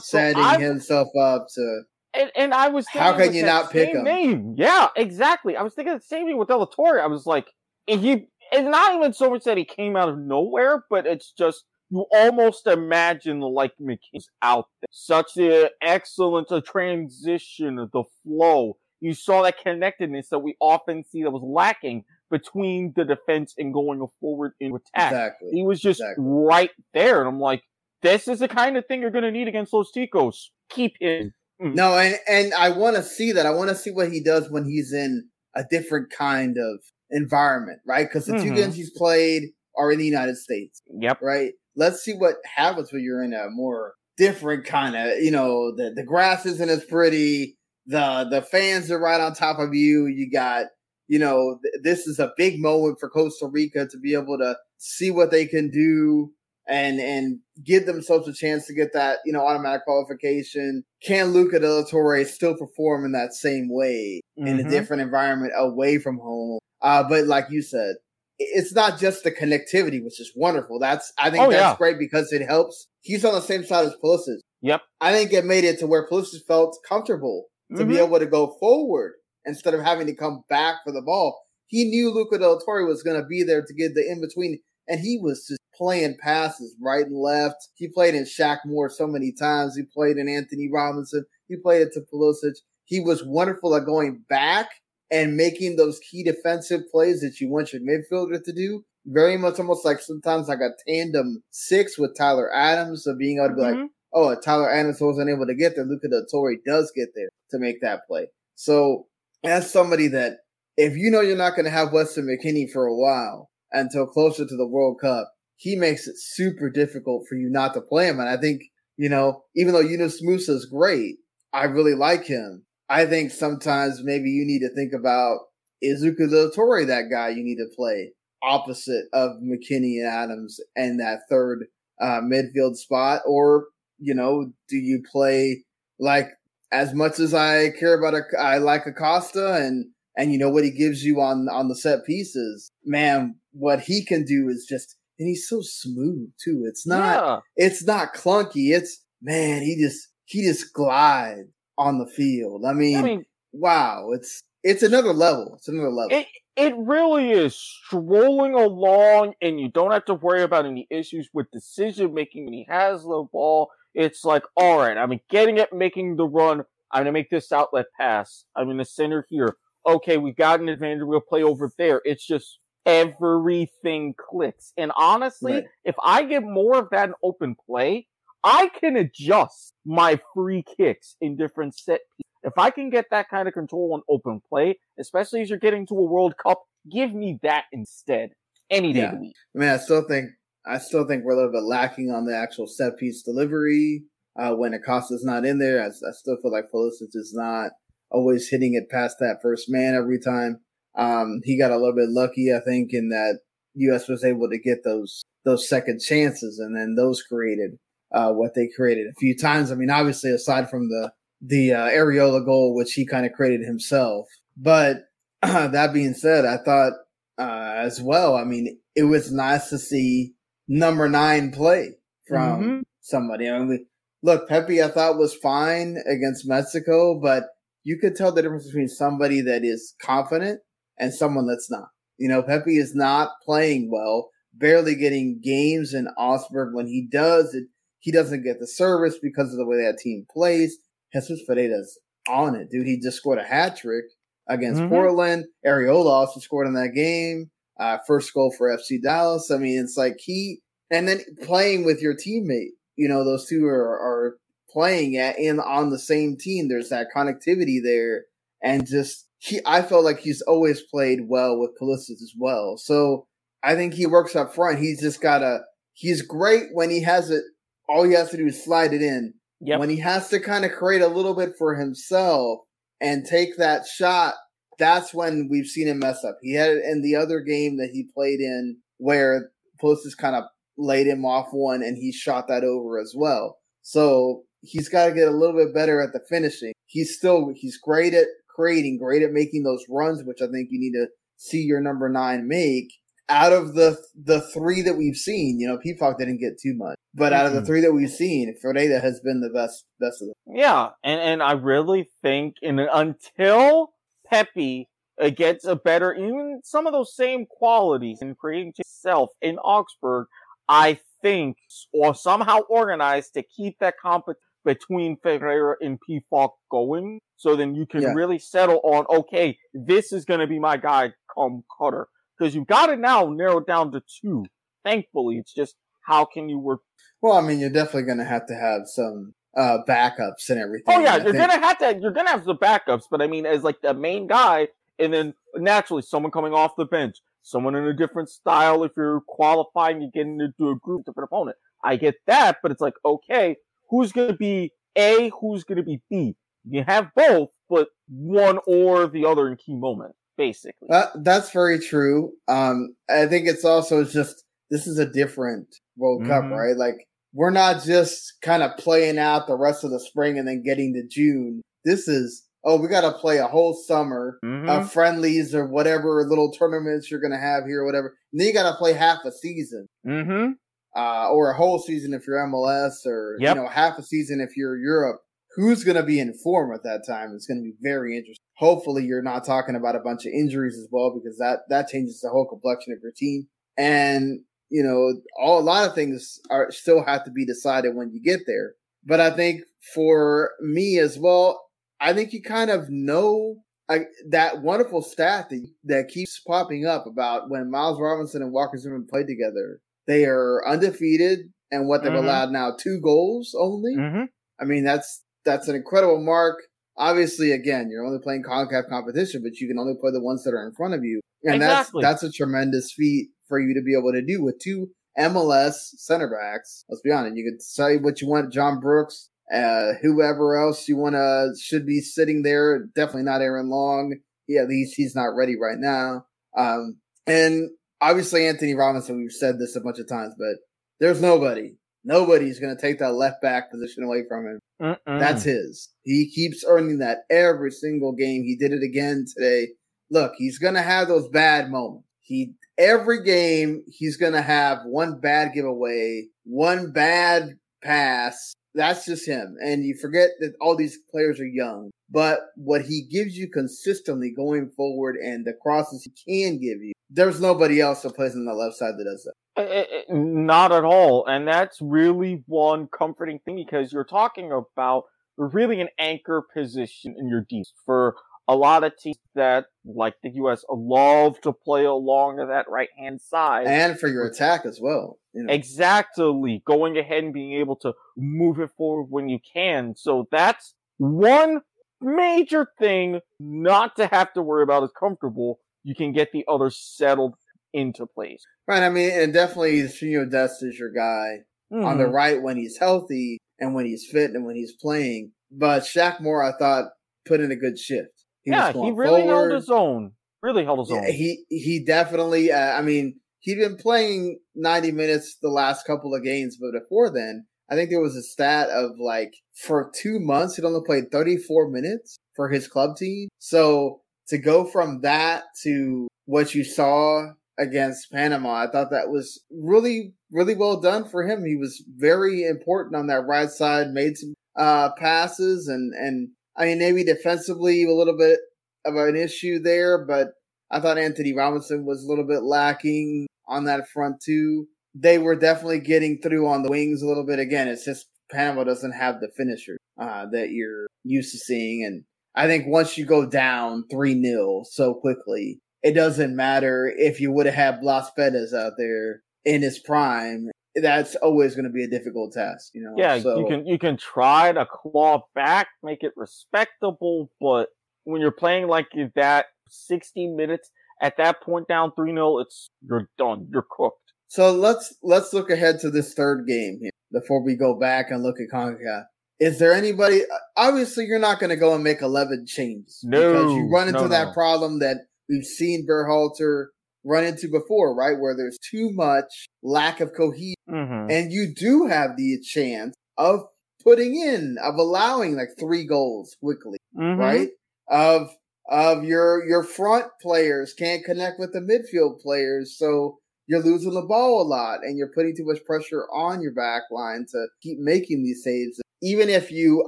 setting 0.01 0.61
himself 0.61 1.09
up 1.21 1.49
to. 1.55 1.83
And, 2.15 2.31
and 2.35 2.55
I 2.55 2.69
was 2.69 2.87
how 2.89 3.15
can 3.17 3.35
you 3.35 3.45
not 3.45 3.71
pick 3.71 3.91
him? 3.91 4.05
Name. 4.05 4.55
Yeah, 4.57 4.89
exactly. 4.97 5.57
I 5.57 5.63
was 5.63 5.75
thinking 5.75 5.95
the 5.95 6.01
same 6.01 6.27
thing 6.27 6.39
with 6.39 6.49
de 6.49 6.57
la 6.57 6.67
Torre. 6.67 7.03
I 7.03 7.07
was 7.07 7.27
like, 7.27 7.49
he. 7.87 8.29
It's 8.53 8.69
not 8.69 8.95
even 8.95 9.13
so 9.13 9.29
much 9.29 9.43
that 9.43 9.57
he 9.57 9.65
came 9.65 9.97
out 9.97 10.09
of 10.09 10.19
nowhere, 10.19 10.85
but 10.89 11.05
it's 11.05 11.33
just 11.37 11.65
you 11.91 12.07
almost 12.13 12.69
imagine 12.69 13.41
like 13.41 13.73
McKennie's 13.81 14.29
out 14.41 14.67
there. 14.81 14.87
Such 14.93 15.37
an 15.37 15.69
excellent 15.83 16.53
a 16.53 16.61
transition, 16.61 17.79
of 17.81 17.91
the 17.91 18.05
flow 18.23 18.77
you 19.07 19.15
saw 19.15 19.43
that 19.43 19.59
connectedness 19.59 20.29
that 20.31 20.41
we 20.41 20.57
often 20.61 21.05
see 21.05 21.23
that 21.23 21.31
was 21.31 21.43
lacking 21.43 22.05
between 22.31 22.93
the 22.97 23.05
defense 23.05 23.55
and 23.57 23.73
going 23.73 24.05
forward 24.21 24.53
in 24.61 24.75
attack. 24.75 25.13
Exactly. 25.13 25.51
He 25.53 25.63
was 25.63 25.81
just 25.81 26.01
exactly. 26.01 26.25
right 26.27 26.71
there. 26.93 27.21
And 27.21 27.29
I'm 27.29 27.41
like, 27.41 27.63
this 28.03 28.29
is 28.29 28.41
the 28.41 28.49
kind 28.49 28.77
of 28.77 28.87
thing 28.87 29.01
you're 29.01 29.11
going 29.11 29.25
to 29.25 29.31
need 29.31 29.49
against 29.49 29.73
Los 29.73 29.93
Ticos. 29.97 30.47
Keep 30.71 30.95
him. 31.01 31.33
Mm. 31.63 31.75
No, 31.75 31.97
and, 31.97 32.17
and 32.29 32.55
I 32.55 32.71
want 32.71 32.97
to 32.97 33.03
see 33.03 33.33
that. 33.33 33.47
I 33.47 33.51
want 33.51 33.71
to 33.71 33.77
see 33.77 33.91
what 33.91 34.13
he 34.13 34.23
does 34.23 34.51
when 34.51 34.65
he's 34.65 34.93
in 34.93 35.29
a 35.55 35.65
different 35.71 36.11
kind 36.11 36.57
of 36.59 36.81
environment, 37.11 37.79
right? 37.87 38.07
Because 38.07 38.27
the 38.27 38.35
mm-hmm. 38.35 38.49
two 38.49 38.55
games 38.55 38.75
he's 38.75 38.91
played 38.91 39.45
are 39.79 39.93
in 39.93 39.99
the 39.99 40.05
United 40.05 40.37
States. 40.37 40.83
Yep. 41.01 41.23
Right? 41.23 41.53
Let's 41.77 42.03
see 42.03 42.13
what 42.13 42.37
happens 42.57 42.93
when 42.93 43.03
you're 43.03 43.23
in 43.23 43.33
a 43.33 43.49
more 43.51 43.95
different 44.17 44.65
kind 44.65 44.97
of, 44.97 45.19
you 45.19 45.31
know, 45.31 45.75
the, 45.77 45.93
the 45.95 46.03
grass 46.03 46.45
isn't 46.47 46.69
as 46.69 46.85
pretty 46.85 47.57
the 47.87 48.27
the 48.31 48.43
fans 48.43 48.91
are 48.91 48.99
right 48.99 49.21
on 49.21 49.35
top 49.35 49.59
of 49.59 49.75
you. 49.75 50.07
You 50.07 50.31
got, 50.31 50.67
you 51.09 51.19
know, 51.19 51.59
th- 51.63 51.83
this 51.83 52.07
is 52.07 52.19
a 52.19 52.33
big 52.37 52.61
moment 52.61 52.99
for 53.01 53.09
Costa 53.09 53.47
Rica 53.47 53.87
to 53.87 53.99
be 53.99 54.15
able 54.15 54.39
to 54.39 54.57
see 54.79 55.11
what 55.11 55.31
they 55.31 55.47
can 55.47 55.71
do 55.71 56.33
and 56.69 56.99
and 56.99 57.39
give 57.65 57.87
themselves 57.87 58.29
a 58.29 58.33
chance 58.33 58.67
to 58.67 58.75
get 58.75 58.93
that, 58.93 59.19
you 59.25 59.33
know, 59.33 59.47
automatic 59.47 59.85
qualification. 59.85 60.85
Can 61.03 61.27
Luca 61.29 61.61
de 61.61 61.73
la 61.73 61.85
Torre 61.85 62.25
still 62.25 62.57
perform 62.57 63.05
in 63.05 63.13
that 63.13 63.33
same 63.33 63.69
way 63.71 64.21
mm-hmm. 64.39 64.47
in 64.47 64.59
a 64.59 64.63
mm-hmm. 64.63 64.71
different 64.71 65.03
environment 65.03 65.53
away 65.57 65.99
from 65.99 66.19
home? 66.19 66.59
Uh, 66.83 67.05
but 67.09 67.27
like 67.27 67.47
you 67.51 67.63
said, 67.63 67.97
it's 68.39 68.75
not 68.75 68.99
just 68.99 69.25
the 69.25 69.31
connectivity, 69.31 70.03
which 70.03 70.21
is 70.21 70.33
wonderful. 70.35 70.79
That's 70.79 71.13
I 71.19 71.31
think 71.31 71.45
oh, 71.45 71.51
that's 71.51 71.61
yeah. 71.61 71.77
great 71.77 71.99
because 71.99 72.33
it 72.33 72.45
helps. 72.45 72.89
He's 73.01 73.25
on 73.25 73.35
the 73.35 73.41
same 73.41 73.65
side 73.65 73.87
as 73.87 73.95
Pulisic. 74.03 74.39
Yep. 74.63 74.83
I 75.01 75.13
think 75.13 75.33
it 75.33 75.45
made 75.45 75.65
it 75.65 75.79
to 75.79 75.87
where 75.87 76.09
Pulisic 76.09 76.45
felt 76.49 76.77
comfortable 76.89 77.47
to 77.71 77.83
mm-hmm. 77.83 77.89
be 77.89 77.99
able 77.99 78.19
to 78.19 78.27
go 78.27 78.57
forward 78.61 79.15
instead 79.45 79.75
of 79.75 79.81
having 79.81 80.07
to 80.07 80.15
come 80.15 80.45
back 80.49 80.77
for 80.85 80.93
the 80.93 81.03
ball. 81.03 81.41
He 81.69 81.85
knew 81.85 82.11
Luca 82.11 82.39
Del 82.39 82.61
Torre 82.61 82.87
was 82.87 83.03
going 83.03 83.21
to 83.21 83.27
be 83.27 83.43
there 83.43 83.65
to 83.65 83.75
get 83.75 83.95
the 83.95 84.09
in 84.09 84.21
between, 84.21 84.61
and 84.89 85.01
he 85.01 85.19
was 85.21 85.47
just 85.49 85.61
playing 85.75 86.17
passes 86.21 86.75
right 86.81 87.07
and 87.07 87.17
left. 87.17 87.69
He 87.75 87.89
played 87.89 88.15
in 88.15 88.25
Shaq 88.25 88.59
Moore 88.65 88.89
so 88.89 89.07
many 89.07 89.33
times. 89.33 89.77
He 89.77 89.83
played 89.83 90.17
in 90.17 90.29
Antonee 90.29 90.71
Robinson. 90.73 91.25
He 91.49 91.57
played 91.57 91.83
it 91.83 91.93
to 91.95 92.01
Pulisic. 92.13 92.55
He 92.85 93.01
was 93.01 93.25
wonderful 93.25 93.75
at 93.75 93.85
going 93.85 94.25
back 94.29 94.69
and 95.11 95.37
making 95.37 95.77
those 95.77 96.01
key 96.01 96.23
defensive 96.25 96.83
plays 96.91 97.21
that 97.21 97.41
you 97.41 97.51
want 97.51 97.73
your 97.73 97.83
midfielder 97.83 98.43
to 98.43 98.53
do. 98.53 98.85
Very 99.05 99.37
much 99.37 99.59
almost 99.59 99.85
like 99.85 100.01
sometimes 100.01 100.49
like 100.49 100.59
a 100.59 100.71
tandem 100.89 101.43
six 101.51 101.99
with 101.99 102.17
Tyler 102.17 102.53
Adams 102.53 103.07
of 103.07 103.19
being 103.19 103.39
able 103.39 103.51
to 103.51 103.55
be 103.55 103.63
mm-hmm. 103.63 103.81
like, 103.83 103.91
oh, 104.17 104.35
Tyler 104.41 104.73
Adams 104.73 105.01
wasn't 105.01 105.31
able 105.31 105.47
to 105.47 105.55
get 105.55 105.77
there. 105.77 105.85
Luca 105.85 106.09
Del 106.09 106.25
Torre 106.31 106.57
does 106.65 106.91
get 106.97 107.11
there 107.15 107.29
to 107.51 107.59
make 107.59 107.81
that 107.83 108.01
play. 108.09 108.27
So 108.55 109.07
as 109.45 109.71
somebody 109.71 110.09
that 110.09 110.39
if 110.77 110.97
you 110.97 111.11
know 111.11 111.21
you're 111.21 111.37
not 111.37 111.55
going 111.55 111.67
to 111.67 111.71
have 111.71 111.93
Weston 111.93 112.27
McKennie 112.27 112.71
for 112.71 112.87
a 112.87 112.97
while 112.97 113.51
until 113.73 114.07
closer 114.07 114.47
to 114.47 114.57
the 114.57 114.67
World 114.67 114.99
Cup, 115.01 115.31
he 115.57 115.77
makes 115.77 116.09
it 116.09 116.17
super 116.19 116.71
difficult 116.71 117.27
for 117.29 117.37
you 117.37 117.49
not 117.51 117.75
to 117.75 117.81
play 117.81 118.09
him. 118.09 118.19
And 118.19 118.29
I 118.29 118.39
think, 118.39 118.63
you 118.97 119.09
know, 119.09 119.43
even 119.55 119.75
though 119.75 119.81
Yunus 119.81 120.23
Musah 120.23 120.51
is 120.51 120.65
great, 120.67 121.17
I 121.53 121.65
really 121.65 121.95
like 121.95 122.25
him. 122.25 122.65
I 122.89 123.05
think 123.05 123.31
sometimes 123.31 124.01
maybe 124.03 124.31
you 124.31 124.47
need 124.47 124.61
to 124.61 124.75
think 124.75 124.93
about 124.93 125.41
is 125.83 126.03
Luca 126.03 126.27
Del 126.27 126.51
Torre 126.51 126.87
that 126.87 127.11
guy 127.11 127.29
you 127.29 127.45
need 127.45 127.57
to 127.57 127.77
play 127.77 128.13
opposite 128.43 129.05
of 129.13 129.33
McKennie 129.43 129.99
and 129.99 130.07
Adams 130.07 130.59
and 130.75 131.01
that 131.01 131.21
third 131.29 131.67
uh, 132.01 132.21
midfield 132.21 132.77
spot? 132.77 133.23
Or, 133.27 133.67
you 133.99 134.15
know, 134.15 134.53
do 134.69 134.77
you 134.77 135.03
play 135.11 135.65
like 135.99 136.29
as 136.73 136.95
much 136.95 137.19
as 137.19 137.35
I 137.35 137.71
care 137.71 137.99
about, 137.99 138.15
a, 138.15 138.23
I 138.39 138.59
like 138.59 138.87
Acosta 138.87 139.55
and, 139.55 139.87
and 140.17 140.33
you 140.33 140.39
know 140.39 140.51
what 140.51 140.65
he 140.65 140.71
gives 140.71 141.05
you 141.05 141.21
on, 141.21 141.49
on 141.49 141.69
the 141.69 141.77
set 141.77 142.05
pieces, 142.05 142.71
man, 142.85 143.37
what 143.53 143.81
he 143.81 144.05
can 144.05 144.25
do 144.25 144.49
is 144.49 144.67
just, 144.69 144.97
and 145.19 145.29
he's 145.29 145.49
so 145.49 145.61
smooth 145.63 146.31
too. 146.43 146.65
It's 146.67 146.87
not, 146.87 147.25
yeah. 147.25 147.39
it's 147.57 147.85
not 147.85 148.15
clunky. 148.15 148.75
It's, 148.75 149.03
man, 149.23 149.63
he 149.63 149.81
just, 149.81 150.09
he 150.25 150.43
just 150.43 150.73
glides 150.73 151.49
on 151.79 151.99
the 151.99 152.07
field. 152.07 152.65
I 152.67 152.73
mean, 152.73 152.97
I 152.97 153.03
mean 153.03 153.25
wow, 153.53 154.11
it's, 154.13 154.43
it's 154.63 154.83
another 154.83 155.13
level. 155.13 155.55
It's 155.57 155.69
another 155.69 155.91
level. 155.91 156.17
It, 156.17 156.27
it 156.57 156.75
really 156.77 157.31
is 157.31 157.55
strolling 157.55 158.55
along 158.55 159.35
and 159.43 159.61
you 159.61 159.69
don't 159.69 159.93
have 159.93 160.07
to 160.07 160.15
worry 160.15 160.43
about 160.43 160.67
any 160.67 160.87
issues 160.91 161.29
with 161.33 161.51
decision 161.51 162.15
making 162.15 162.47
when 162.47 162.55
he 162.55 162.67
has 162.69 163.03
the 163.03 163.25
ball 163.31 163.71
it's 163.97 164.25
like, 164.25 164.45
all 164.57 164.79
right, 164.79 164.97
I'm 164.97 165.19
getting 165.31 165.57
it, 165.59 165.73
making 165.73 166.17
the 166.17 166.29
run. 166.29 166.63
I'm 166.93 166.99
going 167.03 167.07
to 167.07 167.13
make 167.13 167.31
this 167.31 167.51
outlet 167.51 167.87
pass. 167.99 168.45
I'm 168.55 168.71
in 168.71 168.77
the 168.77 168.85
center 168.85 169.27
here. 169.29 169.57
Okay, 169.89 170.19
we've 170.19 170.37
got 170.37 170.61
an 170.61 170.69
advantage. 170.69 171.01
We'll 171.03 171.21
play 171.21 171.43
over 171.43 171.73
there. 171.79 172.03
It's 172.05 172.25
just 172.25 172.59
everything 172.85 174.15
clicks. 174.19 174.73
And 174.77 174.93
honestly, 174.97 175.55
right. 175.55 175.65
if 175.85 175.95
I 176.05 176.25
get 176.25 176.43
more 176.43 176.79
of 176.79 176.89
that 176.91 177.09
in 177.09 177.15
open 177.23 177.57
play, 177.67 178.07
I 178.45 178.69
can 178.79 178.97
adjust 178.97 179.75
my 179.85 180.21
free 180.35 180.63
kicks 180.77 181.17
in 181.21 181.37
different 181.37 181.77
set 181.77 182.01
pieces. 182.17 182.31
If 182.45 182.53
I 182.59 182.71
can 182.71 182.91
get 182.91 183.07
that 183.11 183.29
kind 183.29 183.49
of 183.49 183.55
control 183.55 183.95
on 183.95 184.03
open 184.09 184.41
play, 184.49 184.79
especially 185.01 185.41
as 185.41 185.51
you're 185.51 185.59
getting 185.59 185.87
to 185.89 185.95
a 185.95 186.03
World 186.03 186.35
Cup, 186.37 186.63
give 186.93 187.13
me 187.13 187.41
that 187.43 187.65
instead 187.73 188.31
any 188.71 188.93
day 188.93 189.01
yeah. 189.01 189.07
of 189.07 189.15
the 189.15 189.21
week. 189.21 189.35
I 189.55 189.59
mean, 189.59 189.69
I 189.71 189.79
still 189.79 190.07
think 190.07 190.31
I 190.67 190.79
still 190.79 191.07
think 191.07 191.25
we're 191.25 191.33
a 191.33 191.37
little 191.37 191.53
bit 191.53 191.63
lacking 191.63 192.11
on 192.11 192.25
the 192.25 192.37
actual 192.37 192.67
set 192.67 192.99
piece 192.99 193.23
delivery. 193.23 194.03
Uh, 194.39 194.53
when 194.55 194.75
Acosta's 194.75 195.25
not 195.25 195.47
in 195.47 195.59
there, 195.59 195.83
I, 195.83 195.87
I 195.87 196.13
still 196.13 196.37
feel 196.43 196.53
like 196.53 196.71
Pulisic 196.75 197.15
is 197.15 197.33
not 197.35 197.71
always 198.11 198.49
hitting 198.49 198.75
it 198.75 198.91
past 198.91 199.17
that 199.21 199.39
first 199.43 199.71
man 199.71 199.95
every 199.95 200.19
time. 200.19 200.61
Um, 200.97 201.41
he 201.45 201.59
got 201.59 201.71
a 201.71 201.77
little 201.77 201.95
bit 201.95 202.09
lucky, 202.09 202.53
I 202.55 202.61
think, 202.61 202.91
in 202.93 203.11
that 203.11 203.41
U.S. 203.75 204.09
was 204.09 204.25
able 204.25 204.49
to 204.49 204.59
get 204.59 204.85
those 204.85 205.23
those 205.45 205.69
second 205.69 206.01
chances, 206.01 206.59
and 206.59 206.77
then 206.77 206.95
those 206.97 207.23
created 207.23 207.79
uh, 208.13 208.33
what 208.33 208.55
they 208.55 208.69
created 208.75 209.07
a 209.07 209.19
few 209.19 209.37
times. 209.37 209.71
I 209.71 209.75
mean, 209.75 209.91
obviously, 209.91 210.31
aside 210.31 210.71
from 210.71 210.89
the 210.89 211.13
the 211.41 211.73
uh, 211.73 211.89
Arriola 211.89 212.45
goal, 212.45 212.75
which 212.75 212.95
he 212.95 213.07
kind 213.07 213.27
of 213.27 213.33
created 213.33 213.65
himself. 213.65 214.27
But 214.57 215.05
that 215.43 215.93
being 215.93 216.15
said, 216.15 216.45
I 216.45 216.57
thought 216.57 216.93
uh, 217.39 217.75
as 217.77 218.01
well. 218.01 218.35
I 218.35 218.45
mean, 218.45 218.79
it 218.95 219.05
was 219.05 219.31
nice 219.31 219.69
to 219.69 219.79
see 219.79 220.35
number 220.69 221.09
nine 221.09 221.53
play 221.53 221.97
from 222.29 222.63
mm-hmm. 222.63 222.79
somebody. 223.01 223.49
I 223.49 223.59
mean, 223.61 223.87
look, 224.23 224.49
Pepi, 224.49 224.83
I 224.83 224.89
thought 224.89 225.19
was 225.19 225.35
fine 225.35 225.97
against 226.07 226.49
Mexico, 226.49 227.19
but 227.21 227.45
you 227.85 227.99
could 227.99 228.17
tell 228.17 228.33
the 228.33 228.43
difference 228.43 228.67
between 228.67 228.89
somebody 228.89 229.41
that 229.43 229.65
is 229.65 229.95
confident 230.03 230.61
and 230.99 231.15
someone 231.15 231.47
that's 231.47 231.71
not. 231.71 231.89
You 232.19 232.29
know, 232.29 232.43
Pepi 232.43 232.79
is 232.79 232.95
not 232.95 233.31
playing 233.45 233.91
well, 233.93 234.31
barely 234.55 234.95
getting 234.95 235.41
games 235.43 235.95
in 235.95 236.09
Augsburg. 236.19 236.75
When 236.75 236.87
he 236.87 237.07
does, 237.11 237.55
it 237.55 237.65
he 238.01 238.13
doesn't 238.13 238.45
get 238.45 238.61
the 238.61 238.67
service 238.67 239.19
because 239.21 239.53
of 239.53 239.59
the 239.59 239.67
way 239.67 239.79
that 239.79 239.99
team 239.99 240.27
plays. 240.31 240.79
Jesus 241.13 241.41
Ferreira's 241.49 241.99
on 242.29 242.55
it, 242.55 242.71
dude. 242.71 242.87
He 242.87 243.01
just 243.01 243.17
scored 243.17 243.39
a 243.39 243.45
hat 243.45 243.77
trick 243.77 244.05
against 244.49 244.81
mm-hmm. 244.81 244.91
Portland. 244.91 245.47
Arriola 245.67 246.07
also 246.07 246.41
scored 246.41 246.67
in 246.67 246.75
that 246.75 246.95
game. 246.95 247.51
Uh, 247.79 247.99
first 248.07 248.33
goal 248.33 248.55
for 248.57 248.75
FC 248.75 249.01
Dallas. 249.03 249.51
I 249.51 249.59
mean, 249.59 249.79
it's 249.81 249.97
like 249.97 250.17
he 250.19 250.61
and 250.91 251.09
then 251.09 251.21
playing 251.43 251.85
with 251.85 252.01
your 252.01 252.15
teammate. 252.15 252.71
You 252.97 253.09
know, 253.09 253.25
those 253.25 253.47
two 253.47 253.67
are, 253.67 253.75
are 253.75 254.37
playing 254.71 255.17
at 255.17 255.39
in 255.39 255.61
on 255.61 255.91
the 255.91 255.99
same 255.99 256.37
team. 256.37 256.69
There's 256.69 256.89
that 256.89 257.09
connectivity 257.15 257.79
there, 257.83 258.25
and 258.63 258.87
just 258.87 259.27
he. 259.39 259.61
I 259.67 259.83
felt 259.83 260.05
like 260.05 260.21
he's 260.21 260.43
always 260.43 260.83
played 260.83 261.29
well 261.29 261.59
with 261.59 261.79
Pulisic 261.81 262.23
as 262.23 262.33
well. 262.39 262.77
So 262.79 263.27
I 263.63 263.75
think 263.75 263.95
he 263.95 264.07
works 264.07 264.37
up 264.37 264.55
front. 264.55 264.79
He's 264.79 265.01
just 265.01 265.21
gotta. 265.21 265.61
He's 265.93 266.23
great 266.23 266.69
when 266.73 266.91
he 266.91 267.03
has 267.03 267.31
it. 267.31 267.43
All 267.89 268.05
he 268.05 268.13
has 268.13 268.31
to 268.31 268.37
do 268.37 268.47
is 268.47 268.63
slide 268.63 268.93
it 268.93 269.03
in. 269.03 269.35
Yep. 269.61 269.81
When 269.81 269.89
he 269.89 269.99
has 270.01 270.29
to 270.29 270.41
kind 270.41 270.65
of 270.65 270.73
create 270.73 271.03
a 271.03 271.09
little 271.09 271.35
bit 271.35 271.55
for 271.59 271.75
himself 271.75 272.61
and 273.01 273.25
take 273.25 273.57
that 273.57 273.87
shot 273.87 274.35
that's 274.79 275.15
when 275.15 275.49
we've 275.51 275.67
seen 275.67 275.89
him 275.89 276.01
mess 276.01 276.25
up. 276.25 276.39
He 276.43 276.55
had 276.55 276.71
it 276.71 276.85
in 276.85 277.03
the 277.03 277.17
other 277.17 277.41
game 277.41 277.77
that 277.79 277.91
he 277.93 278.09
played 278.15 278.41
in 278.41 278.79
where 278.99 279.51
Pulisic 279.83 280.17
kind 280.19 280.37
of 280.37 280.45
laid 280.79 281.07
him 281.07 281.25
off 281.25 281.49
one 281.53 281.83
and 281.83 281.97
he 281.97 282.13
shot 282.13 282.49
that 282.49 282.65
over 282.65 282.99
as 282.99 283.15
well. 283.17 283.59
So 283.83 284.43
he's 284.61 284.89
got 284.89 285.07
to 285.07 285.15
get 285.15 285.29
a 285.29 285.33
little 285.37 285.57
bit 285.57 285.75
better 285.75 286.01
at 286.01 286.13
the 286.13 286.21
finishing. 286.29 286.73
He's 286.87 287.17
still, 287.17 287.53
he's 287.55 287.79
great 287.79 288.15
at 288.15 288.27
creating, 288.49 288.99
great 288.99 289.23
at 289.23 289.33
making 289.33 289.63
those 289.63 289.85
runs, 289.89 290.23
which 290.25 290.41
I 290.43 290.47
think 290.47 290.69
you 290.71 290.81
need 290.81 290.93
to 290.93 291.09
see 291.37 291.63
your 291.63 291.81
number 291.81 292.09
nine 292.09 292.49
make. 292.49 292.93
Out 293.29 293.53
of 293.53 293.75
the 293.75 293.99
the 294.15 294.41
three 294.41 294.83
that 294.83 294.97
we've 294.97 295.17
seen, 295.17 295.59
you 295.59 295.67
know, 295.67 295.79
Pefok 295.79 296.17
didn't 296.17 296.39
get 296.39 296.61
too 296.63 296.75
much, 296.77 296.95
but 297.13 297.33
out 297.33 297.45
of 297.45 297.55
the 297.55 297.65
three 297.65 297.81
that 297.81 297.93
we've 297.93 298.09
seen, 298.09 298.55
Ferreira 298.63 299.01
has 299.01 299.19
been 299.19 299.41
the 299.41 299.51
best 299.51 299.85
best 299.99 300.23
of 300.23 300.29
them. 300.29 300.35
Yeah, 300.57 300.91
and 301.03 301.21
and 301.21 301.43
I 301.43 301.55
really 301.55 302.09
think, 302.23 302.55
in 302.63 302.79
until 302.79 303.89
Pepi 304.31 304.89
gets 305.35 305.65
a 305.65 305.77
better, 305.77 306.15
even 306.15 306.61
some 306.65 306.87
of 306.87 306.93
those 306.93 307.15
same 307.15 307.47
qualities 307.47 308.19
in 308.21 308.35
creating 308.35 308.73
himself 308.77 309.31
in 309.41 309.59
Augsburg, 309.59 310.27
I 310.69 310.99
think, 311.23 311.57
or 311.93 312.15
somehow 312.15 312.61
organized 312.69 313.35
to 313.35 313.43
keep 313.43 313.79
that 313.81 313.95
competition 314.01 314.41
between 314.65 315.17
Ferreira 315.23 315.77
and 315.81 315.99
Pefok 315.99 316.51
going. 316.71 317.21
So 317.37 317.55
then 317.55 317.77
you 317.77 317.87
can 317.87 318.03
yeah. 318.03 318.13
really 318.13 318.41
settle 318.41 318.81
on, 318.83 319.07
okay, 319.09 319.57
this 319.73 320.13
is 320.13 320.25
going 320.25 320.41
to 320.41 320.49
be 320.49 320.59
my 320.59 320.77
guy 320.77 321.13
come 321.33 321.63
Qatar. 321.81 322.07
Because 322.37 322.55
you've 322.55 322.67
got 322.67 322.91
it 322.91 322.99
now 322.99 323.29
narrowed 323.29 323.67
down 323.67 323.93
to 323.93 324.03
two. 324.21 324.45
Thankfully, 324.85 325.37
it's 325.37 325.55
just 325.55 325.77
how 326.05 326.25
can 326.25 326.49
you 326.49 326.59
work? 326.59 326.81
Well, 327.23 327.35
I 327.35 327.43
mean, 327.43 327.61
you're 327.61 327.71
definitely 327.71 328.03
going 328.03 328.19
to 328.19 328.25
have 328.25 328.47
to 328.49 328.55
have 328.55 328.83
some 328.87 329.35
uh, 329.57 329.79
backups 329.89 330.51
and 330.51 330.61
everything. 330.61 330.95
Oh 330.95 331.01
yeah, 331.01 331.17
you're 331.17 331.33
gonna 331.33 331.59
have 331.59 331.79
to 331.79 331.99
you're 332.01 332.13
gonna 332.13 332.31
have 332.31 332.45
the 332.45 332.55
backups, 332.55 333.05
but 333.11 333.23
I 333.23 333.27
mean 333.27 333.47
as 333.47 333.63
like 333.63 333.81
the 333.81 333.95
main 333.95 334.27
guy, 334.27 334.69
and 334.99 335.13
then 335.13 335.35
naturally 335.55 336.03
someone 336.03 336.31
coming 336.31 336.53
off 336.53 336.77
the 336.77 336.85
bench, 336.85 337.19
someone 337.43 337.75
in 337.75 337.85
a 337.85 337.95
different 337.95 338.29
style. 338.29 338.85
If 338.85 338.93
you're 338.97 339.23
qualifying, 339.27 340.03
you 340.03 340.11
get 340.13 340.27
into 340.27 340.71
a 340.71 340.77
group 340.77 341.07
different 341.07 341.29
opponent. 341.31 341.57
I 341.83 341.97
get 341.97 342.17
that, 342.27 342.59
but 342.63 342.71
it's 342.71 342.81
like 342.81 342.95
okay, 343.05 343.57
who's 343.89 344.13
gonna 344.13 344.37
be 344.37 344.73
A? 344.97 345.31
Who's 345.41 345.65
gonna 345.65 345.83
be 345.83 346.01
B? 346.11 346.37
You 346.69 346.85
have 346.87 347.11
both, 347.15 347.51
but 347.71 347.89
one 348.09 348.59
or 348.67 349.07
the 349.07 349.25
other 349.25 349.49
in 349.49 349.57
key 349.57 349.75
moments, 349.75 350.19
basically. 350.37 350.89
Uh, 350.91 351.07
that's 351.17 351.51
very 351.51 351.79
true. 351.79 352.33
Um, 352.49 352.95
I 353.09 353.27
think 353.27 353.47
it's 353.49 353.65
also 353.65 354.05
just 354.05 354.45
this 354.71 354.87
is 354.87 354.99
a 354.99 355.07
different 355.07 355.77
World 355.97 356.23
mm-hmm. 356.23 356.31
Cup, 356.31 356.51
right? 356.51 356.77
Like 356.77 357.07
we're 357.37 357.51
not 357.51 357.85
just 357.85 358.33
kind 358.41 358.63
of 358.63 358.79
playing 358.79 359.19
out 359.19 359.47
the 359.47 359.57
rest 359.57 359.85
of 359.85 359.91
the 359.91 360.01
spring 360.01 360.39
and 360.39 360.49
then 360.49 360.63
getting 360.65 360.95
to 360.95 361.07
June. 361.07 361.61
This 361.85 362.09
is, 362.09 362.43
oh, 362.65 362.81
we 362.81 362.89
got 362.89 363.03
to 363.03 363.13
play 363.13 363.37
a 363.37 363.47
whole 363.47 363.75
summer 363.75 364.39
mm-hmm. 364.43 364.69
of 364.71 364.91
friendlies 364.91 365.55
or 365.55 365.67
whatever 365.67 366.25
little 366.27 366.51
tournaments 366.51 367.11
you're 367.11 367.21
going 367.21 367.33
to 367.33 367.39
have 367.39 367.67
here 367.67 367.83
or 367.83 367.85
whatever. 367.85 368.15
And 368.33 368.41
then 368.41 368.49
you 368.49 368.55
got 368.55 368.71
to 368.71 368.79
play 368.79 368.95
half 368.95 369.19
a 369.27 369.33
season. 369.33 369.87
Mm-hmm. 370.07 370.53
Uh, 370.99 371.29
or 371.29 371.51
a 371.51 371.55
whole 371.55 371.79
season 371.79 372.15
if 372.15 372.27
you're 372.27 372.39
MLS 372.47 373.05
or, 373.05 373.37
yep. 373.39 373.55
you 373.55 373.63
know, 373.63 373.69
half 373.69 373.99
a 373.99 374.03
season 374.03 374.41
if 374.41 374.57
you're 374.57 374.79
Europe. 374.79 375.21
Who's 375.57 375.85
going 375.85 375.97
to 375.97 376.03
be 376.03 376.21
in 376.21 376.33
form 376.43 376.75
at 376.75 376.85
that 376.85 377.05
time? 377.07 377.33
It's 377.35 377.47
going 377.47 377.59
to 377.59 377.65
be 377.65 377.77
very 377.83 378.17
interesting. 378.17 378.43
Hopefully 378.57 379.05
you're 379.05 379.23
not 379.23 379.45
talking 379.45 379.77
about 379.77 379.95
a 379.95 380.01
bunch 380.01 380.25
of 380.25 380.33
injuries 380.33 380.79
as 380.79 380.89
well 380.91 381.15
because 381.15 381.37
that, 381.37 381.61
that 381.69 381.89
changes 381.89 382.21
the 382.21 382.31
whole 382.31 382.47
complexion 382.47 382.95
of 382.95 383.01
your 383.03 383.13
team. 383.15 383.47
And 383.77 384.41
you 384.71 384.83
know, 384.83 385.21
all 385.39 385.61
a 385.61 385.63
lot 385.63 385.89
of 385.89 385.95
things 385.95 386.41
are 386.51 386.71
still 386.71 387.05
have 387.05 387.25
to 387.25 387.31
be 387.31 387.47
decided 387.47 387.95
when 387.95 388.11
you 388.13 388.21
get 388.21 388.41
there. 388.47 388.75
But 389.05 389.21
I 389.21 389.31
think 389.31 389.63
for 389.95 390.51
me 390.61 390.99
as 390.99 391.19
well, 391.19 391.63
I 392.01 392.13
think 392.13 392.33
you 392.33 392.43
kind 392.43 392.71
of 392.71 392.91
know 392.91 393.57
I, 393.89 394.07
that 394.31 394.63
wonderful 394.63 395.01
stat 395.03 395.49
that 395.51 395.67
that 395.85 396.09
keeps 396.09 396.41
popping 396.41 396.87
up 396.87 397.07
about 397.07 397.49
when 397.49 397.71
Miles 397.71 398.01
Robinson 398.01 398.43
and 398.43 398.53
Walker 398.53 398.77
Zimmerman 398.77 399.07
played 399.09 399.29
together. 399.29 399.81
They 400.07 400.25
are 400.25 400.67
undefeated, 400.67 401.53
and 401.71 401.89
what 401.89 402.03
they've 402.03 402.13
mm-hmm. 402.13 402.25
allowed 402.25 402.51
now 402.51 402.73
two 402.79 403.01
goals 403.01 403.55
only. 403.59 403.97
Mm-hmm. 403.97 404.25
I 404.61 404.65
mean, 404.65 404.85
that's 404.85 405.23
that's 405.45 405.69
an 405.69 405.77
incredible 405.77 406.21
mark. 406.21 406.57
Obviously, 406.99 407.53
again, 407.53 407.89
you're 407.91 408.05
only 408.05 408.19
playing 408.19 408.43
Concacaf 408.43 408.89
competition, 408.89 409.43
but 409.43 409.61
you 409.61 409.69
can 409.69 409.79
only 409.79 409.95
play 410.01 410.11
the 410.11 410.23
ones 410.23 410.43
that 410.45 410.55
are 410.55 410.67
in 410.67 410.75
front 410.75 410.95
of 410.95 411.05
you, 411.05 411.21
and 411.45 411.57
exactly. 411.57 412.03
that's 412.03 412.23
that's 412.23 412.35
a 412.35 412.37
tremendous 412.37 412.93
feat 412.93 413.29
for 413.49 413.61
you 413.61 413.75
to 413.75 413.83
be 413.83 413.95
able 413.95 414.13
to 414.13 414.23
do 414.23 414.43
with 414.43 414.59
two 414.59 414.89
MLS 415.19 415.75
center 415.97 416.29
backs. 416.29 416.85
Let's 416.89 417.03
be 417.03 417.11
honest. 417.11 417.37
You 417.37 417.51
could 417.51 417.63
say 417.63 417.97
what 417.97 418.21
you 418.21 418.29
want, 418.29 418.53
John 418.53 418.81
Brooks, 418.81 419.31
uh, 419.53 419.93
whoever 420.03 420.57
else 420.57 420.89
you 420.89 420.97
want 420.97 421.15
to 421.15 421.55
should 421.61 421.87
be 421.87 422.01
sitting 422.01 422.43
there. 422.43 422.87
Definitely 422.95 423.25
not 423.25 423.41
Aaron 423.41 423.69
Long. 423.69 424.17
Yeah, 424.47 424.63
at 424.63 424.69
least 424.69 424.95
he's 424.97 425.15
not 425.15 425.35
ready 425.37 425.57
right 425.61 425.79
now. 425.79 426.27
Um, 426.57 426.99
and 427.27 427.71
obviously 428.01 428.47
Antonee 428.47 428.75
Robinson. 428.75 429.17
We've 429.17 429.33
said 429.33 429.59
this 429.59 429.77
a 429.77 429.81
bunch 429.81 429.99
of 429.99 430.09
times, 430.09 430.35
but 430.39 430.57
there's 431.01 431.21
nobody. 431.21 431.77
Nobody's 432.05 432.61
going 432.61 432.75
to 432.75 432.81
take 432.81 433.01
that 433.01 433.15
left 433.15 433.43
back 433.43 433.71
position 433.71 434.05
away 434.05 434.23
from 434.29 434.47
him. 434.47 434.61
Mm-mm. 434.81 435.19
That's 435.19 435.43
his. 435.43 435.89
He 436.03 436.31
keeps 436.31 436.65
earning 436.67 436.99
that 436.99 437.25
every 437.31 437.73
single 437.73 438.13
game. 438.13 438.45
He 438.45 438.57
did 438.57 438.73
it 438.73 438.85
again 438.85 439.25
today. 439.37 439.69
Look, 440.11 440.35
he's 440.37 440.59
going 440.59 440.75
to 440.75 440.83
have 440.83 441.09
those 441.09 441.29
bad 441.29 441.71
moments. 441.71 442.07
He 442.21 442.53
every 442.79 443.23
game 443.23 443.83
he's 443.89 444.17
going 444.17 444.33
to 444.33 444.43
have 444.43 444.79
one 444.85 445.21
bad 445.21 445.53
giveaway, 445.55 446.27
one 446.45 446.93
bad 446.93 447.59
pass. 447.83 448.55
That's 448.75 449.07
just 449.07 449.27
him. 449.27 449.57
And 449.61 449.85
you 449.85 449.97
forget 450.01 450.31
that 450.41 450.55
all 450.61 450.77
these 450.77 450.99
players 451.11 451.41
are 451.41 451.47
young. 451.47 451.91
But 452.11 452.41
what 452.57 452.83
he 452.83 453.03
gives 453.11 453.37
you 453.37 453.49
consistently 453.49 454.31
going 454.31 454.71
forward 454.77 455.17
and 455.17 455.45
the 455.45 455.55
crosses 455.61 456.05
he 456.05 456.13
can 456.31 456.61
give 456.61 456.83
you, 456.83 456.93
there's 457.11 457.41
nobody 457.41 457.81
else 457.81 458.03
that 458.03 458.15
plays 458.15 458.35
on 458.35 458.45
the 458.45 458.53
left 458.53 458.77
side 458.77 458.95
that 458.99 459.05
does 459.05 459.25
that. 459.25 459.33
Uh, 459.57 459.63
uh, 459.63 459.83
uh, 459.83 460.15
not 460.15 460.73
at 460.73 460.85
all. 460.85 461.27
And 461.27 461.49
that's 461.49 461.79
really 461.81 462.45
one 462.47 462.89
comforting 462.97 463.39
thing 463.45 463.57
because 463.57 463.93
you're 463.93 464.05
talking 464.05 464.53
about 464.53 465.05
really 465.39 465.81
an 465.81 465.89
anchor 465.99 466.45
position 466.55 467.15
in 467.19 467.29
your 467.29 467.47
defense 467.49 467.73
for 467.85 468.17
a 468.49 468.55
lot 468.55 468.85
of 468.85 468.93
teams 468.97 469.17
that, 469.35 469.67
like 469.85 470.15
the 470.23 470.31
U.S., 470.35 470.65
love 470.71 471.41
to 471.41 471.53
play 471.53 471.85
along 471.85 472.37
that 472.37 472.67
right 472.69 472.89
hand 472.99 473.21
side. 473.21 473.67
And 473.67 473.99
for 473.99 474.09
your 474.09 474.27
attack 474.27 474.65
as 474.65 474.79
well. 474.81 475.19
You 475.33 475.45
know. 475.45 475.53
Exactly. 475.53 476.63
Going 476.67 476.97
ahead 476.97 477.25
and 477.25 477.33
being 477.33 477.55
able 477.55 477.77
to 477.77 477.93
move 478.17 478.61
it 478.61 478.71
forward 478.77 479.07
when 479.11 479.29
you 479.29 479.39
can. 479.53 479.95
So 479.97 480.29
that's 480.31 480.75
one 480.99 481.61
major 482.01 482.69
thing 482.79 483.21
not 483.41 483.97
to 483.97 484.07
have 484.07 484.33
to 484.35 484.43
worry 484.43 484.63
about 484.63 484.85
is 484.85 484.93
comfortable. 484.99 485.59
You 485.83 485.95
can 485.95 486.13
get 486.13 486.31
the 486.33 486.45
other 486.49 486.71
settled 486.71 487.35
into 487.73 488.07
place. 488.07 488.43
Right. 488.67 488.83
I 488.83 488.89
mean, 488.89 489.11
and 489.11 489.33
definitely 489.33 489.83
Sergio 489.83 490.31
Dest 490.31 490.63
is 490.63 490.79
your 490.79 490.93
guy 490.93 491.45
mm-hmm. 491.73 491.85
on 491.85 491.99
the 491.99 492.05
mm-hmm. 492.05 492.15
right 492.15 492.43
when 492.43 492.57
he's 492.57 492.79
healthy 492.79 493.39
and 493.59 493.75
when 493.75 493.87
he's 493.87 494.07
fit 494.11 494.31
and 494.31 494.47
when 494.47 494.57
he's 494.57 494.75
playing. 494.81 495.33
But 495.51 495.83
Shaq 495.83 496.21
Moore, 496.21 496.43
I 496.43 496.53
thought, 496.57 496.87
put 497.27 497.41
in 497.41 497.51
a 497.51 497.57
good 497.57 497.79
shift. 497.79 498.16
He 498.47 498.53
yeah, 498.53 498.73
he 498.73 498.93
really 498.93 499.23
forward. 499.23 499.51
held 499.51 499.53
his 499.53 499.69
own. 499.69 500.13
Really 500.43 500.65
held 500.65 500.79
his 500.79 500.91
yeah, 500.91 501.01
own. 501.01 501.13
He 501.13 501.45
he 501.51 501.85
definitely. 501.85 502.51
Uh, 502.51 502.73
I 502.73 502.81
mean, 502.81 503.21
he'd 503.41 503.59
been 503.59 503.77
playing 503.77 504.39
ninety 504.55 504.93
minutes 504.93 505.37
the 505.43 505.51
last 505.51 505.87
couple 505.87 506.15
of 506.15 506.25
games, 506.25 506.57
but 506.59 506.73
before 506.73 507.13
then, 507.13 507.47
I 507.69 507.75
think 507.75 507.91
there 507.91 508.01
was 508.01 508.17
a 508.17 508.23
stat 508.23 508.71
of 508.71 508.93
like 508.99 509.35
for 509.55 509.91
two 509.95 510.19
months 510.19 510.57
he'd 510.57 510.65
only 510.65 510.81
played 510.87 511.11
thirty 511.13 511.37
four 511.37 511.69
minutes 511.69 512.17
for 512.35 512.49
his 512.49 512.69
club 512.69 512.97
team. 512.97 513.29
So 513.39 514.01
to 514.29 514.39
go 514.39 514.65
from 514.65 515.03
that 515.03 515.43
to 515.65 516.09
what 516.25 516.55
you 516.55 516.65
saw 516.65 517.33
against 517.59 518.11
Panama. 518.13 518.65
I 518.65 518.71
thought 518.71 518.91
that 518.91 519.09
was 519.09 519.43
really, 519.51 520.13
really 520.31 520.55
well 520.55 520.81
done 520.81 521.09
for 521.09 521.27
him. 521.27 521.45
He 521.45 521.57
was 521.57 521.83
very 521.97 522.45
important 522.45 522.97
on 522.97 523.07
that 523.07 523.27
right 523.27 523.49
side, 523.51 523.89
made 523.91 524.17
some 524.17 524.35
uh, 524.57 524.91
passes, 524.99 525.69
and 525.69 525.93
and 525.95 526.29
I 526.57 526.67
mean 526.67 526.79
maybe 526.79 527.05
defensively 527.05 527.85
a 527.85 527.93
little 527.93 528.17
bit 528.17 528.39
of 528.85 528.95
an 528.95 529.17
issue 529.17 529.59
there, 529.59 530.05
but 530.05 530.29
I 530.71 530.81
thought 530.81 530.99
Antonee 530.99 531.33
Robinson 531.33 531.85
was 531.85 532.05
a 532.05 532.09
little 532.09 532.27
bit 532.27 532.43
lacking 532.43 533.27
on 533.49 533.65
that 533.65 533.89
front 533.89 534.21
too. 534.21 534.67
They 534.95 535.19
were 535.19 535.37
definitely 535.37 535.81
getting 535.81 536.19
through 536.21 536.47
on 536.49 536.63
the 536.63 536.71
wings 536.71 537.03
a 537.03 537.07
little 537.07 537.27
bit. 537.27 537.39
Again, 537.39 537.69
it's 537.69 537.85
just 537.85 538.07
Panama 538.31 538.65
doesn't 538.65 538.93
have 538.93 539.21
the 539.21 539.29
finisher 539.37 539.77
uh, 540.01 540.27
that 540.33 540.51
you're 540.51 540.87
used 541.05 541.33
to 541.33 541.39
seeing, 541.39 541.85
and 541.85 542.05
I 542.35 542.47
think 542.47 542.67
once 542.67 542.99
you 542.99 543.07
go 543.07 543.27
down 543.27 543.85
three 543.91 544.21
0 544.21 544.65
so 544.69 544.95
quickly, 544.95 545.59
it 545.83 545.93
doesn't 545.93 546.35
matter 546.35 546.93
if 546.97 547.21
you 547.21 547.33
would 547.33 547.47
have 547.47 547.55
had 547.55 547.81
Blas 547.81 548.11
Perez 548.11 548.53
out 548.53 548.73
there 548.77 549.23
in 549.45 549.63
his 549.63 549.79
prime. 549.79 550.51
That's 550.81 551.15
always 551.17 551.55
going 551.55 551.65
to 551.65 551.71
be 551.71 551.85
a 551.85 551.89
difficult 551.89 552.33
task, 552.33 552.73
you 552.75 552.83
know. 552.83 552.95
Yeah, 552.97 553.19
so, 553.19 553.39
you 553.39 553.47
can 553.47 553.67
you 553.67 553.79
can 553.79 553.97
try 553.97 554.53
to 554.53 554.67
claw 554.67 555.23
back, 555.35 555.69
make 555.83 556.03
it 556.03 556.13
respectable, 556.17 557.31
but 557.41 557.69
when 558.05 558.21
you're 558.21 558.31
playing 558.31 558.69
like 558.69 558.89
that, 559.15 559.47
sixty 559.69 560.27
minutes 560.27 560.71
at 561.01 561.17
that 561.19 561.43
point 561.43 561.69
down 561.69 561.93
three 561.95 562.13
0 562.13 562.39
it's 562.39 562.71
you're 562.89 563.09
done, 563.19 563.49
you're 563.51 563.67
cooked. 563.71 564.13
So 564.29 564.53
let's 564.53 564.95
let's 565.03 565.33
look 565.33 565.51
ahead 565.51 565.81
to 565.81 565.91
this 565.91 566.15
third 566.15 566.47
game 566.47 566.79
here 566.81 566.91
before 567.13 567.43
we 567.43 567.57
go 567.57 567.79
back 567.79 568.11
and 568.11 568.23
look 568.23 568.37
at 568.41 568.55
Concacaf. 568.55 569.05
Is 569.39 569.59
there 569.59 569.73
anybody? 569.73 570.23
Obviously, 570.57 571.05
you're 571.05 571.19
not 571.19 571.39
going 571.39 571.51
to 571.51 571.57
go 571.57 571.75
and 571.75 571.85
make 571.85 572.03
eleven 572.03 572.45
changes 572.47 573.01
no, 573.05 573.33
because 573.33 573.53
you 573.53 573.69
run 573.71 573.89
into 573.89 574.01
no, 574.01 574.09
that 574.09 574.29
no. 574.29 574.33
problem 574.33 574.79
that 574.81 574.97
we've 575.29 575.45
seen 575.45 575.87
Berhalter 575.89 576.67
run 577.07 577.25
into 577.25 577.49
before, 577.49 577.95
right? 577.95 578.19
Where 578.19 578.37
there's 578.37 578.59
too 578.71 578.91
much 578.93 579.47
lack 579.63 580.01
of 580.01 580.13
cohesion, 580.13 580.55
Mm-hmm. 580.69 581.11
and 581.11 581.33
you 581.33 581.55
do 581.55 581.87
have 581.87 582.17
the 582.17 582.41
chance 582.41 582.93
of 583.17 583.45
putting 583.85 584.17
in, 584.17 584.57
of 584.61 584.75
allowing 584.75 585.37
like 585.37 585.51
three 585.59 585.87
goals 585.87 586.37
quickly, 586.43 586.79
Mhm. 586.97 587.19
right? 587.19 587.51
Of 587.89 588.31
of 588.69 589.05
your 589.05 589.47
your 589.47 589.63
front 589.63 590.07
players 590.21 590.75
can't 590.75 591.05
connect 591.05 591.39
with 591.39 591.53
the 591.53 591.61
midfield 591.61 592.19
players, 592.21 592.77
so 592.77 593.19
you're 593.47 593.63
losing 593.63 593.95
the 593.95 594.03
ball 594.03 594.43
a 594.43 594.49
lot, 594.49 594.81
and 594.83 594.99
you're 594.99 595.13
putting 595.15 595.37
too 595.37 595.45
much 595.47 595.65
pressure 595.65 596.05
on 596.13 596.43
your 596.43 596.53
back 596.53 596.83
line 596.91 597.27
to 597.31 597.47
keep 597.63 597.79
making 597.79 598.25
these 598.25 598.43
saves. 598.43 598.81
Even 599.03 599.29
if 599.29 599.53
you, 599.53 599.87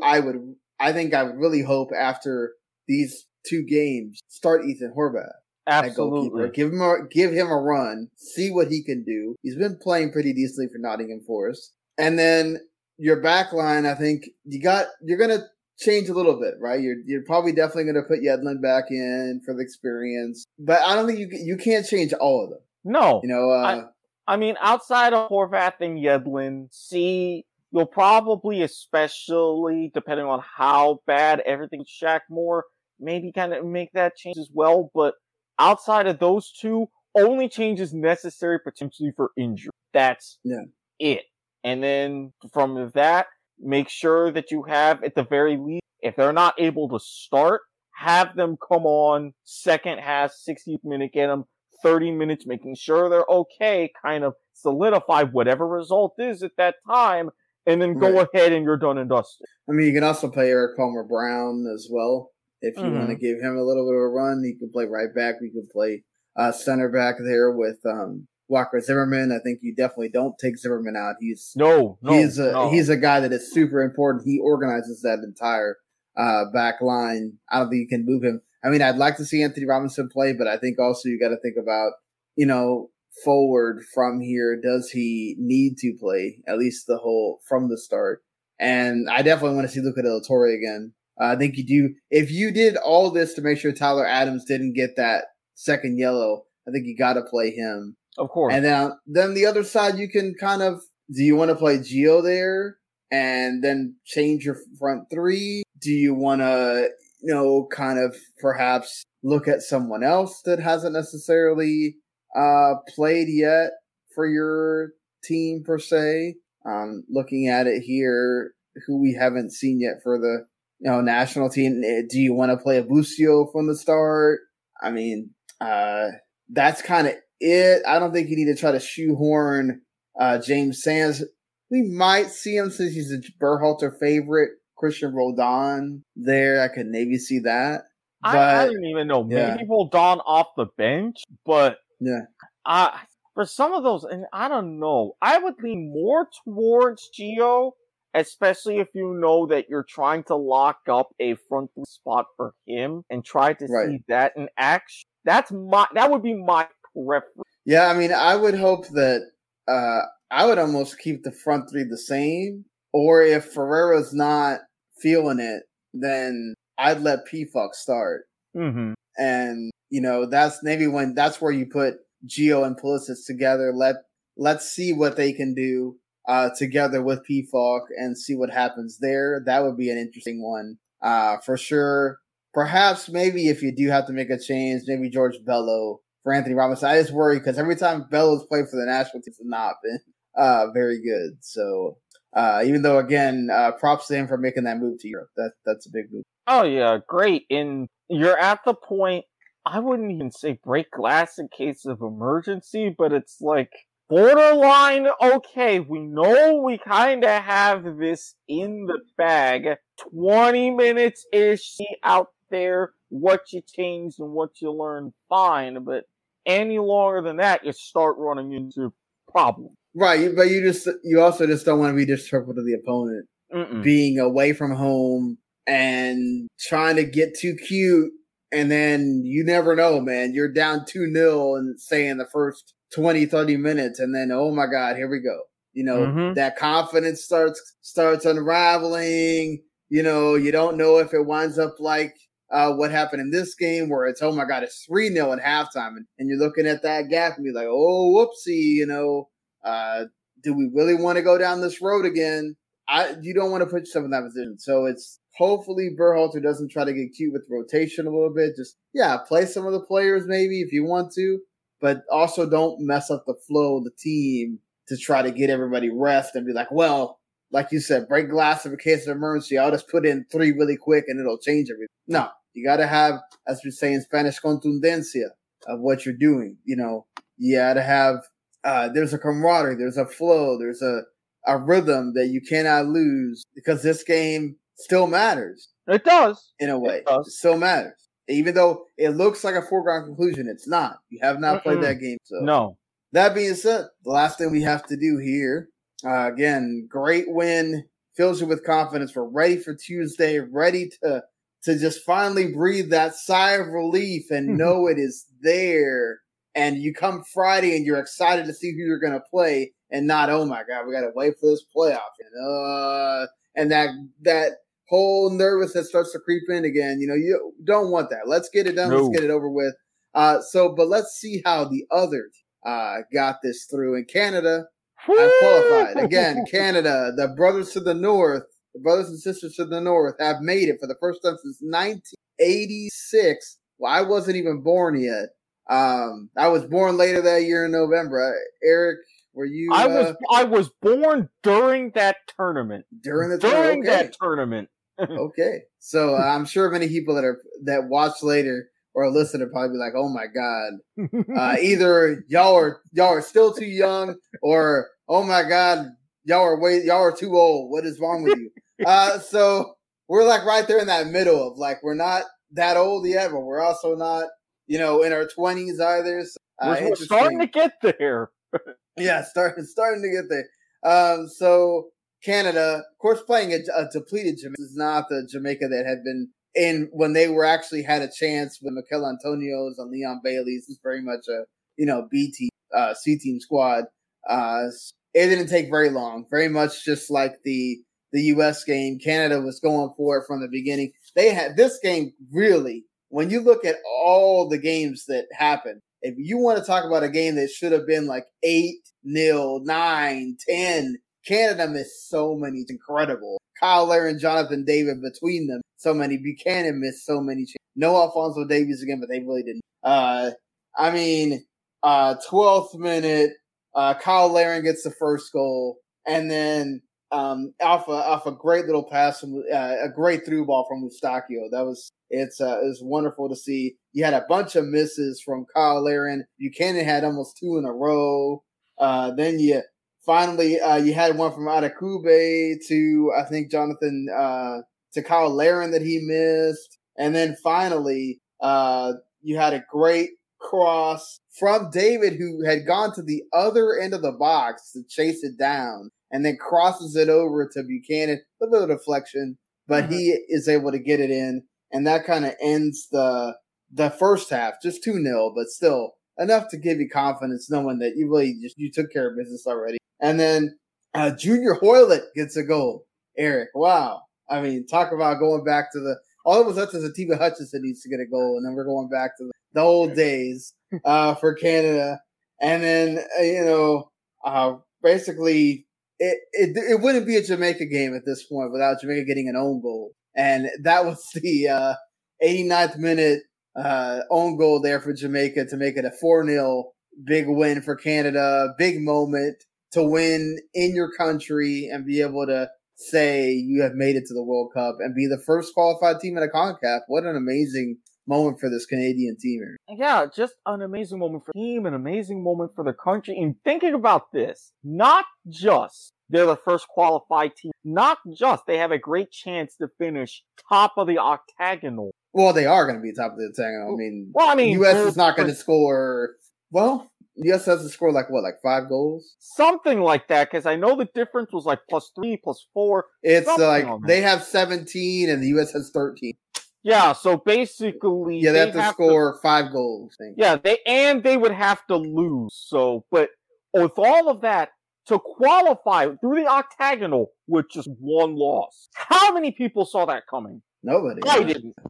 I 0.00 0.20
would, 0.20 0.54
I 0.78 0.92
think 0.92 1.12
I 1.12 1.24
would 1.24 1.34
really 1.36 1.62
hope 1.62 1.90
after 1.98 2.54
these 2.86 3.26
two 3.44 3.64
games, 3.64 4.20
start 4.28 4.64
Ethan 4.64 4.94
Horvath. 4.96 5.32
Absolutely. 5.68 6.48
Give 6.50 6.72
him 6.72 6.80
a 6.80 7.06
give 7.10 7.32
him 7.32 7.48
a 7.48 7.56
run, 7.56 8.08
see 8.16 8.50
what 8.50 8.68
he 8.68 8.82
can 8.82 9.04
do. 9.04 9.36
He's 9.42 9.56
been 9.56 9.78
playing 9.80 10.12
pretty 10.12 10.32
decently 10.32 10.68
for 10.72 10.78
Nottingham 10.78 11.20
Forest. 11.26 11.72
And 11.98 12.18
then 12.18 12.58
your 12.96 13.20
back 13.20 13.52
line, 13.52 13.86
I 13.86 13.94
think 13.94 14.24
you 14.44 14.62
got 14.62 14.86
you're 15.02 15.18
gonna 15.18 15.44
change 15.78 16.08
a 16.08 16.14
little 16.14 16.40
bit, 16.40 16.54
right? 16.60 16.80
You're 16.80 16.96
you're 17.04 17.24
probably 17.24 17.52
definitely 17.52 17.84
gonna 17.84 18.06
put 18.06 18.20
Yedlin 18.20 18.62
back 18.62 18.84
in 18.90 19.42
for 19.44 19.54
the 19.54 19.60
experience, 19.60 20.44
but 20.58 20.80
I 20.82 20.94
don't 20.94 21.06
think 21.06 21.18
you 21.18 21.28
you 21.30 21.56
can't 21.56 21.86
change 21.86 22.12
all 22.14 22.44
of 22.44 22.50
them. 22.50 22.60
No, 22.84 23.20
You 23.22 23.28
know, 23.28 23.50
uh, 23.50 23.88
I 24.26 24.36
mean, 24.36 24.56
outside 24.60 25.12
of 25.12 25.30
Horvath 25.30 25.80
and 25.80 25.98
Yedlin, 25.98 26.68
see, 26.70 27.44
you'll 27.70 27.86
probably, 27.86 28.62
especially 28.62 29.90
depending 29.92 30.26
on 30.26 30.40
how 30.40 31.00
bad 31.06 31.40
everything's 31.40 31.88
Shaq 31.88 32.20
Moore, 32.30 32.64
maybe 33.00 33.32
kind 33.32 33.52
of 33.52 33.64
make 33.64 33.92
that 33.92 34.16
change 34.16 34.36
as 34.38 34.50
well. 34.52 34.90
But 34.94 35.14
outside 35.58 36.06
of 36.06 36.18
those 36.18 36.52
two, 36.52 36.86
only 37.16 37.48
changes 37.48 37.92
necessary 37.92 38.58
potentially 38.60 39.12
for 39.16 39.30
injury. 39.36 39.70
That's 39.92 40.38
Yeah. 40.44 40.64
it. 40.98 41.24
And 41.64 41.82
then 41.82 42.32
from 42.52 42.90
that, 42.94 43.26
make 43.58 43.88
sure 43.88 44.30
that 44.30 44.50
you 44.50 44.62
have, 44.64 45.02
at 45.02 45.14
the 45.14 45.24
very 45.24 45.56
least, 45.56 45.82
if 46.00 46.16
they're 46.16 46.32
not 46.32 46.54
able 46.58 46.88
to 46.90 47.00
start, 47.00 47.62
have 47.96 48.36
them 48.36 48.56
come 48.56 48.86
on 48.86 49.34
second 49.44 49.98
half, 49.98 50.32
60th 50.32 50.84
minute, 50.84 51.12
get 51.12 51.26
them 51.26 51.44
30 51.82 52.12
minutes, 52.12 52.46
making 52.46 52.76
sure 52.76 53.08
they're 53.08 53.24
okay, 53.28 53.90
kind 54.04 54.22
of 54.24 54.34
solidify 54.52 55.24
whatever 55.24 55.66
result 55.66 56.14
is 56.18 56.42
at 56.42 56.52
that 56.56 56.76
time, 56.86 57.30
and 57.66 57.82
then 57.82 57.94
go 57.94 58.12
Right. 58.12 58.28
ahead 58.32 58.52
and 58.52 58.64
you're 58.64 58.76
done 58.76 58.98
and 58.98 59.10
dusted. 59.10 59.46
I 59.68 59.72
mean, 59.72 59.86
you 59.88 59.92
can 59.92 60.04
also 60.04 60.30
play 60.30 60.50
Erik 60.50 60.76
Palmer 60.76 61.04
Brown 61.04 61.66
as 61.72 61.88
well 61.90 62.30
if 62.60 62.76
you 62.76 62.90
want 62.90 63.08
to 63.10 63.16
give 63.16 63.38
him 63.38 63.56
a 63.56 63.62
little 63.62 63.86
bit 63.86 63.94
of 63.94 64.02
a 64.02 64.08
run. 64.08 64.42
He 64.44 64.54
can 64.54 64.70
play 64.70 64.84
right 64.84 65.14
back. 65.14 65.36
We 65.40 65.50
can 65.50 65.68
play 65.70 66.04
uh, 66.36 66.52
center 66.52 66.88
back 66.88 67.16
there 67.22 67.52
with 67.52 67.78
um, 67.86 68.26
Walker 68.48 68.80
Zimmerman. 68.80 69.32
I 69.32 69.42
think 69.42 69.60
you 69.62 69.74
definitely 69.74 70.08
don't 70.08 70.38
take 70.38 70.58
Zimmerman 70.58 70.96
out. 70.96 71.16
He's 71.20 71.52
No, 71.56 71.98
no, 72.02 72.12
he's 72.12 72.38
a 72.38 72.52
no. 72.52 72.70
he's 72.70 72.88
a 72.88 72.96
guy 72.96 73.20
that 73.20 73.32
is 73.32 73.52
super 73.52 73.82
important. 73.82 74.24
He 74.24 74.38
organizes 74.38 75.02
that 75.02 75.20
entire 75.24 75.76
uh, 76.16 76.46
back 76.52 76.80
line. 76.80 77.34
I 77.50 77.58
don't 77.58 77.70
think 77.70 77.80
you 77.80 77.88
can 77.88 78.06
move 78.06 78.22
him. 78.24 78.40
I 78.64 78.70
mean, 78.70 78.82
I'd 78.82 78.96
like 78.96 79.16
to 79.18 79.24
see 79.24 79.42
Antonee 79.42 79.66
Robinson 79.66 80.08
play, 80.08 80.32
but 80.32 80.48
I 80.48 80.56
think 80.56 80.78
also 80.78 81.08
you 81.08 81.20
got 81.20 81.28
to 81.28 81.40
think 81.40 81.56
about 81.60 81.92
you 82.36 82.46
know 82.46 82.90
forward 83.24 83.84
from 83.94 84.20
here. 84.20 84.58
Does 84.60 84.90
he 84.90 85.36
need 85.38 85.76
to 85.78 85.94
play 85.98 86.38
at 86.48 86.58
least 86.58 86.86
the 86.86 86.98
whole 86.98 87.40
from 87.46 87.68
the 87.68 87.78
start? 87.78 88.22
And 88.60 89.08
I 89.08 89.22
definitely 89.22 89.56
want 89.56 89.68
to 89.68 89.72
see 89.72 89.80
Luca 89.80 90.02
de 90.02 90.12
la 90.12 90.20
Torre 90.26 90.48
again. 90.48 90.92
Uh, 91.20 91.26
I 91.26 91.36
think 91.36 91.56
you 91.56 91.64
do. 91.66 91.94
If 92.10 92.30
you 92.30 92.52
did 92.52 92.76
all 92.76 93.10
this 93.10 93.34
to 93.34 93.42
make 93.42 93.58
sure 93.58 93.72
Tyler 93.72 94.06
Adams 94.06 94.44
didn't 94.44 94.74
get 94.74 94.96
that 94.96 95.24
second 95.54 95.98
yellow, 95.98 96.44
I 96.66 96.70
think 96.70 96.86
you 96.86 96.96
got 96.96 97.14
to 97.14 97.22
play 97.22 97.50
him. 97.50 97.96
of 98.18 98.28
course. 98.28 98.54
And 98.54 98.64
then 98.64 98.92
then 99.06 99.34
the 99.34 99.46
other 99.46 99.64
side, 99.64 99.98
you 99.98 100.08
can 100.08 100.34
kind 100.38 100.62
of 100.62 100.82
do 101.14 101.22
you 101.22 101.36
want 101.36 101.50
to 101.50 101.56
play 101.56 101.80
Geo 101.80 102.20
there 102.20 102.76
and 103.10 103.64
then 103.64 103.96
change 104.04 104.44
your 104.44 104.58
front 104.78 105.04
three? 105.10 105.62
Do 105.80 105.90
you 105.90 106.14
want 106.14 106.40
to 106.42 106.90
you 107.20 107.34
know 107.34 107.66
kind 107.72 107.98
of 107.98 108.16
perhaps 108.40 109.04
look 109.22 109.48
at 109.48 109.62
someone 109.62 110.04
else 110.04 110.42
that 110.44 110.60
hasn't 110.60 110.92
necessarily 110.92 111.96
uh 112.36 112.74
played 112.94 113.28
yet 113.28 113.70
for 114.14 114.28
your 114.28 114.90
team 115.24 115.62
per 115.64 115.78
se? 115.78 116.36
Um, 116.66 117.04
looking 117.08 117.48
at 117.48 117.66
it 117.66 117.82
here, 117.82 118.52
who 118.86 119.00
we 119.00 119.14
haven't 119.18 119.52
seen 119.52 119.80
yet 119.80 120.02
for 120.02 120.18
the 120.18 120.46
you 120.80 120.90
know 120.90 121.00
national 121.00 121.50
team. 121.50 121.82
eh, 121.84 122.02
Do 122.08 122.18
you 122.18 122.34
want 122.34 122.50
to 122.50 122.56
play 122.62 122.78
a 122.78 122.82
Busio 122.82 123.46
from 123.52 123.66
the 123.66 123.76
start? 123.76 124.40
I 124.82 124.90
mean, 124.90 125.30
uh, 125.60 126.08
that's 126.50 126.82
kind 126.82 127.06
of 127.08 127.14
it. 127.40 127.82
I 127.86 127.98
don't 127.98 128.12
think 128.12 128.28
you 128.30 128.36
need 128.36 128.52
to 128.52 128.58
try 128.60 128.72
to 128.72 128.80
shoehorn 128.80 129.82
uh, 130.20 130.38
James 130.38 130.82
Sands. 130.82 131.24
We 131.70 131.82
might 131.82 132.28
see 132.30 132.56
him 132.56 132.70
since 132.70 132.94
he's 132.94 133.12
a 133.12 133.18
Berhalter 133.42 133.92
favorite. 133.98 134.50
Cristian 134.82 135.12
Roldan 135.12 136.04
there, 136.14 136.62
I 136.62 136.68
could 136.68 136.86
maybe 136.86 137.18
see 137.18 137.40
that. 137.40 137.82
I, 138.22 138.38
I 138.38 138.66
don't 138.66 138.84
even 138.84 139.08
know. 139.08 139.26
yeah. 139.28 139.54
Maybe 139.56 139.68
Roldan 139.68 140.20
off 140.20 140.48
the 140.56 140.66
bench, 140.76 141.16
but 141.44 141.78
Yeah. 142.00 142.20
I 142.64 143.00
for 143.34 143.44
some 143.44 143.72
of 143.72 143.82
those, 143.84 144.04
and 144.04 144.24
I 144.32 144.48
don't 144.48 144.78
know. 144.80 145.14
I 145.22 145.38
would 145.38 145.54
lean 145.62 145.92
more 145.92 146.28
towards 146.44 147.08
Geo, 147.12 147.72
especially 148.14 148.78
if 148.78 148.88
you 148.94 149.14
know 149.14 149.46
that 149.46 149.66
you're 149.68 149.86
trying 149.88 150.22
to 150.24 150.36
lock 150.36 150.78
up 150.88 151.08
a 151.20 151.36
front 151.48 151.70
spot 151.86 152.26
for 152.36 152.54
him 152.66 153.02
and 153.10 153.24
try 153.24 153.52
to 153.54 153.66
Right. 153.66 153.88
see 153.88 154.04
that 154.08 154.32
in 154.36 154.48
action. 154.58 155.06
That's 155.24 155.50
my 155.52 155.86
that 155.94 156.10
would 156.10 156.22
be 156.22 156.34
my 156.34 156.66
preference. 156.94 157.44
Yeah, 157.64 157.86
I 157.88 157.94
mean, 157.94 158.12
I 158.12 158.34
would 158.36 158.54
hope 158.54 158.88
that 158.88 159.20
uh, 159.68 160.00
I 160.30 160.46
would 160.46 160.58
almost 160.58 160.98
keep 160.98 161.22
the 161.22 161.32
front 161.32 161.68
three 161.70 161.84
the 161.84 161.98
same, 161.98 162.64
or 162.92 163.22
if 163.22 163.52
Ferreira's 163.52 164.14
not 164.14 164.60
feeling 165.00 165.38
it, 165.38 165.62
then 165.92 166.54
I'd 166.78 167.00
let 167.02 167.26
Pefok 167.30 167.74
start. 167.74 168.24
Mm-hmm. 168.56 168.94
and 169.18 169.70
you 169.90 170.00
know 170.00 170.24
that's 170.26 170.62
maybe 170.62 170.86
when 170.86 171.14
that's 171.14 171.40
where 171.40 171.52
you 171.52 171.66
put 171.66 171.94
Geo 172.24 172.64
and 172.64 172.76
Pulisic 172.80 173.24
together. 173.26 173.72
Let 173.74 173.96
let's 174.38 174.70
see 174.70 174.92
what 174.94 175.16
they 175.16 175.32
can 175.32 175.54
do 175.54 175.96
uh, 176.28 176.50
together 176.56 177.02
with 177.02 177.26
Pefok 177.28 177.86
and 177.96 178.16
see 178.16 178.36
what 178.36 178.50
happens 178.50 178.98
there. 179.00 179.42
That 179.44 179.64
would 179.64 179.76
be 179.76 179.90
an 179.90 179.98
interesting 179.98 180.42
one 180.42 180.78
uh, 181.02 181.38
for 181.38 181.56
sure. 181.56 182.18
Perhaps 182.54 183.08
maybe 183.08 183.48
if 183.48 183.62
you 183.62 183.74
do 183.74 183.88
have 183.88 184.06
to 184.06 184.12
make 184.12 184.30
a 184.30 184.38
change, 184.38 184.82
maybe 184.86 185.10
George 185.10 185.36
Bello 185.44 186.00
for 186.22 186.32
Antonee 186.32 186.54
Robinson. 186.54 186.88
I 186.88 187.00
just 187.00 187.12
worry 187.12 187.38
because 187.38 187.58
every 187.58 187.76
time 187.76 188.06
Bello's 188.10 188.46
played 188.46 188.68
for 188.68 188.76
the 188.76 188.86
national 188.86 189.22
team, 189.22 189.28
it's 189.28 189.40
not 189.42 189.76
been 189.82 190.00
uh, 190.36 190.66
very 190.72 191.00
good. 191.02 191.38
So 191.40 191.96
uh, 192.34 192.62
even 192.64 192.82
though 192.82 192.98
again, 192.98 193.48
uh, 193.52 193.72
props 193.72 194.08
to 194.08 194.16
him 194.16 194.28
for 194.28 194.36
making 194.36 194.64
that 194.64 194.78
move 194.78 194.98
to 195.00 195.08
Europe. 195.08 195.30
That 195.36 195.52
that's 195.64 195.86
a 195.86 195.90
big 195.90 196.12
move. 196.12 196.24
Oh 196.46 196.64
yeah, 196.64 196.98
great. 197.06 197.44
And 197.50 197.88
you're 198.08 198.38
at 198.38 198.60
the 198.64 198.74
point 198.74 199.24
I 199.64 199.80
wouldn't 199.80 200.12
even 200.12 200.30
say 200.30 200.58
break 200.64 200.90
glass 200.90 201.38
in 201.38 201.48
case 201.48 201.84
of 201.84 202.00
emergency, 202.00 202.94
but 202.96 203.12
it's 203.12 203.38
like 203.40 203.72
borderline 204.08 205.06
okay. 205.22 205.80
We 205.80 206.00
know 206.00 206.62
we 206.64 206.78
kind 206.78 207.24
of 207.24 207.42
have 207.42 207.84
this 207.98 208.34
in 208.48 208.86
the 208.86 209.00
bag. 209.16 209.66
20 210.12 210.70
minutes 210.70 211.26
ish 211.32 211.78
out 212.02 212.28
there, 212.50 212.92
what 213.08 213.52
you 213.52 213.62
changed 213.66 214.20
and 214.20 214.32
what 214.32 214.50
you 214.60 214.72
learned, 214.72 215.12
fine. 215.28 215.84
But 215.84 216.04
any 216.46 216.78
longer 216.78 217.22
than 217.22 217.36
that, 217.36 217.64
you 217.64 217.72
start 217.72 218.16
running 218.18 218.52
into 218.52 218.92
problems. 219.30 219.76
Right, 219.94 220.34
but 220.34 220.48
you 220.48 220.62
just 220.62 220.88
you 221.02 221.20
also 221.20 221.46
just 221.46 221.66
don't 221.66 221.78
want 221.78 221.92
to 221.92 221.96
be 221.96 222.06
disrespectful 222.06 222.54
to 222.54 222.62
the 222.62 222.74
opponent, 222.74 223.26
Mm-mm. 223.52 223.82
being 223.82 224.18
away 224.18 224.52
from 224.52 224.72
home 224.72 225.38
and 225.66 226.48
trying 226.60 226.96
to 226.96 227.04
get 227.04 227.36
too 227.38 227.56
cute, 227.56 228.12
and 228.52 228.70
then 228.70 229.22
you 229.24 229.44
never 229.44 229.74
know, 229.74 230.00
man. 230.00 230.34
You're 230.34 230.52
down 230.52 230.84
two 230.86 231.12
0 231.12 231.56
and 231.56 231.80
say 231.80 232.06
in 232.06 232.18
the 232.18 232.28
first 232.32 232.74
20, 232.94 233.26
30 233.26 233.56
minutes, 233.56 233.98
and 234.00 234.14
then 234.14 234.30
oh 234.32 234.50
my 234.50 234.66
god, 234.66 234.96
here 234.96 235.08
we 235.08 235.20
go. 235.20 235.38
You 235.72 235.84
know 235.84 236.06
Mhm. 236.06 236.34
that 236.34 236.56
confidence 236.56 237.22
starts 237.24 237.60
starts 237.82 238.24
unraveling. 238.24 239.62
You 239.90 240.02
know 240.02 240.34
you 240.34 240.52
don't 240.52 240.76
know 240.76 240.98
if 240.98 241.14
it 241.14 241.26
winds 241.26 241.58
up 241.58 241.76
like 241.78 242.14
uh, 242.50 242.72
what 242.72 242.90
happened 242.90 243.20
in 243.20 243.30
this 243.30 243.54
game 243.54 243.88
where 243.90 244.06
it's 244.06 244.22
oh 244.22 244.32
my 244.32 244.44
god 244.46 244.62
it's 244.62 244.84
3 244.88 245.10
0 245.12 245.32
at 245.32 245.38
halftime 245.40 245.96
and, 245.96 246.06
and 246.18 246.28
you're 246.28 246.38
looking 246.38 246.66
at 246.66 246.82
that 246.82 247.08
gap 247.10 247.36
and 247.36 247.44
be 247.44 247.52
like 247.52 247.66
oh 247.68 248.10
whoopsie 248.14 248.74
you 248.74 248.86
know 248.86 249.28
uh, 249.64 250.04
do 250.42 250.54
we 250.54 250.70
really 250.74 250.94
want 250.94 251.16
to 251.16 251.22
go 251.22 251.36
down 251.36 251.60
this 251.60 251.82
road 251.82 252.06
again 252.06 252.56
I 252.88 253.16
you 253.20 253.34
don't 253.34 253.50
want 253.50 253.62
to 253.62 253.68
put 253.68 253.80
yourself 253.80 254.06
in 254.06 254.10
that 254.12 254.24
position 254.24 254.58
so 254.58 254.86
it's 254.86 255.20
hopefully 255.36 255.90
Berhalter 255.98 256.42
doesn't 256.42 256.70
try 256.70 256.84
to 256.84 256.92
get 256.94 257.12
cute 257.14 257.32
with 257.34 257.44
rotation 257.50 258.06
a 258.06 258.10
little 258.10 258.32
bit 258.34 258.56
just 258.56 258.76
yeah 258.94 259.18
play 259.18 259.44
some 259.44 259.66
of 259.66 259.72
the 259.72 259.84
players 259.84 260.24
maybe 260.26 260.62
if 260.62 260.72
you 260.72 260.84
want 260.86 261.12
to 261.16 261.40
but 261.80 262.02
also 262.10 262.48
don't 262.48 262.80
mess 262.80 263.10
up 263.10 263.24
the 263.26 263.34
flow 263.46 263.78
of 263.78 263.84
the 263.84 263.90
team 263.98 264.58
to 264.88 264.96
try 264.96 265.22
to 265.22 265.30
get 265.30 265.50
everybody 265.50 265.90
rest 265.90 266.34
and 266.34 266.46
be 266.46 266.52
like 266.52 266.70
well 266.70 267.18
like 267.50 267.68
you 267.72 267.80
said, 267.80 268.08
break 268.08 268.28
glass 268.28 268.66
in 268.66 268.76
case 268.76 269.06
of 269.06 269.16
emergency. 269.16 269.56
I'll 269.56 269.70
just 269.70 269.88
put 269.88 270.04
in 270.04 270.26
three 270.30 270.52
really 270.52 270.76
quick 270.76 271.04
and 271.08 271.18
it'll 271.18 271.38
change 271.38 271.70
everything. 271.70 271.88
No, 272.06 272.28
you 272.52 272.62
got 272.66 272.76
to 272.76 272.86
have, 272.86 273.20
as 273.46 273.62
we 273.64 273.70
say 273.70 273.92
in 273.92 274.02
Spanish, 274.02 274.38
contundencia 274.40 275.28
of 275.66 275.80
what 275.80 276.04
you're 276.04 276.14
doing. 276.14 276.58
You 276.64 276.76
know, 276.76 277.06
you 277.38 277.56
got 277.56 277.74
to 277.74 277.82
have, 277.82 278.16
uh, 278.64 278.88
there's 278.90 279.14
a 279.14 279.18
camaraderie, 279.18 279.76
there's 279.76 279.96
a 279.96 280.06
flow, 280.06 280.58
there's 280.58 280.82
a, 280.82 281.00
a 281.46 281.56
rhythm 281.56 282.12
that 282.14 282.26
you 282.28 282.40
cannot 282.42 282.86
lose 282.86 283.42
because 283.54 283.82
this 283.82 284.04
game 284.04 284.56
still 284.76 285.06
matters 285.06 285.70
It 285.86 286.04
does. 286.04 286.52
in 286.60 286.68
a 286.68 286.78
way. 286.78 286.98
It. 286.98 287.04
It 287.08 287.26
still 287.26 287.56
matters. 287.56 288.07
Even 288.28 288.54
though 288.54 288.84
it 288.96 289.10
looks 289.10 289.42
like 289.44 289.54
a 289.54 289.62
foregone 289.62 290.04
conclusion, 290.04 290.48
it's 290.48 290.68
not. 290.68 290.98
You 291.08 291.18
have 291.22 291.40
not 291.40 291.62
played 291.62 291.78
Mm-mm. 291.78 291.82
that 291.82 291.94
game. 292.00 292.18
So 292.24 292.36
No. 292.40 292.76
that 293.12 293.34
being 293.34 293.54
said, 293.54 293.86
the 294.04 294.10
last 294.10 294.38
thing 294.38 294.50
we 294.50 294.62
have 294.62 294.86
to 294.86 294.96
do 294.96 295.18
here, 295.18 295.68
uh, 296.04 296.30
again, 296.32 296.86
great 296.90 297.24
win, 297.28 297.84
fills 298.14 298.40
you 298.40 298.46
with 298.46 298.64
confidence. 298.64 299.14
We're 299.14 299.24
ready 299.24 299.56
for 299.56 299.74
Tuesday, 299.74 300.38
ready 300.40 300.90
to 301.02 301.22
to 301.64 301.76
just 301.76 302.04
finally 302.04 302.52
breathe 302.52 302.90
that 302.90 303.14
sigh 303.16 303.52
of 303.54 303.68
relief 303.68 304.30
and 304.30 304.46
know 304.58 304.86
it 304.86 304.98
is 304.98 305.26
there. 305.42 306.20
And 306.54 306.78
you 306.78 306.92
come 306.94 307.24
Friday 307.32 307.76
and 307.76 307.84
you're 307.84 307.98
excited 307.98 308.46
to 308.46 308.54
see 308.54 308.72
who 308.72 308.78
you're 308.78 308.98
going 308.98 309.12
to 309.12 309.24
play, 309.30 309.72
and 309.90 310.06
not 310.06 310.28
oh 310.30 310.44
my 310.44 310.62
god, 310.68 310.86
we 310.86 310.92
got 310.92 311.02
to 311.02 311.12
wait 311.14 311.34
for 311.40 311.46
this 311.50 311.64
playoff, 311.74 312.14
and 312.20 312.46
uh, 312.46 313.26
and 313.54 313.70
that 313.70 313.90
that 314.22 314.52
whole 314.88 315.30
nervousness 315.30 315.88
starts 315.88 316.12
to 316.12 316.18
creep 316.18 316.44
in 316.48 316.64
again. 316.64 316.98
You 317.00 317.08
know, 317.08 317.14
you 317.14 317.52
don't 317.64 317.90
want 317.90 318.10
that. 318.10 318.26
Let's 318.26 318.48
get 318.48 318.66
it 318.66 318.76
done. 318.76 318.90
No. 318.90 319.02
Let's 319.02 319.16
get 319.16 319.24
it 319.24 319.30
over 319.30 319.48
with. 319.48 319.74
Uh, 320.14 320.40
so, 320.40 320.74
but 320.74 320.88
let's 320.88 321.18
see 321.18 321.42
how 321.44 321.64
the 321.64 321.84
others 321.90 322.32
uh, 322.66 322.98
got 323.12 323.36
this 323.42 323.66
through. 323.70 323.96
In 323.96 324.04
Canada, 324.04 324.64
have 324.96 325.30
qualified. 325.38 325.96
Again, 325.96 326.44
Canada, 326.50 327.12
the 327.16 327.28
brothers 327.36 327.70
to 327.72 327.80
the 327.80 327.94
north, 327.94 328.42
the 328.74 328.80
brothers 328.80 329.08
and 329.08 329.18
sisters 329.18 329.54
to 329.54 329.64
the 329.64 329.80
north 329.80 330.14
have 330.18 330.40
made 330.40 330.68
it 330.68 330.78
for 330.80 330.86
the 330.86 330.96
first 331.00 331.22
time 331.22 331.36
since 331.42 331.58
1986. 331.60 333.58
Well, 333.78 333.92
I 333.92 334.02
wasn't 334.02 334.36
even 334.36 334.62
born 334.62 335.00
yet. 335.00 335.28
Um, 335.70 336.30
I 336.36 336.48
was 336.48 336.64
born 336.64 336.96
later 336.96 337.20
that 337.22 337.42
year 337.42 337.66
in 337.66 337.72
November. 337.72 338.32
Uh, 338.32 338.66
Eric, 338.66 338.98
were 339.34 339.44
you 339.44 339.70
I 339.72 339.84
uh, 339.84 339.88
was 339.88 340.16
I 340.34 340.44
was 340.44 340.70
born 340.80 341.28
during 341.42 341.90
that 341.90 342.16
tournament. 342.36 342.86
during 343.02 343.30
the 343.30 343.38
during 343.38 343.80
okay. 343.80 343.88
that 343.88 344.16
tournament. 344.20 344.68
Okay, 345.00 345.62
so 345.78 346.14
uh, 346.14 346.18
I'm 346.18 346.44
sure 346.44 346.70
many 346.70 346.88
people 346.88 347.14
that 347.14 347.24
are 347.24 347.40
that 347.64 347.88
watch 347.88 348.22
later 348.22 348.70
or 348.94 349.10
listen 349.10 349.42
are 349.42 349.48
probably 349.48 349.76
be 349.76 349.78
like, 349.78 349.94
"Oh 349.96 350.08
my 350.08 350.26
god, 350.26 350.72
uh, 351.36 351.56
either 351.60 352.24
y'all 352.28 352.54
are 352.54 352.80
y'all 352.92 353.14
are 353.14 353.22
still 353.22 353.52
too 353.52 353.66
young, 353.66 354.16
or 354.42 354.88
oh 355.08 355.22
my 355.22 355.42
god, 355.42 355.86
y'all 356.24 356.42
are 356.42 356.60
way 356.60 356.82
y'all 356.84 357.02
are 357.02 357.16
too 357.16 357.36
old. 357.36 357.70
What 357.70 357.86
is 357.86 358.00
wrong 358.00 358.22
with 358.22 358.38
you? 358.38 358.50
uh, 358.86 359.18
so 359.18 359.74
we're 360.08 360.24
like 360.24 360.44
right 360.44 360.66
there 360.66 360.78
in 360.78 360.86
that 360.88 361.08
middle 361.08 361.52
of 361.52 361.58
like 361.58 361.82
we're 361.82 361.94
not 361.94 362.24
that 362.52 362.76
old 362.76 363.06
yet, 363.06 363.30
but 363.30 363.40
we're 363.40 363.62
also 363.62 363.94
not 363.94 364.28
you 364.66 364.78
know 364.78 365.02
in 365.02 365.12
our 365.12 365.26
twenties 365.26 365.80
either. 365.80 366.24
So, 366.24 366.36
uh, 366.60 366.76
we're, 366.80 366.88
we're 366.88 366.96
starting 366.96 367.40
to 367.40 367.46
get 367.46 367.74
there. 367.82 368.30
yeah, 368.96 369.22
starting 369.22 369.64
starting 369.64 370.02
to 370.02 370.10
get 370.10 370.28
there. 370.28 370.48
Um, 370.84 371.28
so 371.28 371.88
Canada, 372.24 372.82
of 372.90 372.98
course, 372.98 373.22
playing 373.22 373.52
a, 373.52 373.58
a 373.76 373.88
depleted 373.92 374.38
Jamaica 374.38 374.62
is 374.62 374.76
not 374.76 375.08
the 375.08 375.26
Jamaica 375.30 375.68
that 375.68 375.86
had 375.86 376.02
been 376.04 376.28
in 376.54 376.88
when 376.92 377.12
they 377.12 377.28
were 377.28 377.44
actually 377.44 377.82
had 377.82 378.02
a 378.02 378.10
chance 378.10 378.58
with 378.60 378.74
Michail 378.74 379.06
Antonio's 379.06 379.78
and 379.78 379.90
Leon 379.90 380.20
Bailey's. 380.24 380.66
It's 380.68 380.80
very 380.82 381.02
much 381.02 381.26
a 381.28 381.44
you 381.76 381.86
know 381.86 382.08
B 382.10 382.32
team, 382.32 382.50
uh, 382.76 382.94
C 382.94 383.18
team 383.18 383.40
squad. 383.40 383.84
Uh, 384.28 384.66
it 385.14 385.26
didn't 385.26 385.48
take 385.48 385.70
very 385.70 385.90
long. 385.90 386.26
Very 386.30 386.48
much 386.48 386.84
just 386.84 387.10
like 387.10 387.36
the 387.44 387.78
the 388.12 388.22
U.S. 388.22 388.64
game, 388.64 388.98
Canada 388.98 389.40
was 389.40 389.60
going 389.60 389.92
for 389.96 390.18
it 390.18 390.24
from 390.26 390.40
the 390.40 390.48
beginning. 390.48 390.92
They 391.14 391.32
had 391.32 391.56
this 391.56 391.78
game 391.82 392.12
really. 392.32 392.84
When 393.10 393.30
you 393.30 393.40
look 393.40 393.64
at 393.64 393.76
all 393.86 394.48
the 394.48 394.58
games 394.58 395.04
that 395.06 395.26
happened, 395.32 395.80
if 396.02 396.14
you 396.18 396.38
want 396.38 396.58
to 396.58 396.64
talk 396.64 396.84
about 396.84 397.02
a 397.02 397.08
game 397.08 397.36
that 397.36 397.50
should 397.50 397.72
have 397.72 397.86
been 397.86 398.06
like 398.06 398.26
eight 398.42 398.80
nil, 399.02 399.60
nine, 399.64 400.36
ten, 400.46 400.98
Canada 401.28 401.68
missed 401.68 402.08
so 402.08 402.34
many. 402.34 402.60
It's 402.60 402.70
incredible. 402.70 403.38
Cyle 403.60 403.86
Larin 403.86 404.12
and 404.12 404.20
Jonathan 404.20 404.64
David 404.64 405.02
between 405.02 405.46
them, 405.46 405.60
so 405.76 405.92
many. 405.92 406.16
Buchanan 406.16 406.80
missed 406.80 407.04
so 407.04 407.20
many. 407.20 407.46
No 407.76 407.96
Alphonso 407.96 408.44
Davies 408.44 408.82
again, 408.82 408.98
but 409.00 409.08
they 409.08 409.20
really 409.20 409.42
didn't. 409.42 409.62
Uh, 409.82 410.30
I 410.76 410.90
mean, 410.90 411.44
uh, 411.82 412.16
12th 412.28 412.74
minute, 412.78 413.32
uh, 413.74 413.94
Cyle 414.02 414.32
Larin 414.32 414.64
gets 414.64 414.82
the 414.82 414.90
first 414.90 415.32
goal, 415.32 415.78
and 416.06 416.30
then 416.30 416.82
um, 417.10 417.52
off 417.60 417.88
a, 417.88 417.92
off 417.92 418.26
a 418.26 418.32
great 418.32 418.66
little 418.66 418.88
pass 418.88 419.20
from 419.20 419.42
uh, 419.52 419.74
a 419.82 419.88
great 419.94 420.24
through 420.24 420.46
ball 420.46 420.66
from 420.68 420.82
Eustaquio. 420.82 421.50
That 421.50 421.64
was 421.64 421.90
it's 422.10 422.40
uh, 422.40 422.58
it's 422.62 422.82
wonderful 422.82 423.28
to 423.28 423.36
see. 423.36 423.76
You 423.92 424.04
had 424.04 424.14
a 424.14 424.26
bunch 424.28 424.56
of 424.56 424.66
misses 424.66 425.20
from 425.20 425.46
Cyle 425.54 425.82
Larin. 425.82 426.24
Buchanan 426.38 426.84
had 426.84 427.04
almost 427.04 427.36
two 427.36 427.58
in 427.58 427.64
a 427.64 427.72
row. 427.72 428.42
Uh, 428.78 429.12
then 429.12 429.38
you 429.38 429.62
finally 430.08 430.58
uh, 430.58 430.76
you 430.76 430.94
had 430.94 431.18
one 431.18 431.30
from 431.30 431.44
Adekugbe 431.44 432.56
to 432.66 433.12
I 433.16 433.24
think 433.24 433.50
Jonathan 433.50 434.06
uh, 434.12 434.56
to 434.94 435.04
Cyle 435.06 435.28
Larin 435.30 435.70
that 435.72 435.82
he 435.82 436.00
missed, 436.02 436.78
and 436.96 437.14
then 437.14 437.36
finally 437.44 438.20
uh, 438.40 438.94
you 439.20 439.36
had 439.36 439.52
a 439.52 439.64
great 439.70 440.10
cross 440.40 441.20
from 441.38 441.70
David 441.70 442.14
who 442.14 442.42
had 442.44 442.66
gone 442.66 442.94
to 442.94 443.02
the 443.02 443.22
other 443.34 443.78
end 443.78 443.92
of 443.92 444.00
the 444.00 444.12
box 444.12 444.72
to 444.72 444.82
chase 444.88 445.22
it 445.22 445.38
down, 445.38 445.90
and 446.10 446.24
then 446.24 446.38
crosses 446.40 446.96
it 446.96 447.10
over 447.10 447.46
to 447.52 447.62
Buchanan. 447.62 448.22
A 448.42 448.46
little 448.46 448.66
bit 448.66 448.72
of 448.72 448.78
deflection, 448.80 449.36
but 449.66 449.84
Mhm. 449.84 449.92
he 449.92 450.24
is 450.28 450.48
able 450.48 450.72
to 450.72 450.78
get 450.78 451.00
it 451.00 451.10
in, 451.10 451.42
and 451.70 451.86
that 451.86 452.06
kind 452.06 452.24
of 452.24 452.34
ends 452.40 452.88
the 452.90 453.36
the 453.70 453.90
first 453.90 454.30
half, 454.30 454.54
just 454.62 454.82
two 454.82 454.94
0 455.02 455.34
but 455.36 455.48
still 455.48 455.96
enough 456.18 456.48
to 456.48 456.56
give 456.56 456.78
you 456.80 456.88
confidence, 456.88 457.50
knowing 457.50 457.78
that 457.80 457.92
you 457.96 458.08
really 458.10 458.34
just 458.42 458.56
you 458.56 458.70
took 458.72 458.90
care 458.90 459.10
of 459.10 459.16
business 459.18 459.46
already. 459.46 459.76
And 460.00 460.18
then 460.18 460.58
uh, 460.94 461.12
Junior 461.16 461.54
Hoilett 461.54 462.04
gets 462.14 462.36
a 462.36 462.42
goal. 462.42 462.84
Eric, 463.16 463.48
wow! 463.54 464.02
I 464.30 464.40
mean, 464.40 464.66
talk 464.66 464.92
about 464.92 465.18
going 465.18 465.44
back 465.44 465.72
to 465.72 465.80
the 465.80 465.96
all 466.24 466.40
of 466.40 466.46
a 466.46 466.54
sudden, 466.54 466.84
Atiba 466.84 467.16
Hutchinson 467.16 467.62
needs 467.62 467.82
to 467.82 467.88
get 467.88 468.00
a 468.00 468.06
goal, 468.06 468.36
and 468.36 468.46
then 468.46 468.54
we're 468.54 468.64
going 468.64 468.88
back 468.88 469.16
to 469.18 469.24
the, 469.24 469.32
the 469.54 469.60
old 469.60 469.94
days 469.94 470.54
uh, 470.84 471.14
for 471.14 471.34
Canada. 471.34 472.00
And 472.40 472.62
then 472.62 472.98
uh, 473.18 473.22
you 473.22 473.44
know, 473.44 473.90
uh, 474.24 474.54
basically, 474.82 475.66
it, 475.98 476.18
it 476.32 476.56
it 476.56 476.80
wouldn't 476.80 477.06
be 477.06 477.16
a 477.16 477.22
Jamaica 477.22 477.66
game 477.66 477.94
at 477.94 478.04
this 478.06 478.24
point 478.24 478.52
without 478.52 478.80
Jamaica 478.80 479.04
getting 479.04 479.28
an 479.28 479.36
own 479.36 479.60
goal, 479.60 479.92
and 480.16 480.48
that 480.62 480.84
was 480.84 481.04
the 481.14 481.48
uh, 481.48 481.74
89th 482.22 482.78
minute 482.78 483.22
uh, 483.56 484.00
own 484.10 484.36
goal 484.36 484.60
there 484.60 484.80
for 484.80 484.92
Jamaica 484.92 485.46
to 485.46 485.56
make 485.56 485.76
it 485.76 485.84
a 485.84 485.90
4 485.90 486.26
0 486.26 486.72
big 487.04 487.26
win 487.28 487.62
for 487.62 487.76
Canada, 487.76 488.54
big 488.58 488.80
moment 488.80 489.44
to 489.72 489.82
win 489.82 490.38
in 490.54 490.74
your 490.74 490.90
country 490.96 491.68
and 491.72 491.84
be 491.86 492.00
able 492.00 492.26
to 492.26 492.48
say 492.76 493.32
you 493.32 493.62
have 493.62 493.74
made 493.74 493.96
it 493.96 494.04
to 494.06 494.14
the 494.14 494.22
World 494.22 494.52
Cup 494.54 494.76
and 494.78 494.94
be 494.94 495.06
the 495.06 495.22
first 495.26 495.52
qualified 495.54 496.00
team 496.00 496.16
in 496.16 496.22
a 496.22 496.28
CONCACAF. 496.28 496.80
What 496.86 497.04
an 497.04 497.16
amazing 497.16 497.78
moment 498.06 498.40
for 498.40 498.48
this 498.48 498.66
Canadian 498.66 499.16
team. 499.20 499.40
Yeah, 499.68 500.06
just 500.14 500.34
an 500.46 500.62
amazing 500.62 500.98
moment 500.98 501.24
for 501.26 501.32
the 501.34 501.40
team, 501.40 501.66
an 501.66 501.74
amazing 501.74 502.24
moment 502.24 502.52
for 502.56 502.64
the 502.64 502.72
country. 502.72 503.16
And 503.18 503.34
thinking 503.44 503.74
about 503.74 504.12
this, 504.12 504.52
not 504.64 505.04
just 505.28 505.92
they're 506.08 506.26
the 506.26 506.36
first 506.36 506.66
qualified 506.68 507.36
team, 507.36 507.52
not 507.64 507.98
just 508.16 508.44
they 508.46 508.58
have 508.58 508.72
a 508.72 508.78
great 508.78 509.10
chance 509.10 509.56
to 509.56 509.68
finish 509.78 510.22
top 510.48 510.74
of 510.78 510.86
the 510.86 510.98
octagonal. 510.98 511.90
Well, 512.14 512.32
they 512.32 512.46
are 512.46 512.66
going 512.66 512.78
to 512.78 512.82
be 512.82 512.92
top 512.92 513.12
of 513.12 513.18
the 513.18 513.26
octagonal. 513.26 513.74
I 513.74 513.76
mean, 513.76 514.10
Well, 514.14 514.28
I 514.28 514.34
mean, 514.34 514.54
U.S. 514.60 514.76
is 514.76 514.96
not 514.96 515.16
going 515.16 515.28
to 515.28 515.34
score 515.34 516.14
Well, 516.50 516.90
US 517.24 517.46
has 517.46 517.62
to 517.62 517.68
score 517.68 517.92
like 517.92 518.10
what, 518.10 518.22
like 518.22 518.40
five 518.42 518.68
goals? 518.68 519.14
Something 519.18 519.80
like 519.80 520.08
that, 520.08 520.30
because 520.30 520.46
I 520.46 520.56
know 520.56 520.76
the 520.76 520.88
difference 520.94 521.32
was 521.32 521.44
like 521.44 521.60
plus 521.68 521.90
three, 521.94 522.16
plus 522.16 522.46
four. 522.54 522.86
It's 523.02 523.28
like 523.38 523.66
they 523.86 524.00
have 524.00 524.22
17 524.22 525.10
and 525.10 525.22
the 525.22 525.28
US 525.38 525.52
has 525.52 525.70
13. 525.70 526.14
Yeah, 526.62 526.92
so 526.92 527.16
basically, 527.16 528.18
Yeah, 528.18 528.32
they 528.32 528.38
have 528.40 528.52
they'd 528.52 528.60
to 528.60 528.68
score 528.70 529.18
five 529.22 529.52
goals. 529.52 529.96
Yeah, 530.16 530.36
they 530.36 530.58
and 530.66 531.02
they 531.02 531.16
would 531.16 531.32
have 531.32 531.66
to 531.68 531.76
lose. 531.76 532.34
So, 532.34 532.84
but 532.90 533.10
with 533.54 533.72
all 533.78 534.10
of 534.10 534.20
that, 534.22 534.50
to 534.86 534.98
qualify 534.98 535.86
through 536.00 536.22
the 536.22 536.26
octagonal 536.26 537.12
with 537.26 537.46
just 537.50 537.68
one 537.78 538.16
loss, 538.16 538.68
how 538.74 539.12
many 539.12 539.30
people 539.30 539.66
saw 539.66 539.84
that 539.86 540.06
coming? 540.08 540.42
Nobody. 540.62 541.00
I 541.06 541.22
didn't. 541.22 541.54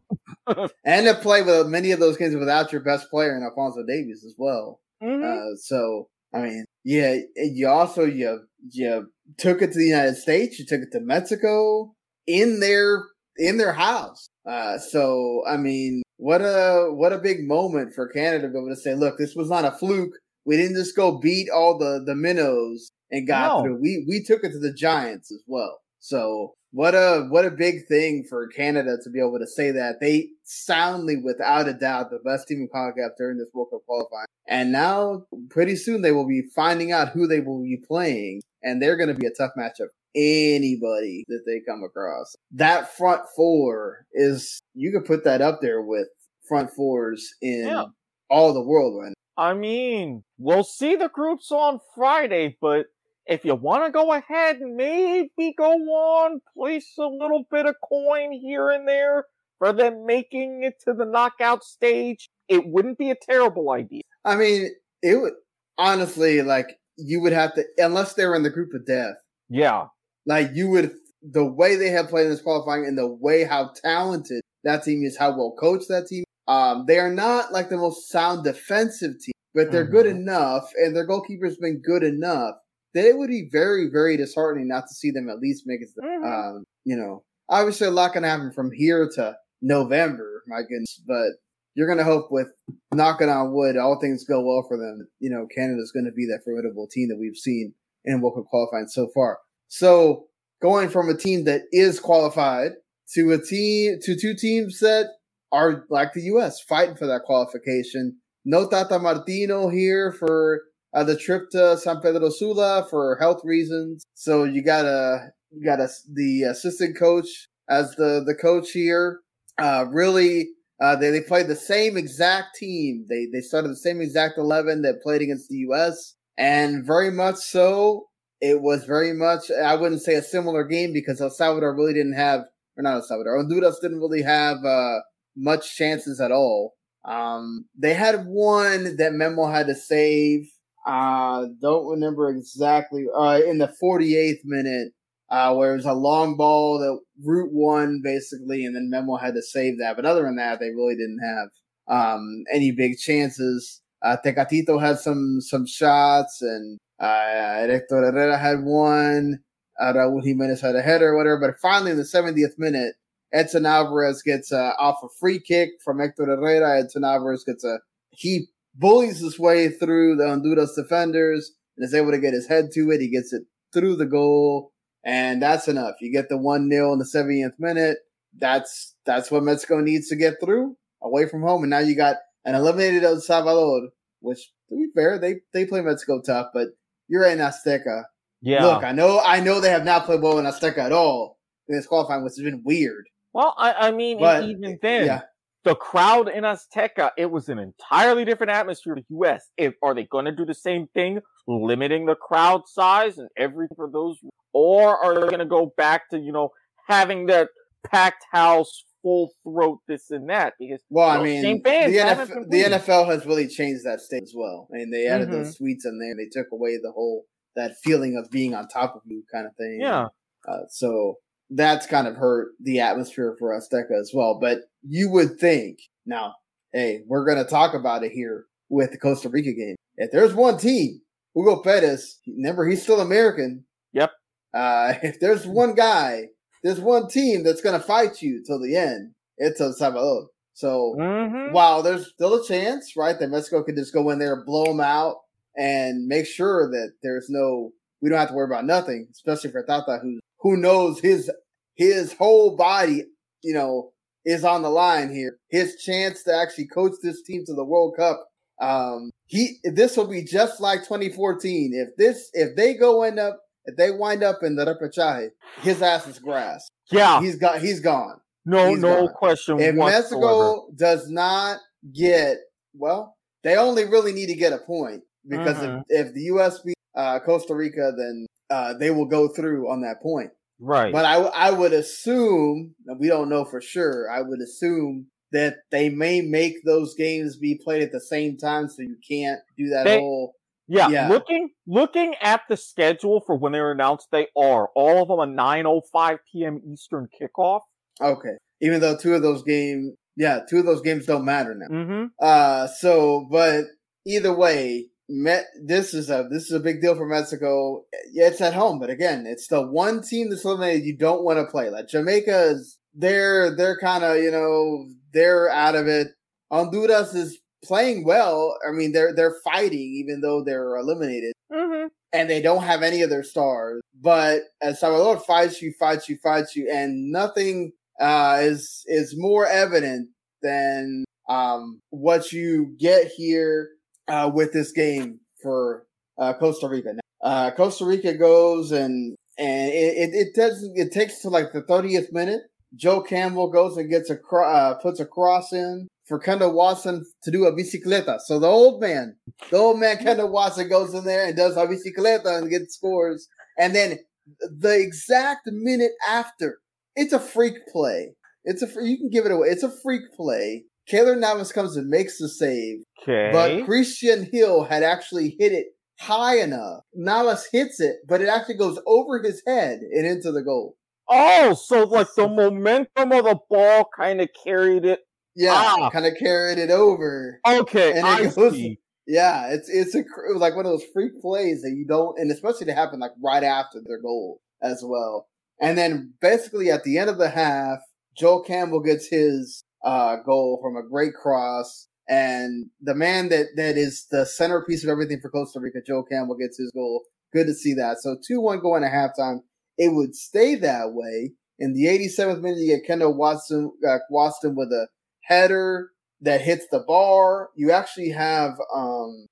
And 0.87 1.05
to 1.05 1.15
play 1.15 1.43
with 1.43 1.67
many 1.67 1.93
of 1.93 2.01
those 2.01 2.17
games 2.17 2.35
without 2.35 2.73
your 2.73 2.81
best 2.81 3.11
player 3.11 3.37
in 3.37 3.43
Alphonso 3.43 3.85
Davies 3.87 4.25
as 4.25 4.35
well. 4.39 4.81
Mhm. 5.03 5.23
Uh, 5.25 5.57
so 5.57 6.09
I 6.35 6.43
mean, 6.43 6.65
yeah, 6.85 7.17
you 7.37 7.69
also 7.69 8.05
you 8.05 8.41
you 8.71 9.11
took 9.39 9.63
it 9.63 9.73
to 9.73 9.79
the 9.79 9.87
United 9.87 10.17
States, 10.17 10.59
you 10.59 10.67
took 10.67 10.81
it 10.83 10.93
to 10.93 11.01
Mexico 11.01 11.95
in 12.27 12.61
their 12.61 13.05
in 13.37 13.57
their 13.59 13.73
house. 13.73 14.29
Uh, 14.47 14.79
so 14.79 15.43
I 15.47 15.57
mean, 15.57 16.03
what 16.17 16.41
a 16.43 16.91
what 16.93 17.13
a 17.13 17.19
big 17.19 17.47
moment 17.47 17.95
for 17.95 18.09
Canada 18.09 18.47
to 18.49 18.53
be 18.53 18.59
able 18.59 18.69
to 18.69 18.77
say, 18.77 18.95
look, 18.95 19.19
this 19.19 19.35
was 19.37 19.49
not 19.51 19.65
a 19.65 19.73
fluke. 19.73 20.13
We 20.45 20.57
didn't 20.57 20.77
just 20.77 20.97
go 20.97 21.19
beat 21.19 21.49
all 21.51 21.79
the 21.79 22.03
the 22.05 22.15
minnows 22.15 22.91
and 23.11 23.27
got 23.27 23.55
No. 23.57 23.63
through. 23.63 23.81
We 23.81 24.05
we 24.09 24.23
took 24.25 24.45
it 24.45 24.53
to 24.53 24.59
the 24.59 24.73
Giants 24.73 25.31
as 25.33 25.43
well. 25.47 25.79
So 26.01 26.55
what 26.73 26.95
a 26.95 27.27
what 27.31 27.45
a 27.45 27.51
big 27.51 27.87
thing 27.87 28.25
for 28.29 28.47
Canada 28.49 28.97
to 29.03 29.11
be 29.11 29.19
able 29.21 29.39
to 29.39 29.47
say 29.47 29.71
that 29.71 30.01
they 30.01 30.29
soundly, 30.45 31.17
without 31.17 31.69
a 31.69 31.73
doubt, 31.73 32.11
the 32.11 32.19
best 32.25 32.49
team 32.49 32.59
in 32.61 32.69
CONCACAF 32.69 33.11
during 33.17 33.39
this 33.39 33.49
World 33.55 33.69
Cup 33.73 33.81
qualifying. 33.87 34.27
And 34.47 34.73
now, 34.73 35.25
pretty 35.51 35.77
soon, 35.77 36.03
they 36.03 36.13
will 36.13 36.27
be 36.27 36.43
finding 36.55 36.93
out 36.93 37.11
who 37.11 37.27
they 37.27 37.41
will 37.41 37.63
be 37.63 37.79
playing, 37.87 38.41
and 38.63 38.81
they're 38.83 38.97
going 38.97 39.09
to 39.09 39.15
be 39.15 39.27
a 39.27 39.31
tough 39.31 39.53
matchup. 39.59 39.89
Anybody 40.15 41.25
that 41.29 41.43
they 41.47 41.61
come 41.67 41.83
across, 41.85 42.35
that 42.53 42.97
front 42.97 43.23
four 43.37 44.07
is 44.13 44.59
you 44.75 44.93
could 44.93 45.05
put 45.07 45.25
that 45.25 45.41
up 45.41 45.61
there 45.61 45.83
with 45.83 46.09
front 46.49 46.71
fours 46.71 47.35
in 47.43 47.67
Yeah. 47.67 47.85
all 48.31 48.53
the 48.55 48.63
world 48.63 48.99
right 49.01 49.09
now. 49.09 49.15
I 49.45 49.55
mean, 49.55 50.25
we'll 50.39 50.65
see 50.65 50.97
the 50.97 51.09
groups 51.09 51.53
on 51.53 51.79
Friday, 51.95 52.57
but 52.61 52.87
if 53.29 53.45
you 53.45 53.55
want 53.55 53.85
to 53.85 53.91
go 53.93 54.13
ahead 54.13 54.57
and 54.57 54.75
maybe 54.77 55.55
go 55.57 55.73
on, 55.73 56.41
place 56.57 56.93
a 56.99 57.07
little 57.07 57.45
bit 57.51 57.67
of 57.67 57.77
coin 57.89 58.33
here 58.33 58.71
and 58.71 58.89
there 58.89 59.25
for 59.59 59.73
them 59.73 60.07
making 60.07 60.63
it 60.63 60.75
to 60.87 60.95
the 60.95 61.05
knockout 61.05 61.63
stage, 61.63 62.31
it 62.49 62.63
wouldn't 62.67 62.97
be 62.99 63.11
a 63.11 63.15
terrible 63.15 63.71
idea. 63.71 64.03
I 64.25 64.37
mean, 64.37 64.71
it 65.03 65.21
would 65.21 65.35
honestly 65.77 66.43
like 66.43 66.79
you 66.97 67.21
would 67.21 67.33
have 67.33 67.55
to 67.55 67.65
unless 67.77 68.15
they 68.15 68.27
were 68.27 68.35
in 68.35 68.43
the 68.43 68.51
group 68.51 68.73
of 68.75 68.87
death. 68.87 69.15
Yeah. 69.49 69.87
like 70.27 70.51
you 70.55 70.69
would 70.71 70.93
the 71.23 71.45
way 71.45 71.77
they 71.77 71.89
have 71.91 72.09
played 72.09 72.25
in 72.25 72.31
this 72.31 72.43
qualifying 72.43 72.87
and 72.87 72.97
the 72.99 73.07
way 73.07 73.45
how 73.45 73.71
talented 73.83 74.43
that 74.65 74.85
team 74.85 75.03
is, 75.03 75.17
how 75.17 75.31
well 75.37 75.55
coached 75.59 75.89
that 75.89 76.07
team. 76.07 76.25
Um, 76.47 76.85
they 76.87 76.99
are 76.99 77.13
not 77.13 77.53
like 77.53 77.69
the 77.69 77.77
most 77.77 78.09
sound 78.09 78.45
defensive 78.45 79.19
team, 79.21 79.33
but 79.55 79.71
they're 79.73 79.85
good 79.87 80.07
Mhm. 80.07 80.11
enough, 80.21 80.71
and 80.77 80.95
their 80.95 81.07
goalkeeper's 81.07 81.57
been 81.57 81.81
good 81.81 82.03
enough 82.03 82.55
that 82.99 83.07
it 83.09 83.17
would 83.17 83.29
be 83.31 83.49
very, 83.51 83.89
very 83.89 84.17
disheartening 84.17 84.67
not 84.69 84.87
to 84.89 84.95
see 84.95 85.11
them 85.11 85.29
at 85.29 85.39
least 85.39 85.65
make 85.67 85.81
it. 85.81 85.89
to- 85.95 86.01
Mhm. 86.01 86.25
Um, 86.59 86.65
you 86.85 86.97
know, 86.97 87.23
obviously 87.49 87.87
a 87.87 87.91
lot 87.91 88.13
can 88.13 88.25
happen 88.25 88.51
from 88.53 88.71
here 88.73 89.09
to 89.15 89.37
November, 89.63 90.43
my 90.47 90.63
goodness, 90.63 91.01
but 91.07 91.31
you're 91.75 91.87
gonna 91.89 92.05
hope 92.05 92.31
with 92.33 92.49
knocking 92.93 93.29
on 93.29 93.53
wood, 93.53 93.77
all 93.77 94.01
things 94.01 94.25
go 94.25 94.45
well 94.45 94.65
for 94.67 94.77
them. 94.77 95.09
You 95.21 95.31
know, 95.31 95.47
Canada's 95.47 95.93
gonna 95.93 96.11
be 96.13 96.27
that 96.27 96.43
formidable 96.45 96.89
team 96.89 97.09
that 97.09 97.19
we've 97.19 97.37
seen 97.37 97.75
in 98.05 98.21
World 98.21 98.35
Cup 98.37 98.47
qualifying 98.47 98.89
so 98.89 99.09
far. 99.15 99.39
So 99.69 100.27
going 100.61 100.89
from 100.89 101.09
a 101.09 101.15
team 101.17 101.45
that 101.45 101.63
is 101.73 102.01
qualified 102.01 102.73
to 103.15 103.33
a 103.33 103.39
team 103.39 103.99
to 104.03 104.17
two 104.17 104.35
teams 104.35 104.81
that 104.81 105.07
are 105.53 105.87
like 105.89 106.13
the 106.15 106.23
U.S. 106.23 106.61
fighting 106.61 106.97
for 106.97 107.07
that 107.07 107.23
qualification. 107.25 108.19
No 108.45 108.69
Tata 108.69 108.99
Martino 108.99 109.69
here 109.69 110.13
for 110.13 110.63
uh, 110.99 111.05
the 111.05 111.17
trip 111.17 111.51
to 111.51 111.77
San 111.77 112.01
Pedro 112.01 112.29
Sula 112.31 112.87
for 112.91 113.17
health 113.17 113.41
reasons. 113.45 114.05
So 114.15 114.45
you 114.45 114.63
got 114.63 114.85
a 114.85 115.29
you 115.51 115.65
got 115.65 115.81
a 115.81 115.89
the 116.13 116.43
assistant 116.43 116.97
coach 116.97 117.49
as 117.69 117.95
the 117.97 118.23
the 118.27 118.35
coach 118.35 118.71
here. 118.71 119.21
Uh, 119.59 119.87
really, 119.91 120.49
uh, 120.81 120.97
they 120.97 121.11
they 121.11 121.21
played 121.21 121.47
the 121.47 121.57
same 121.57 121.97
exact 121.97 122.57
team. 122.57 123.07
They 123.09 123.27
they 123.33 123.41
started 123.41 123.69
the 123.69 123.77
same 123.77 124.01
exact 124.01 124.39
eleven 124.39 124.83
that 124.83 125.03
played 125.03 125.23
against 125.23 125.49
the 125.49 125.59
U.S. 125.59 126.15
and 126.37 126.85
very 126.85 127.11
much 127.11 127.37
so 127.37 128.07
it 128.41 128.61
was 128.61 128.85
very 128.85 129.13
much 129.13 129.51
I 129.51 129.75
wouldn't 129.75 130.03
say 130.03 130.15
a 130.15 130.23
similar 130.23 130.65
game 130.65 130.93
because 130.93 131.21
El 131.21 131.31
Salvador 131.31 131.75
really 131.75 131.95
didn't 131.95 132.15
have 132.15 132.43
or 132.77 132.83
not 132.83 132.95
El 132.95 133.03
Salvador 133.03 133.37
Honduras 133.37 133.79
didn't 133.81 133.99
really 134.01 134.23
have 134.23 134.65
uh, 134.65 135.01
much 135.37 135.77
chances 135.77 136.21
at 136.21 136.33
all. 136.33 136.75
Um, 137.05 137.67
they 137.77 137.95
had 137.95 138.27
one 138.27 138.97
that 138.97 139.13
Memo 139.13 139.47
had 139.47 139.67
to 139.67 139.75
save. 139.75 140.49
Uh, 140.89 141.49
don't 141.61 141.87
remember 141.87 142.31
exactly. 142.31 143.05
Uh, 143.15 143.41
in 143.47 143.59
the 143.59 143.71
48th 143.81 144.41
minute, 144.45 144.93
uh, 145.31 145.55
where 145.55 145.75
it 145.75 145.77
was 145.77 145.85
a 145.85 145.93
long 145.93 146.35
ball 146.37 146.79
that 146.79 146.99
Root 147.23 147.53
won 147.53 148.01
basically, 148.03 148.65
and 148.65 148.75
then 148.75 148.89
Memo 148.89 149.17
had 149.17 149.35
to 149.35 149.43
save 149.43 149.79
that. 149.79 149.97
But 149.97 150.07
other 150.07 150.23
than 150.23 150.37
that, 150.37 150.61
they 150.61 150.71
really 150.71 150.95
didn't 150.95 151.21
have 151.21 151.49
um, 151.89 152.45
any 152.53 152.73
big 152.73 152.97
chances. 152.97 153.83
Uh, 154.03 154.17
Tecatito 154.25 154.81
had 154.81 154.99
some 154.99 155.41
some 155.43 155.67
shots, 155.67 156.41
and 156.41 156.79
uh, 156.99 157.67
Hector 157.67 157.97
Herrera 157.97 158.39
had 158.39 158.65
one. 158.65 159.41
Uh, 159.79 159.93
Raul 159.93 160.25
Jimenez 160.25 160.63
had 160.63 160.75
a 160.75 160.83
header, 160.83 161.11
or 161.11 161.17
whatever. 161.19 161.39
But 161.39 161.61
finally, 161.61 161.91
in 161.91 161.99
the 161.99 162.03
70th 162.03 162.59
minute, 162.59 162.95
Edson 163.33 163.67
Alvarez 163.67 164.23
gets 164.23 164.51
uh, 164.53 164.73
off 164.79 164.97
a 165.03 165.09
free 165.21 165.39
kick 165.39 165.71
from 165.85 165.99
Hector 165.99 166.25
Herrera. 166.25 166.81
Edson 166.81 167.05
Alvarez 167.05 167.45
gets 167.45 167.63
a 167.63 167.81
he 168.11 168.49
bullies 168.79 169.19
his 169.19 169.39
way 169.39 169.69
through 169.69 170.17
the 170.17 170.29
Honduras 170.29 170.75
defenders 170.75 171.53
and 171.77 171.85
is 171.85 171.95
able 171.95 172.13
to 172.13 172.19
get 172.19 172.33
his 172.33 172.47
head 172.47 172.67
to 172.75 172.91
it. 172.91 173.01
He 173.01 173.11
gets 173.11 173.33
it 173.33 173.43
through 173.73 173.97
the 173.97 174.07
goal, 174.07 174.73
and 175.05 175.43
that's 175.43 175.69
enough. 175.69 175.97
You 176.01 176.13
get 176.13 176.29
the 176.29 176.39
one 176.39 176.71
0 176.71 176.93
in 176.93 176.99
the 176.99 177.05
70th 177.05 177.59
minute. 177.59 177.99
That's 178.39 178.95
that's 179.05 179.31
what 179.31 179.43
Mexico 179.43 179.81
needs 179.81 180.09
to 180.09 180.17
get 180.17 180.35
through 180.43 180.77
away 181.03 181.29
from 181.29 181.43
home, 181.43 181.63
and 181.63 181.71
now 181.71 181.79
you 181.81 181.97
got 181.97 182.17
an 182.45 182.55
eliminated 182.55 183.05
El 183.05 183.21
Salvador, 183.21 183.89
which 184.21 184.51
to 184.69 184.77
be 184.77 184.87
fair, 184.95 185.19
they 185.19 185.37
they 185.53 185.67
play 185.67 185.81
Mexico 185.81 186.21
tough, 186.25 186.49
but 186.55 186.69
you're 187.09 187.25
in 187.25 187.39
Azteca. 187.39 188.05
Yeah. 188.41 188.65
Look, 188.65 188.85
I 188.85 188.93
know 188.93 189.21
I 189.21 189.41
know 189.41 189.61
they 189.61 189.71
have 189.71 189.85
not 189.85 190.05
played 190.07 190.23
well 190.23 190.39
in 190.39 190.45
Azteca 190.45 190.79
at 190.79 190.93
all 190.93 191.39
in 191.69 191.77
this 191.77 191.87
qualifying, 191.87 192.23
which 192.23 192.35
has 192.37 192.45
been 192.45 192.63
weird. 192.65 193.07
well, 193.33 193.55
I, 193.59 193.89
I 193.89 193.91
mean, 193.91 194.21
But 194.21 194.45
even 194.45 194.79
then, 194.81 195.07
yeah, 195.07 195.21
the 195.69 195.75
crowd 195.75 196.29
in 196.31 196.45
Azteca, 196.45 197.11
it 197.19 197.31
was 197.31 197.51
an 197.51 197.59
entirely 197.59 198.25
different 198.25 198.51
atmosphere 198.51 198.95
to 198.95 199.03
the 199.03 199.17
U.S. 199.17 199.51
If, 199.59 199.75
are 199.83 199.95
they 199.95 200.05
going 200.05 200.25
to 200.25 200.33
do 200.33 200.47
the 200.47 200.55
same 200.55 200.87
thing, 200.95 201.21
limiting 201.47 202.07
the 202.07 202.15
crowd 202.15 202.63
size 202.67 203.19
and 203.19 203.29
everything 203.37 203.77
for 203.77 203.91
those, 203.93 204.17
or 204.55 204.97
are 204.97 205.15
they 205.15 205.27
going 205.27 205.41
to 205.41 205.45
go 205.45 205.71
back 205.77 206.09
to 206.09 206.19
you 206.19 206.33
know 206.33 206.53
having 206.89 207.27
that 207.27 207.49
packed 207.87 208.25
house, 208.33 208.85
full 209.03 209.31
throat, 209.45 209.81
this 209.87 210.11
and 210.11 210.31
that? 210.31 210.55
Because 210.59 210.81
Well, 210.89 211.11
I 211.11 211.23
mean, 211.23 211.63
the, 211.63 211.71
NFL, 211.99 212.49
the. 212.49 212.63
NFL 212.63 213.07
has 213.09 213.27
really 213.27 213.47
changed 213.47 213.85
that 213.85 214.01
state 214.01 214.23
as 214.23 214.33
well. 214.35 214.69
I 214.73 214.79
mean, 214.79 214.91
they 214.91 215.07
added 215.07 215.31
those 215.31 215.55
suites 215.59 215.85
in 215.85 215.99
there. 215.99 216.17
They 216.17 216.31
took 216.33 216.51
away 216.51 216.79
the 216.83 216.93
whole 216.93 217.25
that 217.57 217.73
feeling 217.85 218.17
of 218.17 218.31
being 218.31 218.55
on 218.55 218.69
top 218.69 218.95
of 218.97 219.03
you 219.05 219.23
kind 219.31 219.47
of 219.47 219.55
thing. 219.57 219.81
yeah, 219.83 220.07
Uh, 220.49 220.61
so 220.71 221.17
that's 221.51 221.87
kind 221.87 222.07
of 222.07 222.17
hurt 222.17 222.49
the 222.61 222.81
atmosphere 222.81 223.37
for 223.39 223.51
Azteca 223.51 223.99
as 223.99 224.13
well. 224.15 224.39
But 224.41 224.63
you 224.83 225.11
would 225.11 225.39
think 225.39 225.79
now, 226.07 226.35
hey, 226.73 227.03
we're 227.07 227.25
going 227.25 227.43
to 227.43 227.51
talk 227.51 227.75
about 227.75 228.05
it 228.05 228.13
here 228.13 228.47
with 228.69 228.91
the 228.93 228.99
Costa 228.99 229.29
Rica 229.29 229.53
game. 229.53 229.77
If 229.97 230.11
there's 230.11 230.35
one 230.35 230.59
team, 230.59 231.01
Hugo 231.35 231.63
Perez, 231.63 232.19
remember 232.27 232.67
he's 232.67 232.83
still 232.83 233.01
American. 233.01 233.65
Yep. 233.93 234.11
Uh, 234.55 234.95
if 235.03 235.21
there's 235.21 235.47
one 235.47 235.75
guy, 235.75 236.25
there's 236.63 236.81
one 236.81 237.09
team 237.09 237.45
that's 237.45 237.61
going 237.61 237.79
to 237.79 237.87
fight 237.87 238.21
you 238.21 238.43
till 238.45 238.61
the 238.61 238.77
end. 238.77 239.13
It's 239.39 239.61
El 239.61 239.73
Salvador. 239.73 240.29
So 240.55 240.97
hmm 240.99 241.53
while 241.53 241.83
there's 241.83 242.11
still 242.11 242.35
a 242.35 242.47
chance, 242.47 242.95
right, 242.97 243.19
that 243.19 243.31
Mexico 243.31 243.63
could 243.63 243.77
just 243.77 243.95
go 243.95 244.11
in 244.11 244.19
there, 244.19 244.45
blow 244.45 244.65
them 244.67 244.81
out, 244.81 245.17
and 245.57 246.07
make 246.07 246.27
sure 246.27 246.69
that 246.71 246.93
there's 247.03 247.31
no, 247.31 247.71
we 248.03 248.11
don't 248.11 248.19
have 248.19 248.29
to 248.29 248.35
worry 248.35 248.45
about 248.45 248.67
nothing, 248.67 249.09
especially 249.13 249.51
for 249.51 249.63
Tata, 249.63 249.99
who 250.03 250.19
who 250.41 250.57
knows 250.57 251.01
his 251.01 251.31
his 251.75 252.13
whole 252.15 252.57
body, 252.57 253.05
you 253.43 253.55
know, 253.55 253.93
is 254.25 254.45
on 254.45 254.63
the 254.63 254.71
line 254.71 255.13
here. 255.13 255.39
His 255.51 255.77
chance 255.77 256.23
to 256.25 256.35
actually 256.35 256.67
coach 256.69 256.93
this 257.03 257.23
team 257.23 257.45
to 257.47 257.55
the 257.55 257.65
World 257.65 257.95
Cup. 257.97 258.27
Um, 258.61 259.11
he 259.27 259.59
this 259.65 259.97
will 259.97 260.09
be 260.09 260.25
just 260.25 260.61
like 260.61 260.81
2014. 260.81 261.73
If 261.75 261.97
this, 261.97 262.31
if 262.33 262.57
they 262.57 262.75
go 262.75 263.03
end 263.03 263.19
up, 263.19 263.39
if 263.67 263.77
they 263.77 263.91
wind 263.91 264.23
up 264.25 264.43
in 264.43 264.57
the 264.57 264.65
repechaje, 264.65 265.29
his 265.61 265.81
ass 265.83 266.07
is 266.09 266.19
grass. 266.19 266.67
yeah, 266.91 267.21
He's 267.21 267.37
got, 267.37 267.61
he's 267.61 267.81
gone 267.81 268.19
no, 268.49 268.71
he's 268.71 268.81
no 268.81 269.07
gone. 269.07 269.15
question 269.15 269.61
if 269.61 269.75
whatsoever. 269.75 270.01
Mexico 270.01 270.69
does 270.75 271.11
not 271.11 271.59
get 271.95 272.39
well, 272.75 273.17
they 273.45 273.57
only 273.57 273.85
really 273.85 274.13
need 274.13 274.27
to 274.29 274.35
get 274.35 274.53
a 274.55 274.59
point 274.59 275.03
because 275.29 275.63
if, 275.63 276.07
if 276.09 276.15
the 276.15 276.23
U.S. 276.23 276.61
beat 276.61 276.77
uh, 276.97 277.19
Costa 277.21 277.55
Rica, 277.55 277.93
then 277.97 278.27
uh, 278.51 278.75
they 278.75 278.91
will 278.91 279.07
go 279.07 279.29
through 279.29 279.71
on 279.71 279.83
that 279.83 280.01
point. 280.03 280.31
Right. 280.61 280.93
But 280.93 281.05
I, 281.05 281.15
I 281.19 281.51
would 281.51 281.73
assume, 281.73 282.75
and 282.87 282.99
we 282.99 283.09
don't 283.09 283.29
know 283.29 283.45
for 283.45 283.61
sure, 283.61 284.11
I 284.11 284.23
would 284.23 284.41
assume 284.41 285.07
that 285.33 285.57
they 285.71 285.89
may 285.89 286.21
make 286.21 286.55
those 286.65 286.95
games 286.95 287.37
be 287.37 287.61
played 287.63 287.83
at 287.83 287.93
the 287.93 288.01
same 288.01 288.37
time 288.39 288.69
so 288.69 288.83
you 288.83 288.97
can't 289.09 289.41
do 289.57 289.69
that 289.69 289.85
They- 289.85 289.99
whole. 290.01 290.35
yeah, 290.67 290.89
yeah. 290.89 291.09
Looking 291.09 291.51
looking 291.67 292.15
at 292.23 292.41
the 292.49 292.57
schedule 292.57 293.23
for 293.27 293.37
when 293.37 293.53
they 293.53 293.61
were 293.61 293.73
announced, 293.73 294.09
they 294.11 294.29
are 294.37 294.69
all 294.75 295.03
of 295.03 295.09
them 295.09 295.39
a 295.39 295.41
9:05 295.41 296.19
p.m. 296.33 296.61
Eastern 296.73 297.09
kickoff. 297.21 297.61
Okay. 298.01 298.37
Even 298.61 298.81
though 298.81 298.97
two 298.97 299.15
of 299.15 299.23
those 299.23 299.43
games, 299.45 299.93
yeah, 300.17 300.41
two 300.49 300.59
of 300.59 300.67
those 300.67 300.81
games 300.83 301.07
don't 301.07 301.25
matter 301.25 301.55
now. 301.55 301.67
Mm-hmm. 301.69 302.05
Uh, 302.21 302.67
so, 302.67 303.29
but 303.31 303.65
either 304.07 304.35
way, 304.35 304.87
Met, 305.11 305.47
this 305.65 305.95
is 305.95 306.11
a 306.11 306.29
this 306.31 306.45
is 306.45 306.53
a 306.53 306.61
big 306.61 306.83
deal 306.83 306.95
for 306.95 307.07
Mexico. 307.07 307.85
Yeah, 308.13 308.27
it's 308.27 308.43
at 308.43 308.53
home, 308.53 308.79
but 308.79 308.91
again, 308.91 309.25
it's 309.27 309.47
the 309.49 309.63
one 309.67 310.03
team 310.03 310.29
that's 310.29 310.45
eliminated 310.45 310.85
you 310.85 310.97
don't 310.97 311.25
want 311.25 311.39
to 311.39 311.51
play. 311.51 311.71
Like 311.71 311.89
Jamaica 311.89 312.51
is, 312.51 312.77
they're 312.95 313.57
they're 313.57 313.79
kind 313.79 314.05
of 314.05 314.19
you 314.19 314.31
know 314.31 314.87
they're 315.15 315.49
out 315.51 315.75
of 315.77 315.87
it. 315.87 316.09
Honduras 316.51 317.15
is 317.15 317.39
playing 317.65 318.05
well. 318.05 318.55
I 318.69 318.73
mean, 318.73 318.93
they're 318.93 319.15
they're 319.15 319.37
fighting 319.45 319.95
even 319.97 320.21
though 320.21 320.45
they're 320.45 320.77
eliminated, 320.77 321.33
Mm-hmm. 321.51 321.87
and 322.13 322.29
they 322.29 322.43
don't 322.43 322.65
have 322.65 322.83
any 322.83 323.01
of 323.01 323.09
their 323.09 323.23
stars. 323.25 323.81
But 323.99 324.43
El 324.61 324.75
Salvador 324.75 325.19
fights 325.21 325.63
you, 325.63 325.73
fights 325.79 326.09
you, 326.11 326.19
fights 326.23 326.55
you, 326.55 326.71
and 326.71 327.11
nothing 327.11 327.73
uh, 327.99 328.41
is 328.43 328.85
is 328.87 329.15
more 329.17 329.47
evident 329.47 330.11
than 330.43 331.05
um, 331.31 331.81
what 331.89 332.31
you 332.31 332.77
get 332.79 333.07
here 333.09 333.71
uh, 334.09 334.31
with 334.33 334.53
this 334.53 334.73
game 334.73 335.21
for 335.43 335.87
uh, 336.19 336.35
Costa 336.35 336.69
Rica. 336.69 336.95
Uh, 337.23 337.51
Costa 337.53 337.85
Rica 337.85 338.15
goes 338.15 338.73
and 338.73 339.17
and 339.39 339.71
it, 339.71 339.97
it, 339.97 340.11
it 340.15 340.35
does 340.35 340.69
it 340.75 340.93
takes 340.93 341.21
to 341.21 341.29
like 341.29 341.53
the 341.53 341.63
thirtieth 341.63 342.13
minute. 342.13 342.43
Joel 342.75 343.03
Campbell 343.03 343.51
goes 343.51 343.77
and 343.77 343.91
gets 343.91 344.11
a 344.11 344.17
cro- 344.17 344.49
uh, 344.49 344.75
puts 344.75 345.01
a 345.01 345.07
cross 345.07 345.53
in 345.53 345.89
for 346.07 346.19
Kendall 346.19 346.53
Waston 346.53 347.05
to 347.23 347.31
do 347.31 347.45
a 347.45 347.53
bicicleta. 347.53 348.19
So 348.21 348.39
the 348.39 348.47
old 348.47 348.81
man, 348.81 349.17
the 349.51 349.57
old 349.57 349.79
man 349.81 349.99
Kendall 349.99 350.31
Waston 350.31 350.69
goes 350.69 350.95
in 350.95 351.05
there 351.05 351.27
and 351.27 351.37
does 351.37 351.57
a 351.57 351.67
bicicleta 351.67 352.39
and 352.39 352.51
gets 352.51 352.75
scores. 352.75 353.29
And 353.59 353.75
then 353.75 353.99
the 354.41 354.79
exact 354.79 355.47
minute 355.47 355.93
after, 356.07 356.59
it's 356.97 357.13
a 357.13 357.21
freak 357.21 357.55
play. 357.71 358.15
It's 358.45 358.63
a 358.63 358.67
you 358.85 358.97
can 358.99 359.11
give 359.11 359.27
it 359.27 359.33
away. 359.33 359.49
It's 359.49 359.63
a 359.63 359.71
freak 359.83 360.13
play. 360.17 360.65
Keylor 360.91 361.19
Navas 361.19 361.53
comes 361.53 361.77
and 361.77 361.89
makes 361.89 362.19
the 362.19 362.29
save, 362.29 362.79
Okay. 363.03 363.31
but 363.33 363.65
Christian 363.67 364.29
Hill 364.33 364.65
had 364.65 364.83
actually 364.83 365.37
hit 365.39 365.53
it 365.53 365.67
high 366.01 366.39
enough. 366.39 366.81
Navas 366.95 367.49
hits 367.53 367.81
it, 367.81 367.97
but 368.09 368.21
it 368.21 368.29
actually 368.29 368.57
goes 368.57 368.79
over 368.87 369.21
his 369.23 369.43
head 369.47 369.81
and 369.81 370.07
into 370.07 370.33
the 370.33 370.43
goal. 370.43 370.77
oh, 371.11 371.55
so 371.55 371.85
like 371.85 372.07
the 372.17 372.29
momentum 372.29 373.13
of 373.13 373.25
the 373.25 373.39
ball 373.49 373.89
kind 373.97 374.21
of 374.21 374.29
carried 374.45 374.85
it. 374.85 375.01
Yeah, 375.35 375.53
Ah. 375.55 375.89
kind 375.91 376.05
of 376.05 376.15
carried 376.19 376.59
it 376.59 376.71
over. 376.71 377.41
Okay, 377.49 377.93
And 377.93 378.07
I 378.07 378.23
it 378.25 378.35
goes- 378.35 378.53
see. 378.53 378.79
Yeah, 379.07 379.49
it's 379.55 379.71
it's 379.71 379.95
a 379.95 380.05
like 380.37 380.55
one 380.55 380.67
of 380.67 380.73
those 380.73 380.85
freak 380.93 381.19
plays 381.23 381.63
that 381.63 381.71
you 381.71 381.87
don't, 381.89 382.19
and 382.19 382.31
especially 382.31 382.67
to 382.67 382.75
happen 382.75 383.01
like 383.01 383.13
right 383.25 383.43
after 383.43 383.81
their 383.83 384.01
goal 384.03 384.41
as 384.63 384.83
well. 384.85 385.29
And 385.61 385.79
then 385.79 386.13
basically 386.21 386.71
at 386.71 386.85
the 386.85 386.99
end 386.99 387.09
of 387.09 387.17
the 387.17 387.31
half, 387.31 387.79
Joel 388.15 388.43
Campbell 388.43 388.81
gets 388.81 389.07
his 389.09 389.65
uh, 389.85 390.17
goal 390.25 390.61
from 390.63 390.77
a 390.77 390.89
great 390.89 391.15
cross, 391.15 391.89
and 392.09 392.67
the 392.81 392.95
man 392.95 393.29
that 393.29 393.47
that 393.57 393.77
is 393.77 394.07
the 394.11 394.25
centerpiece 394.25 394.85
of 394.85 394.91
everything 394.91 395.21
for 395.21 395.31
Costa 395.31 395.61
Rica, 395.61 395.79
Joel 395.87 396.05
Campbell 396.05 396.37
gets 396.37 396.59
his 396.59 396.71
goal. 396.73 397.05
Good 397.33 397.47
to 397.47 397.55
see 397.55 397.75
that. 397.75 397.99
So 398.01 398.17
two 398.27 398.41
one 398.41 398.61
going 398.61 398.83
to 398.83 398.89
halftime. 398.89 399.41
It 399.77 399.95
would 399.95 400.15
stay 400.15 400.57
that 400.57 400.93
way. 400.93 401.33
In 401.61 401.75
the 401.75 401.87
87th 401.87 402.41
minute, 402.41 402.59
you 402.59 402.77
get 402.77 402.87
Kendall 402.87 403.15
Waston 403.15 403.71
uh, 403.87 403.99
Waston 404.13 404.55
with 404.55 404.69
a 404.69 404.89
header 405.25 405.91
that 406.21 406.41
hits 406.41 406.67
the 406.71 406.81
bar. 406.81 407.51
You 407.57 407.73
actually 407.73 408.11
have 408.11 408.53
um 408.75 409.27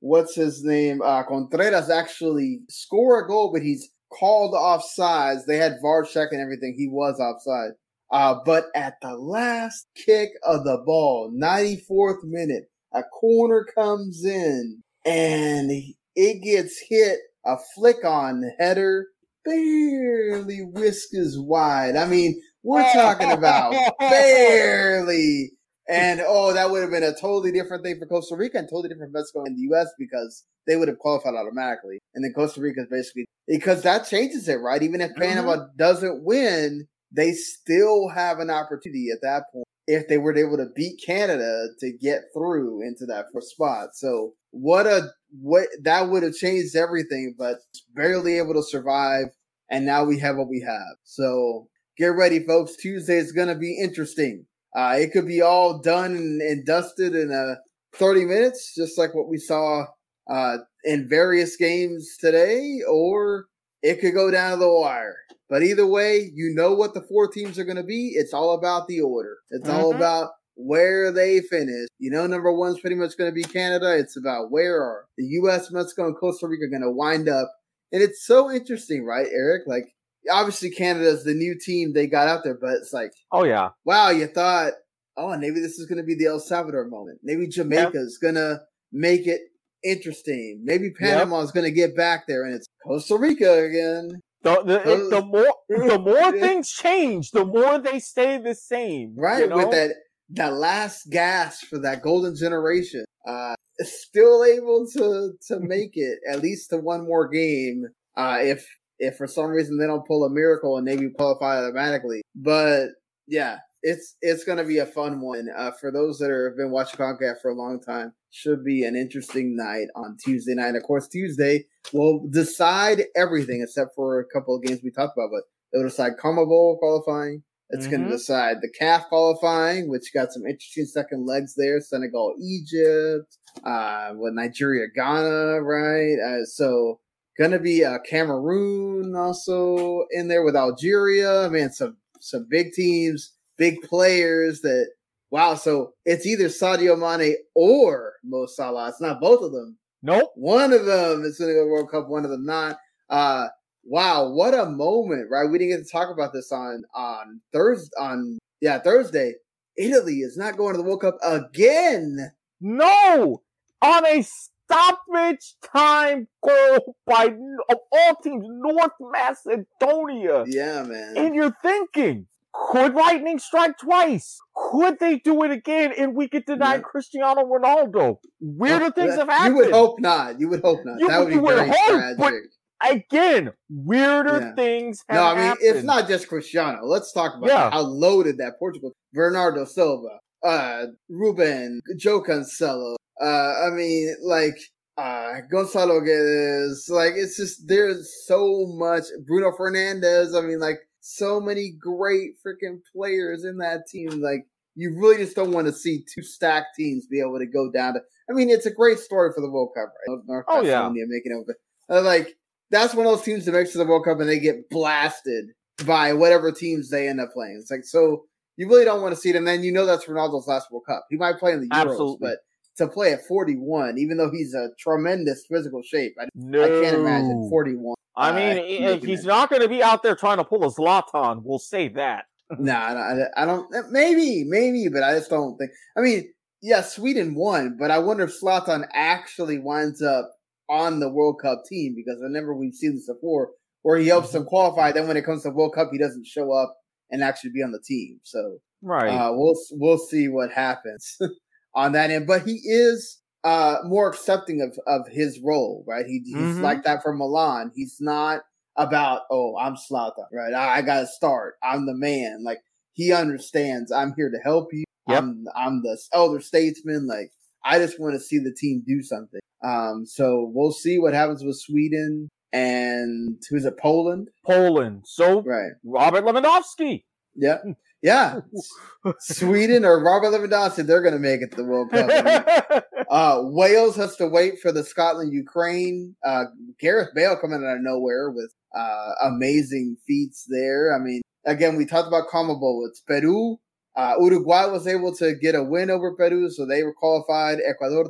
what's 0.00 0.34
his 0.34 0.64
name? 0.64 1.02
Uh 1.02 1.22
Contreras 1.24 1.90
actually 1.90 2.60
score 2.68 3.24
a 3.24 3.28
goal, 3.28 3.52
but 3.52 3.62
he's 3.62 3.90
called 4.10 4.54
offsides. 4.54 5.44
They 5.46 5.56
had 5.56 5.78
VAR 5.82 6.04
check 6.04 6.28
and 6.32 6.40
everything. 6.40 6.74
He 6.76 6.88
was 6.88 7.20
offside. 7.20 7.72
Uh 8.10 8.36
but 8.44 8.66
at 8.74 8.94
the 9.02 9.16
last 9.16 9.86
kick 9.94 10.30
of 10.42 10.64
the 10.64 10.82
ball, 10.84 11.32
94th 11.34 12.24
minute, 12.24 12.70
a 12.92 13.02
corner 13.02 13.66
comes 13.74 14.24
in 14.24 14.82
and 15.04 15.70
it 16.14 16.42
gets 16.42 16.82
hit 16.88 17.18
a 17.44 17.56
flick 17.74 18.04
on 18.04 18.42
header 18.58 19.06
barely 19.44 20.60
whiskers 20.60 21.36
wide. 21.38 21.96
I 21.96 22.06
mean, 22.06 22.40
we're 22.62 22.92
talking 22.92 23.30
about 23.30 23.74
barely. 23.98 25.52
And 25.88 26.20
oh, 26.22 26.52
that 26.52 26.70
would 26.70 26.82
have 26.82 26.90
been 26.90 27.02
a 27.02 27.14
totally 27.18 27.50
different 27.50 27.82
thing 27.82 27.98
for 27.98 28.04
Costa 28.04 28.36
Rica 28.36 28.58
and 28.58 28.68
totally 28.68 28.90
different 28.90 29.10
for 29.10 29.18
Mexico 29.18 29.44
and 29.46 29.56
the 29.56 29.62
U.S. 29.70 29.88
because 29.98 30.44
they 30.66 30.76
would 30.76 30.88
have 30.88 30.98
qualified 30.98 31.34
automatically. 31.34 31.98
And 32.14 32.22
then 32.22 32.34
Costa 32.34 32.60
Rica 32.60 32.82
is 32.82 32.88
basically 32.90 33.24
because 33.46 33.82
that 33.84 34.06
changes 34.06 34.48
it, 34.48 34.56
right? 34.56 34.82
Even 34.82 35.00
if 35.00 35.16
Panama 35.16 35.66
doesn't 35.78 36.24
win, 36.24 36.86
they 37.12 37.32
still 37.32 38.08
have 38.08 38.38
an 38.38 38.50
opportunity 38.50 39.08
at 39.12 39.22
that 39.22 39.44
point 39.52 39.64
if 39.86 40.06
they 40.06 40.18
were 40.18 40.36
able 40.36 40.58
to 40.58 40.68
beat 40.76 41.00
Canada 41.04 41.68
to 41.80 41.92
get 41.92 42.24
through 42.34 42.82
into 42.82 43.06
that 43.06 43.24
fourth 43.32 43.48
spot. 43.48 43.88
So 43.94 44.34
what 44.50 44.86
a 44.86 45.10
what 45.40 45.68
that 45.82 46.10
would 46.10 46.22
have 46.22 46.34
changed 46.34 46.76
everything, 46.76 47.34
but 47.38 47.56
barely 47.94 48.38
able 48.38 48.54
to 48.54 48.62
survive. 48.62 49.26
And 49.70 49.86
now 49.86 50.04
we 50.04 50.18
have 50.18 50.36
what 50.36 50.48
we 50.48 50.60
have. 50.60 50.96
So 51.04 51.68
get 51.96 52.08
ready, 52.08 52.40
folks. 52.40 52.76
Tuesday 52.76 53.16
is 53.16 53.32
going 53.32 53.48
to 53.48 53.54
be 53.54 53.78
interesting. 53.80 54.46
Uh, 54.76 54.96
it 54.98 55.12
could 55.12 55.26
be 55.26 55.40
all 55.40 55.80
done 55.80 56.14
and, 56.16 56.40
and 56.40 56.66
dusted 56.66 57.14
in 57.14 57.32
uh, 57.32 57.56
30 57.94 58.26
minutes, 58.26 58.74
just 58.74 58.98
like 58.98 59.14
what 59.14 59.28
we 59.28 59.38
saw 59.38 59.86
uh, 60.30 60.58
in 60.84 61.08
various 61.08 61.56
games 61.56 62.16
today, 62.20 62.80
or 62.88 63.46
it 63.82 64.00
could 64.00 64.14
go 64.14 64.30
down 64.30 64.52
to 64.52 64.58
the 64.58 64.72
wire. 64.72 65.16
But 65.48 65.62
either 65.62 65.86
way, 65.86 66.30
you 66.34 66.52
know 66.54 66.74
what 66.74 66.94
the 66.94 67.02
four 67.02 67.28
teams 67.28 67.58
are 67.58 67.64
going 67.64 67.76
to 67.76 67.82
be. 67.82 68.12
It's 68.14 68.34
all 68.34 68.54
about 68.54 68.86
the 68.86 69.00
order. 69.00 69.38
It's 69.50 69.68
all 69.68 69.92
Mhm. 69.92 69.96
about 69.96 70.30
where 70.56 71.10
they 71.12 71.40
finish. 71.40 71.86
You 71.98 72.10
know, 72.10 72.26
number 72.26 72.52
one's 72.52 72.80
pretty 72.80 72.96
much 72.96 73.16
going 73.16 73.30
to 73.30 73.34
be 73.34 73.44
Canada. 73.44 73.96
It's 73.96 74.16
about 74.16 74.50
where 74.50 74.76
are 74.82 75.04
the 75.16 75.24
U.S., 75.24 75.70
Mexico, 75.70 76.06
and 76.06 76.16
Costa 76.16 76.46
Rica 76.48 76.68
going 76.68 76.82
to 76.82 76.90
wind 76.90 77.28
up. 77.28 77.50
And 77.92 78.02
it's 78.02 78.26
so 78.26 78.50
interesting, 78.50 79.04
right, 79.06 79.26
Eric? 79.32 79.62
Like, 79.66 79.94
obviously, 80.30 80.70
Canada's 80.70 81.24
the 81.24 81.32
new 81.32 81.56
team 81.58 81.92
they 81.92 82.06
got 82.06 82.28
out 82.28 82.44
there, 82.44 82.58
but 82.60 82.74
it's 82.74 82.92
like, 82.92 83.12
Oh 83.32 83.44
yeah. 83.44 83.70
wow, 83.84 84.10
you 84.10 84.26
thought, 84.26 84.72
oh, 85.16 85.36
maybe 85.38 85.60
this 85.60 85.78
is 85.78 85.86
going 85.86 85.98
to 85.98 86.04
be 86.04 86.14
the 86.14 86.26
El 86.26 86.40
Salvador 86.40 86.84
moment. 86.86 87.20
Maybe 87.22 87.46
Jamaica 87.46 87.84
Jamaica's 87.92 88.18
going 88.18 88.34
to 88.34 88.60
make 88.92 89.26
it 89.26 89.40
interesting. 89.84 90.60
Maybe 90.64 90.90
Panama 90.90 91.20
Panama's 91.24 91.52
going 91.52 91.64
to 91.64 91.70
get 91.72 91.96
back 91.96 92.26
there, 92.26 92.44
and 92.44 92.54
it's 92.54 92.66
Costa 92.86 93.16
Rica 93.16 93.64
again. 93.64 94.20
The, 94.42 94.62
the, 94.62 94.92
it- 94.92 95.10
the 95.10 95.22
more 95.22 95.54
the 95.68 95.98
more 96.04 96.32
things 96.32 96.70
change, 96.70 97.30
the 97.32 97.44
more 97.44 97.78
they 97.78 97.98
stay 97.98 98.38
the 98.38 98.54
same. 98.54 99.14
right 99.16 99.40
you 99.40 99.48
know? 99.48 99.56
with 99.58 99.70
that 99.72 99.90
that 100.30 100.52
last 100.54 101.10
gasp 101.10 101.66
for 101.68 101.78
that 101.78 102.02
golden 102.02 102.36
generation 102.36 103.04
uh 103.26 103.54
still 103.80 104.44
able 104.44 104.86
to 104.92 105.32
to 105.48 105.58
make 105.60 105.92
it 105.94 106.18
at 106.30 106.40
least 106.42 106.70
to 106.70 106.76
one 106.76 107.06
more 107.06 107.26
game 107.28 107.84
uh 108.16 108.38
if 108.40 108.66
if 108.98 109.16
for 109.16 109.26
some 109.26 109.46
reason 109.46 109.78
they 109.78 109.86
don't 109.86 110.06
pull 110.06 110.24
a 110.24 110.30
miracle 110.30 110.76
and 110.76 110.84
maybe 110.84 111.08
qualify 111.16 111.58
automatically 111.62 112.20
but 112.34 112.88
yeah 113.26 113.56
it's 113.82 114.16
it's 114.22 114.44
gonna 114.44 114.64
be 114.64 114.78
a 114.78 114.86
fun 114.86 115.20
one 115.20 115.48
uh 115.56 115.70
for 115.72 115.90
those 115.92 116.18
that 116.18 116.30
are, 116.30 116.48
have 116.48 116.56
been 116.56 116.70
watching 116.70 116.98
CONCACAF 116.98 117.40
for 117.40 117.50
a 117.50 117.54
long 117.54 117.80
time 117.80 118.12
should 118.30 118.64
be 118.64 118.84
an 118.84 118.96
interesting 118.96 119.56
night 119.56 119.86
on 119.94 120.16
Tuesday 120.22 120.54
night 120.54 120.74
of 120.74 120.82
course 120.82 121.08
Tuesday 121.08 121.64
will 121.92 122.26
decide 122.30 123.04
everything 123.16 123.62
except 123.62 123.94
for 123.94 124.18
a 124.20 124.24
couple 124.26 124.54
of 124.56 124.62
games 124.62 124.80
we 124.82 124.90
talked 124.90 125.16
about 125.16 125.30
but 125.30 125.44
it 125.72 125.76
will 125.78 125.84
decide 125.88 126.16
CONMEBOL 126.16 126.78
qualifying 126.78 127.42
it's 127.70 127.86
going 127.86 128.00
Mhm. 128.04 128.06
to 128.06 128.12
decide 128.12 128.56
the 128.62 128.72
CAF 128.80 129.08
qualifying, 129.10 129.90
which 129.90 130.14
got 130.14 130.32
some 130.32 130.46
interesting 130.46 130.86
second 130.86 131.26
legs 131.26 131.54
there. 131.54 131.82
Senegal, 131.82 132.34
Egypt, 132.40 133.36
uh, 133.62 134.14
with 134.16 134.32
Nigeria, 134.32 134.86
Ghana, 134.88 135.60
right? 135.60 136.16
Uh, 136.18 136.46
so 136.46 136.98
going 137.36 137.50
to 137.50 137.58
be 137.58 137.84
uh, 137.84 137.98
Cameroon 138.08 139.14
also 139.14 140.06
in 140.12 140.28
there 140.28 140.44
with 140.44 140.56
Algeria. 140.56 141.50
Man, 141.50 141.70
some 141.70 141.98
some 142.20 142.46
big 142.48 142.72
teams, 142.72 143.34
big 143.58 143.82
players. 143.82 144.60
That 144.62 144.88
wow. 145.30 145.54
So 145.54 145.92
it's 146.04 146.26
either 146.26 146.46
Sadio 146.46 146.98
Mane 146.98 147.36
or 147.54 148.14
Mo 148.24 148.46
Salah. 148.46 148.88
It's 148.88 149.00
not 149.00 149.20
both 149.20 149.42
of 149.42 149.52
them. 149.52 149.76
Nope. 150.02 150.30
One 150.36 150.72
of 150.72 150.86
them 150.86 151.24
is 151.24 151.38
going 151.38 151.50
to 151.50 151.54
go 151.54 151.64
the 151.64 151.70
World 151.70 151.90
Cup. 151.90 152.08
One 152.08 152.24
of 152.24 152.30
them 152.30 152.46
not. 152.46 152.78
Uh, 153.10 153.48
wow, 153.84 154.30
what 154.30 154.54
a 154.54 154.66
moment, 154.66 155.28
right? 155.30 155.50
We 155.50 155.58
didn't 155.58 155.78
get 155.78 155.84
to 155.84 155.90
talk 155.90 156.10
about 156.12 156.32
this 156.32 156.52
on 156.52 156.84
on 156.94 157.40
Thursday. 157.52 157.90
On 158.00 158.38
yeah, 158.60 158.78
Thursday. 158.78 159.34
Italy 159.76 160.18
is 160.18 160.36
not 160.36 160.56
going 160.56 160.74
to 160.74 160.78
the 160.78 160.82
World 160.82 161.02
Cup 161.02 161.18
again. 161.22 162.32
No! 162.60 163.42
On 163.80 164.06
a 164.06 164.22
stoppage 164.68 165.54
time 165.72 166.26
goal 166.42 166.96
by, 167.06 167.26
of 167.70 167.78
all 167.92 168.14
teams, 168.16 168.44
North 168.48 168.90
Macedonia. 169.00 170.44
Yeah, 170.48 170.82
man. 170.82 171.14
And 171.16 171.34
you're 171.34 171.54
thinking, 171.62 172.26
could 172.70 172.94
Lightning 172.94 173.38
strike 173.38 173.78
twice? 173.78 174.38
Could 174.54 174.98
they 174.98 175.18
do 175.18 175.42
it 175.44 175.50
again 175.50 175.92
and 175.96 176.14
we 176.14 176.28
could 176.28 176.44
deny 176.44 176.74
Yeah. 176.76 176.80
Cristiano 176.80 177.42
Ronaldo? 177.44 178.18
Weirder 178.40 178.90
things 178.90 179.14
have 179.14 179.28
happened. 179.28 179.56
You 179.56 179.62
would 179.62 179.70
hope 179.72 180.00
not. 180.00 180.40
You 180.40 180.48
would 180.48 180.62
hope 180.62 180.80
not. 180.84 181.00
You 181.00 181.08
that 181.08 181.20
would 181.20 181.28
be 181.30 181.38
would 181.38 181.56
very 181.56 181.68
hope, 181.68 182.16
but 182.18 182.28
tragic. 182.30 182.42
Again, 182.80 183.52
weirder 183.68 184.40
Yeah. 184.40 184.54
things 184.54 185.02
have 185.08 185.16
No, 185.16 185.22
I 185.24 185.34
mean 185.34 185.42
happened. 185.44 185.66
it's 185.76 185.84
not 185.84 186.06
just 186.08 186.28
Cristiano. 186.28 186.84
Let's 186.84 187.12
talk 187.12 187.34
about 187.36 187.48
Yeah. 187.48 187.70
how 187.70 187.80
loaded 187.80 188.38
that 188.38 188.58
Portugal. 188.58 188.92
Bernardo 189.12 189.64
Silva, 189.64 190.20
uh, 190.44 190.86
Ruben, 191.08 191.80
João 191.98 192.24
Cancelo. 192.24 192.94
Uh, 193.20 193.54
I 193.66 193.70
mean, 193.70 194.14
like 194.22 194.56
uh, 194.96 195.40
Gonzalo 195.50 196.00
Guedes. 196.00 196.88
Like 196.88 197.14
it's 197.16 197.36
just 197.36 197.66
there's 197.68 198.12
so 198.26 198.66
much. 198.76 199.04
Bruno 199.26 199.50
Fernandes. 199.52 200.36
I 200.36 200.44
mean, 200.46 200.58
like 200.60 200.78
so 201.08 201.40
many 201.40 201.70
great 201.70 202.32
freaking 202.46 202.80
players 202.94 203.44
in 203.44 203.56
that 203.58 203.86
team. 203.90 204.20
Like 204.20 204.46
you 204.74 204.94
really 204.94 205.16
just 205.16 205.34
don't 205.34 205.52
want 205.52 205.66
to 205.66 205.72
see 205.72 206.04
two 206.14 206.22
stacked 206.22 206.76
teams 206.76 207.06
be 207.06 207.20
able 207.20 207.38
to 207.38 207.46
go 207.46 207.70
down 207.70 207.94
to. 207.94 208.00
I 208.30 208.34
mean, 208.34 208.50
it's 208.50 208.66
a 208.66 208.70
great 208.70 208.98
story 208.98 209.32
for 209.34 209.40
the 209.40 209.50
World 209.50 209.70
Cup, 209.74 209.92
right? 210.06 210.18
North 210.26 210.44
Oh, 210.48 210.62
yeah. 210.62 210.88
Making 210.88 211.44
it. 211.48 211.56
Uh, 211.90 212.02
like 212.02 212.36
that's 212.70 212.94
one 212.94 213.06
of 213.06 213.12
those 213.12 213.24
teams 213.24 213.46
that 213.46 213.52
makes 213.52 213.70
it 213.70 213.72
to 213.72 213.78
the 213.78 213.86
World 213.86 214.04
Cup 214.04 214.20
and 214.20 214.28
they 214.28 214.38
get 214.38 214.68
blasted 214.68 215.46
by 215.86 216.12
whatever 216.12 216.52
teams 216.52 216.90
they 216.90 217.08
end 217.08 217.20
up 217.20 217.32
playing. 217.32 217.56
It's 217.58 217.70
like 217.70 217.84
so 217.84 218.24
you 218.58 218.68
really 218.68 218.84
don't 218.84 219.00
want 219.00 219.14
to 219.14 219.20
see 219.20 219.30
it, 219.30 219.36
and 219.36 219.46
then 219.46 219.62
you 219.62 219.72
know 219.72 219.86
that's 219.86 220.04
Ronaldo's 220.04 220.46
last 220.46 220.70
World 220.70 220.84
Cup. 220.86 221.06
He 221.08 221.16
might 221.16 221.38
play 221.38 221.52
in 221.52 221.60
the 221.60 221.68
Euros, 221.68 221.90
Absolutely. 221.92 222.18
but 222.20 222.38
to 222.76 222.88
play 222.88 223.12
at 223.12 223.26
41, 223.26 223.98
even 223.98 224.18
though 224.18 224.30
he's 224.30 224.52
a 224.52 224.68
tremendous 224.78 225.46
physical 225.48 225.82
shape, 225.82 226.14
I, 226.20 226.26
no. 226.34 226.62
I 226.62 226.68
can't 226.82 226.96
imagine 226.96 227.48
41. 227.48 227.94
I 228.18 228.30
uh, 228.30 228.34
mean, 228.34 228.64
he- 229.00 229.06
he's 229.06 229.24
not 229.24 229.48
going 229.48 229.62
to 229.62 229.68
be 229.68 229.82
out 229.82 230.02
there 230.02 230.16
trying 230.16 230.38
to 230.38 230.44
pull 230.44 230.64
a 230.64 230.70
Zlatan. 230.70 231.42
We'll 231.44 231.58
say 231.58 231.88
that. 231.88 232.24
No, 232.58 232.74
I 232.74 232.94
don't, 232.94 233.28
I 233.36 233.44
don't. 233.44 233.92
Maybe, 233.92 234.42
maybe, 234.48 234.88
but 234.88 235.02
I 235.02 235.12
just 235.14 235.28
don't 235.28 235.58
think. 235.58 235.70
I 235.98 236.00
mean, 236.00 236.32
yeah, 236.62 236.80
Sweden 236.80 237.34
won, 237.34 237.76
but 237.78 237.90
I 237.90 237.98
wonder 237.98 238.24
if 238.24 238.40
Zlatan 238.42 238.86
actually 238.94 239.58
winds 239.58 240.00
up 240.00 240.30
on 240.70 240.98
the 240.98 241.10
World 241.10 241.40
Cup 241.42 241.64
team 241.68 241.94
because 241.94 242.16
whenever 242.22 242.54
we've 242.54 242.72
seen 242.72 242.94
this 242.94 243.06
before, 243.06 243.50
where 243.82 243.98
he 243.98 244.08
helps 244.08 244.32
them 244.32 244.44
qualify, 244.46 244.92
then 244.92 245.06
when 245.06 245.18
it 245.18 245.26
comes 245.26 245.42
to 245.42 245.50
World 245.50 245.74
Cup, 245.74 245.90
he 245.92 245.98
doesn't 245.98 246.26
show 246.26 246.50
up 246.52 246.74
and 247.10 247.22
actually 247.22 247.50
be 247.50 247.62
on 247.62 247.70
the 247.72 247.82
team. 247.86 248.18
So 248.22 248.58
Right. 248.80 249.08
uh, 249.08 249.30
we'll 249.34 249.54
we'll 249.72 249.98
see 249.98 250.28
what 250.28 250.50
happens 250.50 251.18
on 251.74 251.92
that 251.92 252.10
end. 252.10 252.26
But 252.26 252.46
he 252.46 252.54
is 252.64 253.18
uh, 253.48 253.78
more 253.84 254.08
accepting 254.08 254.60
of 254.60 254.78
of 254.86 255.08
his 255.08 255.40
role, 255.40 255.84
right? 255.86 256.06
He, 256.06 256.20
he's 256.24 256.58
Mhm. 256.58 256.62
like 256.62 256.82
that 256.84 257.02
for 257.02 257.12
Milan. 257.14 257.72
He's 257.74 257.96
not 258.00 258.42
about 258.76 259.22
oh 259.30 259.56
I'm 259.56 259.74
Zlatan, 259.76 260.26
right? 260.32 260.52
I, 260.52 260.78
I 260.78 260.82
got 260.82 261.00
to 261.00 261.06
start. 261.06 261.54
I'm 261.62 261.86
the 261.86 261.94
man. 261.94 262.44
Like 262.44 262.58
he 262.92 263.12
understands. 263.12 263.90
I'm 263.90 264.12
here 264.16 264.30
to 264.30 264.38
help 264.38 264.72
you. 264.72 264.84
Yep. 265.08 265.18
I'm 265.22 265.44
I'm 265.56 265.82
the 265.82 265.96
elder 266.12 266.40
statesman. 266.40 267.06
Like 267.06 267.30
I 267.64 267.78
just 267.78 267.98
want 268.00 268.14
to 268.14 268.20
see 268.20 268.38
the 268.38 268.54
team 268.54 268.82
do 268.86 269.02
something. 269.02 269.40
Um, 269.64 270.06
so 270.06 270.50
we'll 270.54 270.72
see 270.72 270.98
what 270.98 271.14
happens 271.14 271.42
with 271.42 271.56
Sweden 271.58 272.28
and 272.52 273.42
who's 273.50 273.64
it? 273.64 273.76
Poland, 273.78 274.28
Poland. 274.46 275.02
So 275.06 275.42
right? 275.42 275.72
Robert 275.84 276.24
Lewandowski. 276.24 277.04
Yeah, 277.34 277.58
yeah. 278.02 278.40
Sweden 279.20 279.84
or 279.84 280.02
Robert 280.02 280.28
Lewandowski, 280.28 280.86
they're 280.86 281.02
going 281.02 281.14
to 281.14 281.20
make 281.20 281.40
it 281.40 281.50
to 281.52 281.56
the 281.56 281.64
World 281.64 281.90
Cup. 281.90 282.10
I 282.10 282.22
mean, 282.22 282.82
uh, 283.10 283.40
Wales 283.44 283.96
has 283.96 284.16
to 284.16 284.26
wait 284.26 284.60
for 284.60 284.72
the 284.72 284.84
Scotland 284.84 285.32
Ukraine. 285.32 286.14
Uh, 286.24 286.44
Gareth 286.80 287.10
Bale 287.14 287.36
coming 287.36 287.64
out 287.64 287.76
of 287.76 287.82
nowhere 287.82 288.30
with 288.30 288.52
uh, 288.76 289.12
amazing 289.24 289.96
feats 290.06 290.46
there. 290.48 290.94
I 290.94 290.98
mean, 290.98 291.22
again, 291.46 291.76
we 291.76 291.86
talked 291.86 292.08
about 292.08 292.28
CONMEBOL. 292.28 292.88
It's 292.88 293.00
Peru. 293.00 293.58
Uh, 293.96 294.14
Uruguay 294.20 294.66
was 294.66 294.86
able 294.86 295.12
to 295.16 295.34
get 295.34 295.56
a 295.56 295.64
win 295.64 295.90
over 295.90 296.14
Peru, 296.14 296.48
so 296.50 296.64
they 296.64 296.84
were 296.84 296.94
qualified. 296.94 297.58
Ecuador 297.68 298.08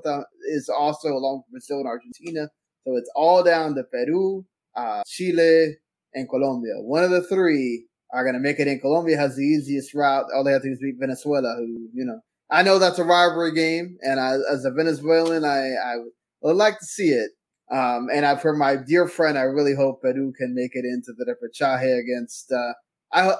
is 0.51 0.69
also 0.69 1.09
along 1.09 1.39
with 1.39 1.51
Brazil 1.53 1.79
and 1.79 1.87
Argentina. 1.87 2.51
So 2.85 2.97
it's 2.97 3.11
all 3.15 3.43
down 3.43 3.75
to 3.75 3.85
Peru, 3.85 4.45
uh, 4.77 5.03
Chile, 5.07 5.77
and 6.13 6.29
Colombia. 6.29 6.75
One 6.81 7.05
of 7.05 7.11
the 7.11 7.23
three 7.23 7.87
are 8.13 8.25
going 8.25 8.35
to 8.35 8.41
make 8.41 8.59
it 8.59 8.69
in. 8.69 8.81
Colombia 8.81 9.17
has 9.17 9.37
the 9.37 9.43
easiest 9.43 9.95
route. 9.95 10.27
All 10.35 10.45
they 10.45 10.53
have 10.53 10.63
to 10.63 10.69
do 10.69 10.73
is 10.73 10.79
beat 10.81 10.97
Venezuela, 10.99 11.55
who, 11.59 11.89
you 11.93 12.05
know, 12.05 12.21
I 12.51 12.63
know 12.63 12.79
that's 12.79 12.99
a 12.99 13.05
rivalry 13.05 13.53
game. 13.53 13.99
And 14.03 14.19
I, 14.19 14.37
as 14.51 14.65
a 14.65 14.71
Venezuelan, 14.71 15.45
I, 15.45 15.75
I 15.75 15.97
would 16.43 16.57
like 16.57 16.79
to 16.79 16.85
see 16.87 17.11
it. 17.11 17.31
Um, 17.71 18.09
and 18.13 18.25
I, 18.25 18.37
for 18.37 18.57
my 18.57 18.77
dear 18.77 19.07
friend, 19.07 19.37
I 19.37 19.43
really 19.43 19.75
hope 19.75 20.01
Peru 20.01 20.33
can 20.39 20.55
make 20.55 20.71
it 20.73 20.87
into 20.87 21.13
the 21.17 21.27
repechaje 21.27 22.01
against, 22.01 22.51
uh, 22.51 22.73
I, 23.13 23.35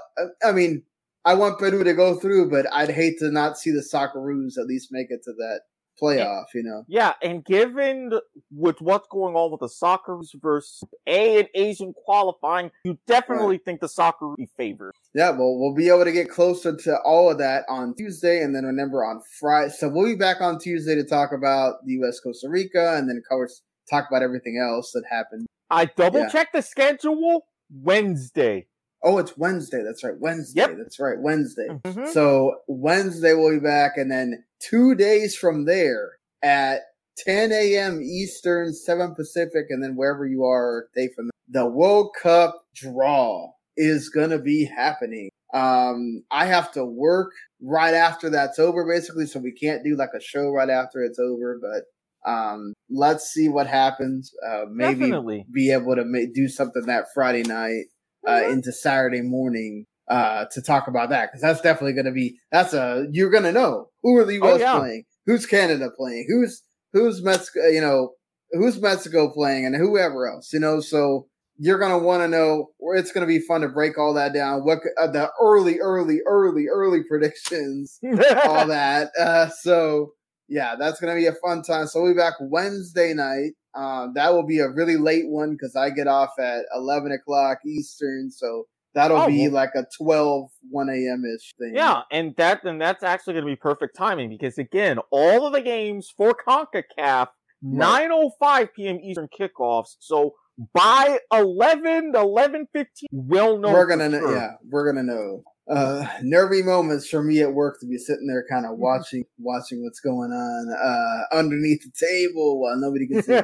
I 0.45 0.53
mean, 0.53 0.83
I 1.25 1.35
want 1.35 1.59
Peru 1.59 1.83
to 1.83 1.95
go 1.95 2.19
through, 2.19 2.51
but 2.51 2.67
I'd 2.73 2.91
hate 2.91 3.19
to 3.21 3.31
not 3.31 3.59
see 3.59 3.71
the 3.71 3.81
Socceroos 3.81 4.59
at 4.59 4.67
least 4.67 4.89
make 4.91 5.11
it 5.11 5.23
to 5.25 5.33
that 5.33 5.61
playoff, 6.01 6.45
you 6.55 6.63
know? 6.63 6.85
yeah, 6.89 7.15
and 7.23 7.45
given 7.45 8.13
with 8.51 8.81
what's 8.81 9.07
going 9.09 9.35
on 9.35 9.51
with 9.51 9.61
the 9.61 9.69
soccer 9.69 10.21
versus 10.37 10.83
A 11.07 11.41
and 11.41 11.49
Asian 11.55 11.93
qualifying, 11.93 12.71
you 12.85 12.99
definitely 13.07 13.59
think 13.59 13.81
the 13.81 13.89
soccer 13.89 14.29
would 14.29 14.37
be 14.37 14.49
favored. 14.57 14.93
Yeah, 15.15 15.31
well, 15.31 15.59
we'll 15.59 15.75
be 15.75 15.89
able 15.89 16.05
to 16.05 16.13
get 16.13 16.29
closer 16.31 16.77
to 16.77 16.99
all 17.05 17.31
of 17.31 17.39
that 17.39 17.65
on 17.69 17.95
Tuesday, 17.97 18.43
and 18.43 18.55
then 18.55 18.65
remember 18.65 19.05
on 19.05 19.21
Friday. 19.41 19.71
So 19.71 19.89
we'll 19.89 20.07
be 20.07 20.17
back 20.17 20.41
on 20.41 20.59
Tuesday 20.59 20.95
to 20.95 21.05
talk 21.05 21.33
about 21.33 21.85
the 21.85 21.93
U.S. 21.95 22.21
Costa 22.21 22.49
Rica, 22.49 22.97
and 22.97 23.09
then 23.09 23.17
of 23.17 23.25
course 23.29 23.63
talk 23.91 24.07
about 24.11 24.23
everything 24.23 24.59
else 24.63 24.93
that 24.93 25.05
happened. 25.11 25.47
I 25.71 25.87
double 25.87 26.21
Yeah. 26.21 26.29
checked 26.29 26.53
the 26.55 26.63
schedule 26.63 27.47
Wednesday. 27.71 28.67
Oh, 29.03 29.19
it's 29.19 29.37
Wednesday. 29.39 29.83
That's 29.85 30.03
right, 30.03 30.19
Wednesday. 30.19 30.61
Yep. 30.63 30.77
That's 30.79 30.99
right, 30.99 31.19
Wednesday. 31.21 31.69
Mhm. 31.69 32.09
So 32.09 32.57
Wednesday 32.67 33.33
we'll 33.35 33.53
be 33.53 33.61
back, 33.61 33.97
and 33.97 34.11
then 34.11 34.45
two 34.61 34.95
days 34.95 35.37
from 35.37 35.65
there 35.67 36.13
at 36.43 36.83
10 37.19 37.53
a.m. 37.53 38.01
Eastern, 38.03 38.73
7 38.73 39.15
Pacific, 39.15 39.67
and 39.71 39.83
then 39.83 39.97
wherever 39.97 40.27
you 40.27 40.45
are, 40.45 40.89
day 40.95 41.09
from 41.15 41.31
the 41.49 41.67
World 41.67 42.11
Cup 42.21 42.65
draw 42.75 43.53
is 43.77 44.09
gonna 44.09 44.39
be 44.39 44.65
happening. 44.65 45.31
Um, 45.55 46.25
I 46.31 46.47
have 46.47 46.73
to 46.73 46.85
work 46.85 47.33
right 47.63 47.95
after 47.95 48.29
that's 48.31 48.59
over, 48.59 48.87
basically, 48.87 49.27
so 49.27 49.41
we 49.41 49.53
can't 49.53 49.83
do 49.85 49.97
like 49.97 50.11
a 50.15 50.21
show 50.21 50.51
right 50.51 50.69
after 50.69 51.03
it's 51.03 51.19
over. 51.19 51.59
But 51.61 51.85
um, 52.31 52.75
let's 52.91 53.31
see 53.33 53.49
what 53.49 53.67
happens. 53.67 54.33
Uh, 54.47 54.65
maybe 54.71 55.01
Definitely. 55.07 55.47
be 55.51 55.73
able 55.73 55.95
to 55.97 56.05
ma- 56.05 56.27
do 56.35 56.49
something 56.49 56.83
that 56.87 57.07
Friday 57.15 57.43
night 57.45 57.85
uh, 58.29 58.49
into 58.49 58.73
Saturday 58.73 59.23
morning 59.23 59.87
uh, 60.09 60.47
to 60.53 60.63
talk 60.63 60.89
about 60.89 61.11
that 61.11 61.31
because 61.31 61.43
that's 61.43 61.61
definitely 61.61 61.93
going 61.93 62.07
to 62.07 62.13
be 62.13 62.39
that's 62.51 62.73
a 62.75 63.07
you're 63.11 63.31
going 63.31 63.45
to 63.45 63.53
know 63.53 63.89
who 64.03 64.17
are 64.17 64.25
the 64.25 64.35
U.S. 64.35 64.55
Oh, 64.55 64.59
yeah. 64.59 64.79
playing, 64.79 65.05
who's 65.27 65.47
Canada 65.47 65.89
playing, 65.97 66.27
who's 66.29 66.63
who's 66.93 67.23
Mexico, 67.23 67.67
you 67.67 67.81
know, 67.81 68.13
who's 68.53 68.81
Mexico 68.81 69.31
playing, 69.33 69.67
and 69.67 69.77
whoever 69.77 70.27
else, 70.27 70.53
you 70.53 70.61
know. 70.61 70.81
So 70.81 71.27
you're 71.59 71.79
going 71.79 71.93
to 71.93 72.05
want 72.05 72.23
to 72.23 72.29
know. 72.29 72.69
It's 72.95 73.13
going 73.13 73.27
to 73.27 73.33
be 73.33 73.41
fun 73.41 73.61
to 73.63 73.69
break 73.69 73.99
all 73.99 74.15
that 74.15 74.33
down. 74.33 74.61
What 74.61 74.79
uh, 74.99 75.09
the 75.09 75.31
early, 75.41 75.79
early, 75.81 76.21
early, 76.27 76.67
early 76.73 77.03
predictions 77.09 77.99
all 78.45 78.67
that. 78.67 79.11
Uh, 79.19 79.49
so 79.49 80.13
yeah, 80.49 80.77
that's 80.79 81.01
gonna 81.01 81.15
be 81.15 81.27
a 81.27 81.35
fun 81.35 81.63
time. 81.63 81.87
So 81.87 82.03
we'll 82.03 82.15
be 82.15 82.19
back 82.19 82.35
Wednesday 82.41 83.13
night. 83.13 83.53
Um, 83.79 84.13
that 84.15 84.33
will 84.33 84.47
be 84.47 84.59
a 84.59 84.69
really 84.69 84.97
late 84.97 85.29
one 85.29 85.53
because 85.53 85.77
I 85.77 85.91
get 85.91 86.09
off 86.09 86.31
at 86.39 86.65
eleven 86.75 87.13
o'clock 87.13 87.59
Eastern. 87.65 88.31
So 88.31 88.67
that'll 88.95 89.19
Oh, 89.23 89.27
be 89.29 89.49
like 89.49 89.71
a 89.77 89.87
12, 89.97 90.51
1 90.71 90.89
a.m. 90.89 91.23
ish 91.25 91.55
thing. 91.59 91.73
Yeah, 91.75 92.03
and 92.11 92.35
that 92.37 92.65
and 92.65 92.81
that's 92.81 93.05
actually 93.05 93.35
going 93.35 93.45
to 93.47 93.53
be 93.53 93.57
perfect 93.57 93.97
timing 93.97 94.31
because 94.31 94.59
again, 94.59 94.99
all 95.13 95.47
of 95.47 95.53
the 95.53 95.61
games 95.61 96.13
for 96.17 96.35
CONCACAF, 96.35 97.29
9:05 97.65 98.69
p.m. 98.75 98.99
Eastern 99.01 99.29
kickoffs. 99.39 99.97
So 100.01 100.35
by 100.75 101.19
11, 101.33 102.13
11:15, 102.15 102.85
we'll 103.13 103.59
know. 103.59 103.73
we're 103.73 103.87
gonna 103.87 104.09
know. 104.09 104.19
sure. 104.19 104.35
Yeah, 104.37 104.51
we're 104.69 104.91
gonna 104.93 105.05
know. 105.05 105.45
Uh, 105.69 106.07
nervy 106.23 106.63
moments 106.63 107.09
for 107.09 107.23
me 107.23 107.41
at 107.41 107.53
work 107.53 107.79
to 107.81 107.87
be 107.87 107.99
sitting 107.99 108.27
there, 108.27 108.45
kind 108.49 108.65
of 108.65 108.79
watching, 108.79 109.25
watching 109.39 109.83
what's 109.83 110.01
going 110.01 110.31
on 110.31 110.73
uh, 110.73 111.37
underneath 111.37 111.83
the 111.83 112.07
table 112.07 112.61
while 112.61 112.77
nobody 112.77 113.07
can 113.07 113.23
see. 113.23 113.41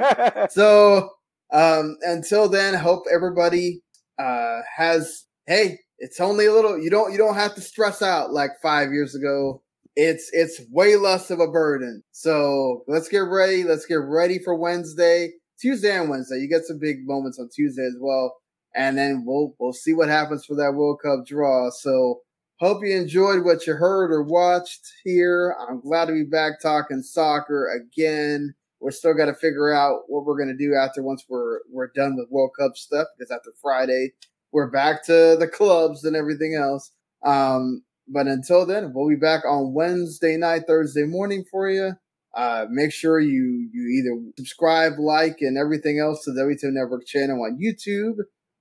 so 0.50 1.10
um 1.52 1.96
until 2.02 2.48
then 2.48 2.74
hope 2.74 3.04
everybody 3.12 3.80
uh 4.18 4.60
has 4.76 5.24
hey 5.46 5.78
it's 5.98 6.20
only 6.20 6.46
a 6.46 6.52
little 6.52 6.78
you 6.78 6.90
don't 6.90 7.12
you 7.12 7.18
don't 7.18 7.36
have 7.36 7.54
to 7.54 7.60
stress 7.60 8.02
out 8.02 8.32
like 8.32 8.50
five 8.62 8.92
years 8.92 9.14
ago. 9.14 9.62
It's 9.96 10.28
it's 10.32 10.60
way 10.72 10.96
less 10.96 11.30
of 11.30 11.38
a 11.40 11.46
burden. 11.46 12.02
So 12.10 12.82
let's 12.88 13.08
get 13.08 13.20
ready. 13.20 13.62
Let's 13.62 13.86
get 13.86 14.00
ready 14.00 14.38
for 14.38 14.54
wednesday 14.54 15.30
tuesday 15.60 15.96
and 15.96 16.10
wednesday. 16.10 16.38
You 16.38 16.48
get 16.48 16.64
some 16.64 16.78
big 16.78 17.06
moments 17.06 17.38
on 17.38 17.48
tuesday 17.54 17.84
as 17.86 17.96
well 18.00 18.34
and 18.74 18.98
then 18.98 19.24
we'll 19.26 19.54
we'll 19.58 19.72
see 19.72 19.94
what 19.94 20.08
happens 20.08 20.44
for 20.44 20.54
that 20.54 20.74
world 20.74 21.00
cup 21.02 21.26
draw 21.26 21.70
so 21.70 22.20
hope 22.60 22.84
you 22.84 22.96
enjoyed 22.96 23.44
what 23.44 23.66
you 23.66 23.74
heard 23.74 24.12
or 24.12 24.22
watched 24.22 24.92
here. 25.02 25.56
I'm 25.68 25.80
glad 25.80 26.06
to 26.06 26.12
be 26.12 26.24
back 26.24 26.60
talking 26.60 27.02
soccer 27.02 27.68
again. 27.68 28.54
We're 28.80 28.90
still 28.90 29.14
got 29.14 29.26
to 29.26 29.34
figure 29.34 29.72
out 29.72 30.02
what 30.08 30.24
we're 30.24 30.38
to 30.46 30.56
do 30.56 30.74
after 30.74 31.02
once 31.02 31.24
we're 31.28 31.60
we're 31.70 31.90
done 31.94 32.16
with 32.16 32.30
World 32.30 32.52
Cup 32.58 32.76
stuff 32.76 33.08
because 33.16 33.30
after 33.30 33.52
Friday 33.60 34.12
we're 34.52 34.70
back 34.70 35.04
to 35.06 35.36
the 35.38 35.48
clubs 35.48 36.04
and 36.04 36.14
everything 36.14 36.54
else. 36.54 36.92
Um, 37.24 37.82
but 38.06 38.26
until 38.26 38.66
then, 38.66 38.92
we'll 38.94 39.08
be 39.08 39.16
back 39.16 39.44
on 39.44 39.72
Wednesday 39.72 40.36
night, 40.36 40.62
Thursday 40.66 41.04
morning 41.04 41.44
for 41.50 41.68
you. 41.70 41.92
Uh, 42.34 42.66
make 42.70 42.92
sure 42.92 43.20
you 43.20 43.68
you 43.72 43.88
either 43.88 44.20
subscribe, 44.36 44.98
like, 44.98 45.38
and 45.40 45.56
everything 45.56 45.98
else 45.98 46.24
to 46.24 46.32
the 46.32 46.42
WTM 46.42 46.72
Network 46.72 47.06
channel 47.06 47.42
on 47.44 47.58
YouTube. 47.58 48.16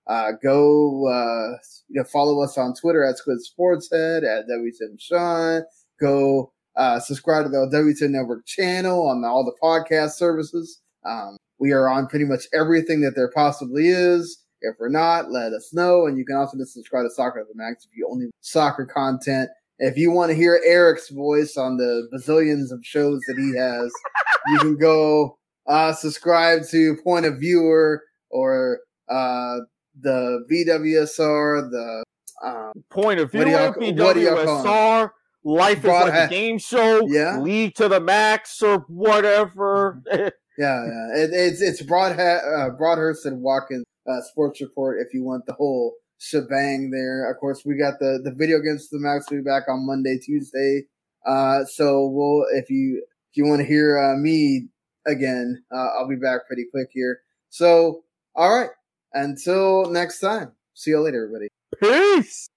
Uh, 0.08 0.32
go 0.42 1.08
uh, 1.08 1.58
you 1.88 2.02
know 2.02 2.04
follow 2.04 2.42
us 2.44 2.58
on 2.58 2.74
Twitter 2.74 3.06
at 3.06 3.18
Squid 3.18 3.38
Sportshead 3.40 4.24
at 4.24 4.48
WTM 4.48 5.00
Sean. 5.00 5.64
Go 6.00 6.52
uh, 6.76 7.00
subscribe 7.00 7.46
to 7.46 7.50
the 7.50 7.70
WTM 7.72 8.12
Network 8.12 8.46
channel 8.46 9.08
on 9.08 9.24
all 9.24 9.46
the 9.46 9.56
podcast 9.62 10.12
services. 10.12 10.82
Um, 11.06 11.38
we 11.60 11.72
are 11.72 11.88
on 11.88 12.08
pretty 12.08 12.26
much 12.26 12.46
everything 12.54 13.02
that 13.02 13.16
there 13.16 13.32
possibly 13.34 13.88
is. 13.88 14.40
If 14.62 14.76
we're 14.80 14.90
not, 14.90 15.32
let 15.32 15.54
us 15.54 15.74
know. 15.74 16.06
And 16.06 16.18
you 16.18 16.26
can 16.26 16.38
also 16.38 16.58
just 16.58 16.74
subscribe 16.74 17.06
to 17.06 17.10
Soccer 17.10 17.42
at 17.42 17.48
the 17.48 17.54
Max 17.56 17.86
if 17.86 17.92
you 17.96 18.08
only 18.10 18.32
soccer 18.42 18.86
content. 18.86 19.50
If 19.78 19.98
you 19.98 20.12
want 20.12 20.32
to 20.32 20.36
hear 20.36 20.62
Eric's 20.66 21.10
voice 21.10 21.58
on 21.58 21.78
the 21.78 22.08
bazillions 22.14 22.72
of 22.72 22.80
shows 22.84 23.20
that 23.28 23.38
he 23.38 23.58
has, 23.58 23.92
you 24.48 24.60
can 24.60 24.78
go 24.78 25.38
uh, 25.68 25.94
subscribe 25.94 26.64
to 26.72 26.98
Point 27.04 27.26
of 27.26 27.40
Viewer 27.40 28.04
or 28.30 28.80
uh, 29.10 29.58
the 30.00 30.46
VWSR, 30.52 31.70
the 31.70 32.04
um, 32.44 32.84
Point 32.90 33.20
of 33.20 33.32
View, 33.32 33.42
VWSR, 33.42 35.12
Life 35.46 35.80
is 35.80 35.86
like 35.86 36.14
a 36.14 36.28
game 36.30 36.58
show, 36.58 37.06
yeah, 37.08 37.38
League 37.38 37.76
to 37.76 37.90
the 37.90 38.00
Max 38.00 38.62
or 38.62 38.86
whatever. 38.88 40.02
yeah, 40.10 40.30
yeah. 40.58 41.16
It, 41.16 41.32
it's 41.34 41.62
it's 41.62 41.82
Broad 41.82 42.18
uh, 42.18 42.70
Broadhurst 42.78 43.26
and 43.26 43.42
Watkins 43.42 43.84
uh, 44.08 44.22
Sports 44.22 44.62
Report 44.62 45.02
if 45.06 45.14
you 45.14 45.24
want 45.24 45.46
the 45.46 45.54
whole 45.54 45.96
shebang 46.18 46.92
there. 46.92 47.30
Of 47.30 47.38
course, 47.40 47.64
we 47.66 47.78
got 47.78 48.00
the 48.00 48.22
the 48.24 48.34
video 48.34 48.58
against 48.58 48.90
the 48.90 49.00
Max. 49.00 49.30
Will 49.30 49.40
be 49.40 49.44
back 49.44 49.64
on 49.68 49.86
Monday, 49.86 50.18
Tuesday. 50.18 50.84
Uh, 51.26 51.66
so 51.66 52.08
we'll 52.08 52.46
if 52.54 52.70
you 52.70 53.04
if 53.32 53.38
you 53.38 53.46
want 53.46 53.60
to 53.60 53.68
hear 53.68 54.00
uh, 54.00 54.18
me 54.18 54.70
again, 55.06 55.62
uh, 55.74 55.88
I'll 55.98 56.08
be 56.08 56.16
back 56.16 56.48
pretty 56.48 56.66
quick 56.72 56.88
here. 56.92 57.20
So 57.50 58.04
all 58.34 58.56
right, 58.56 58.70
until 59.14 59.86
next 59.90 60.20
time. 60.20 60.52
See 60.74 60.92
you 60.92 61.00
later, 61.00 61.26
everybody. 61.26 61.48
Peace. 61.80 62.48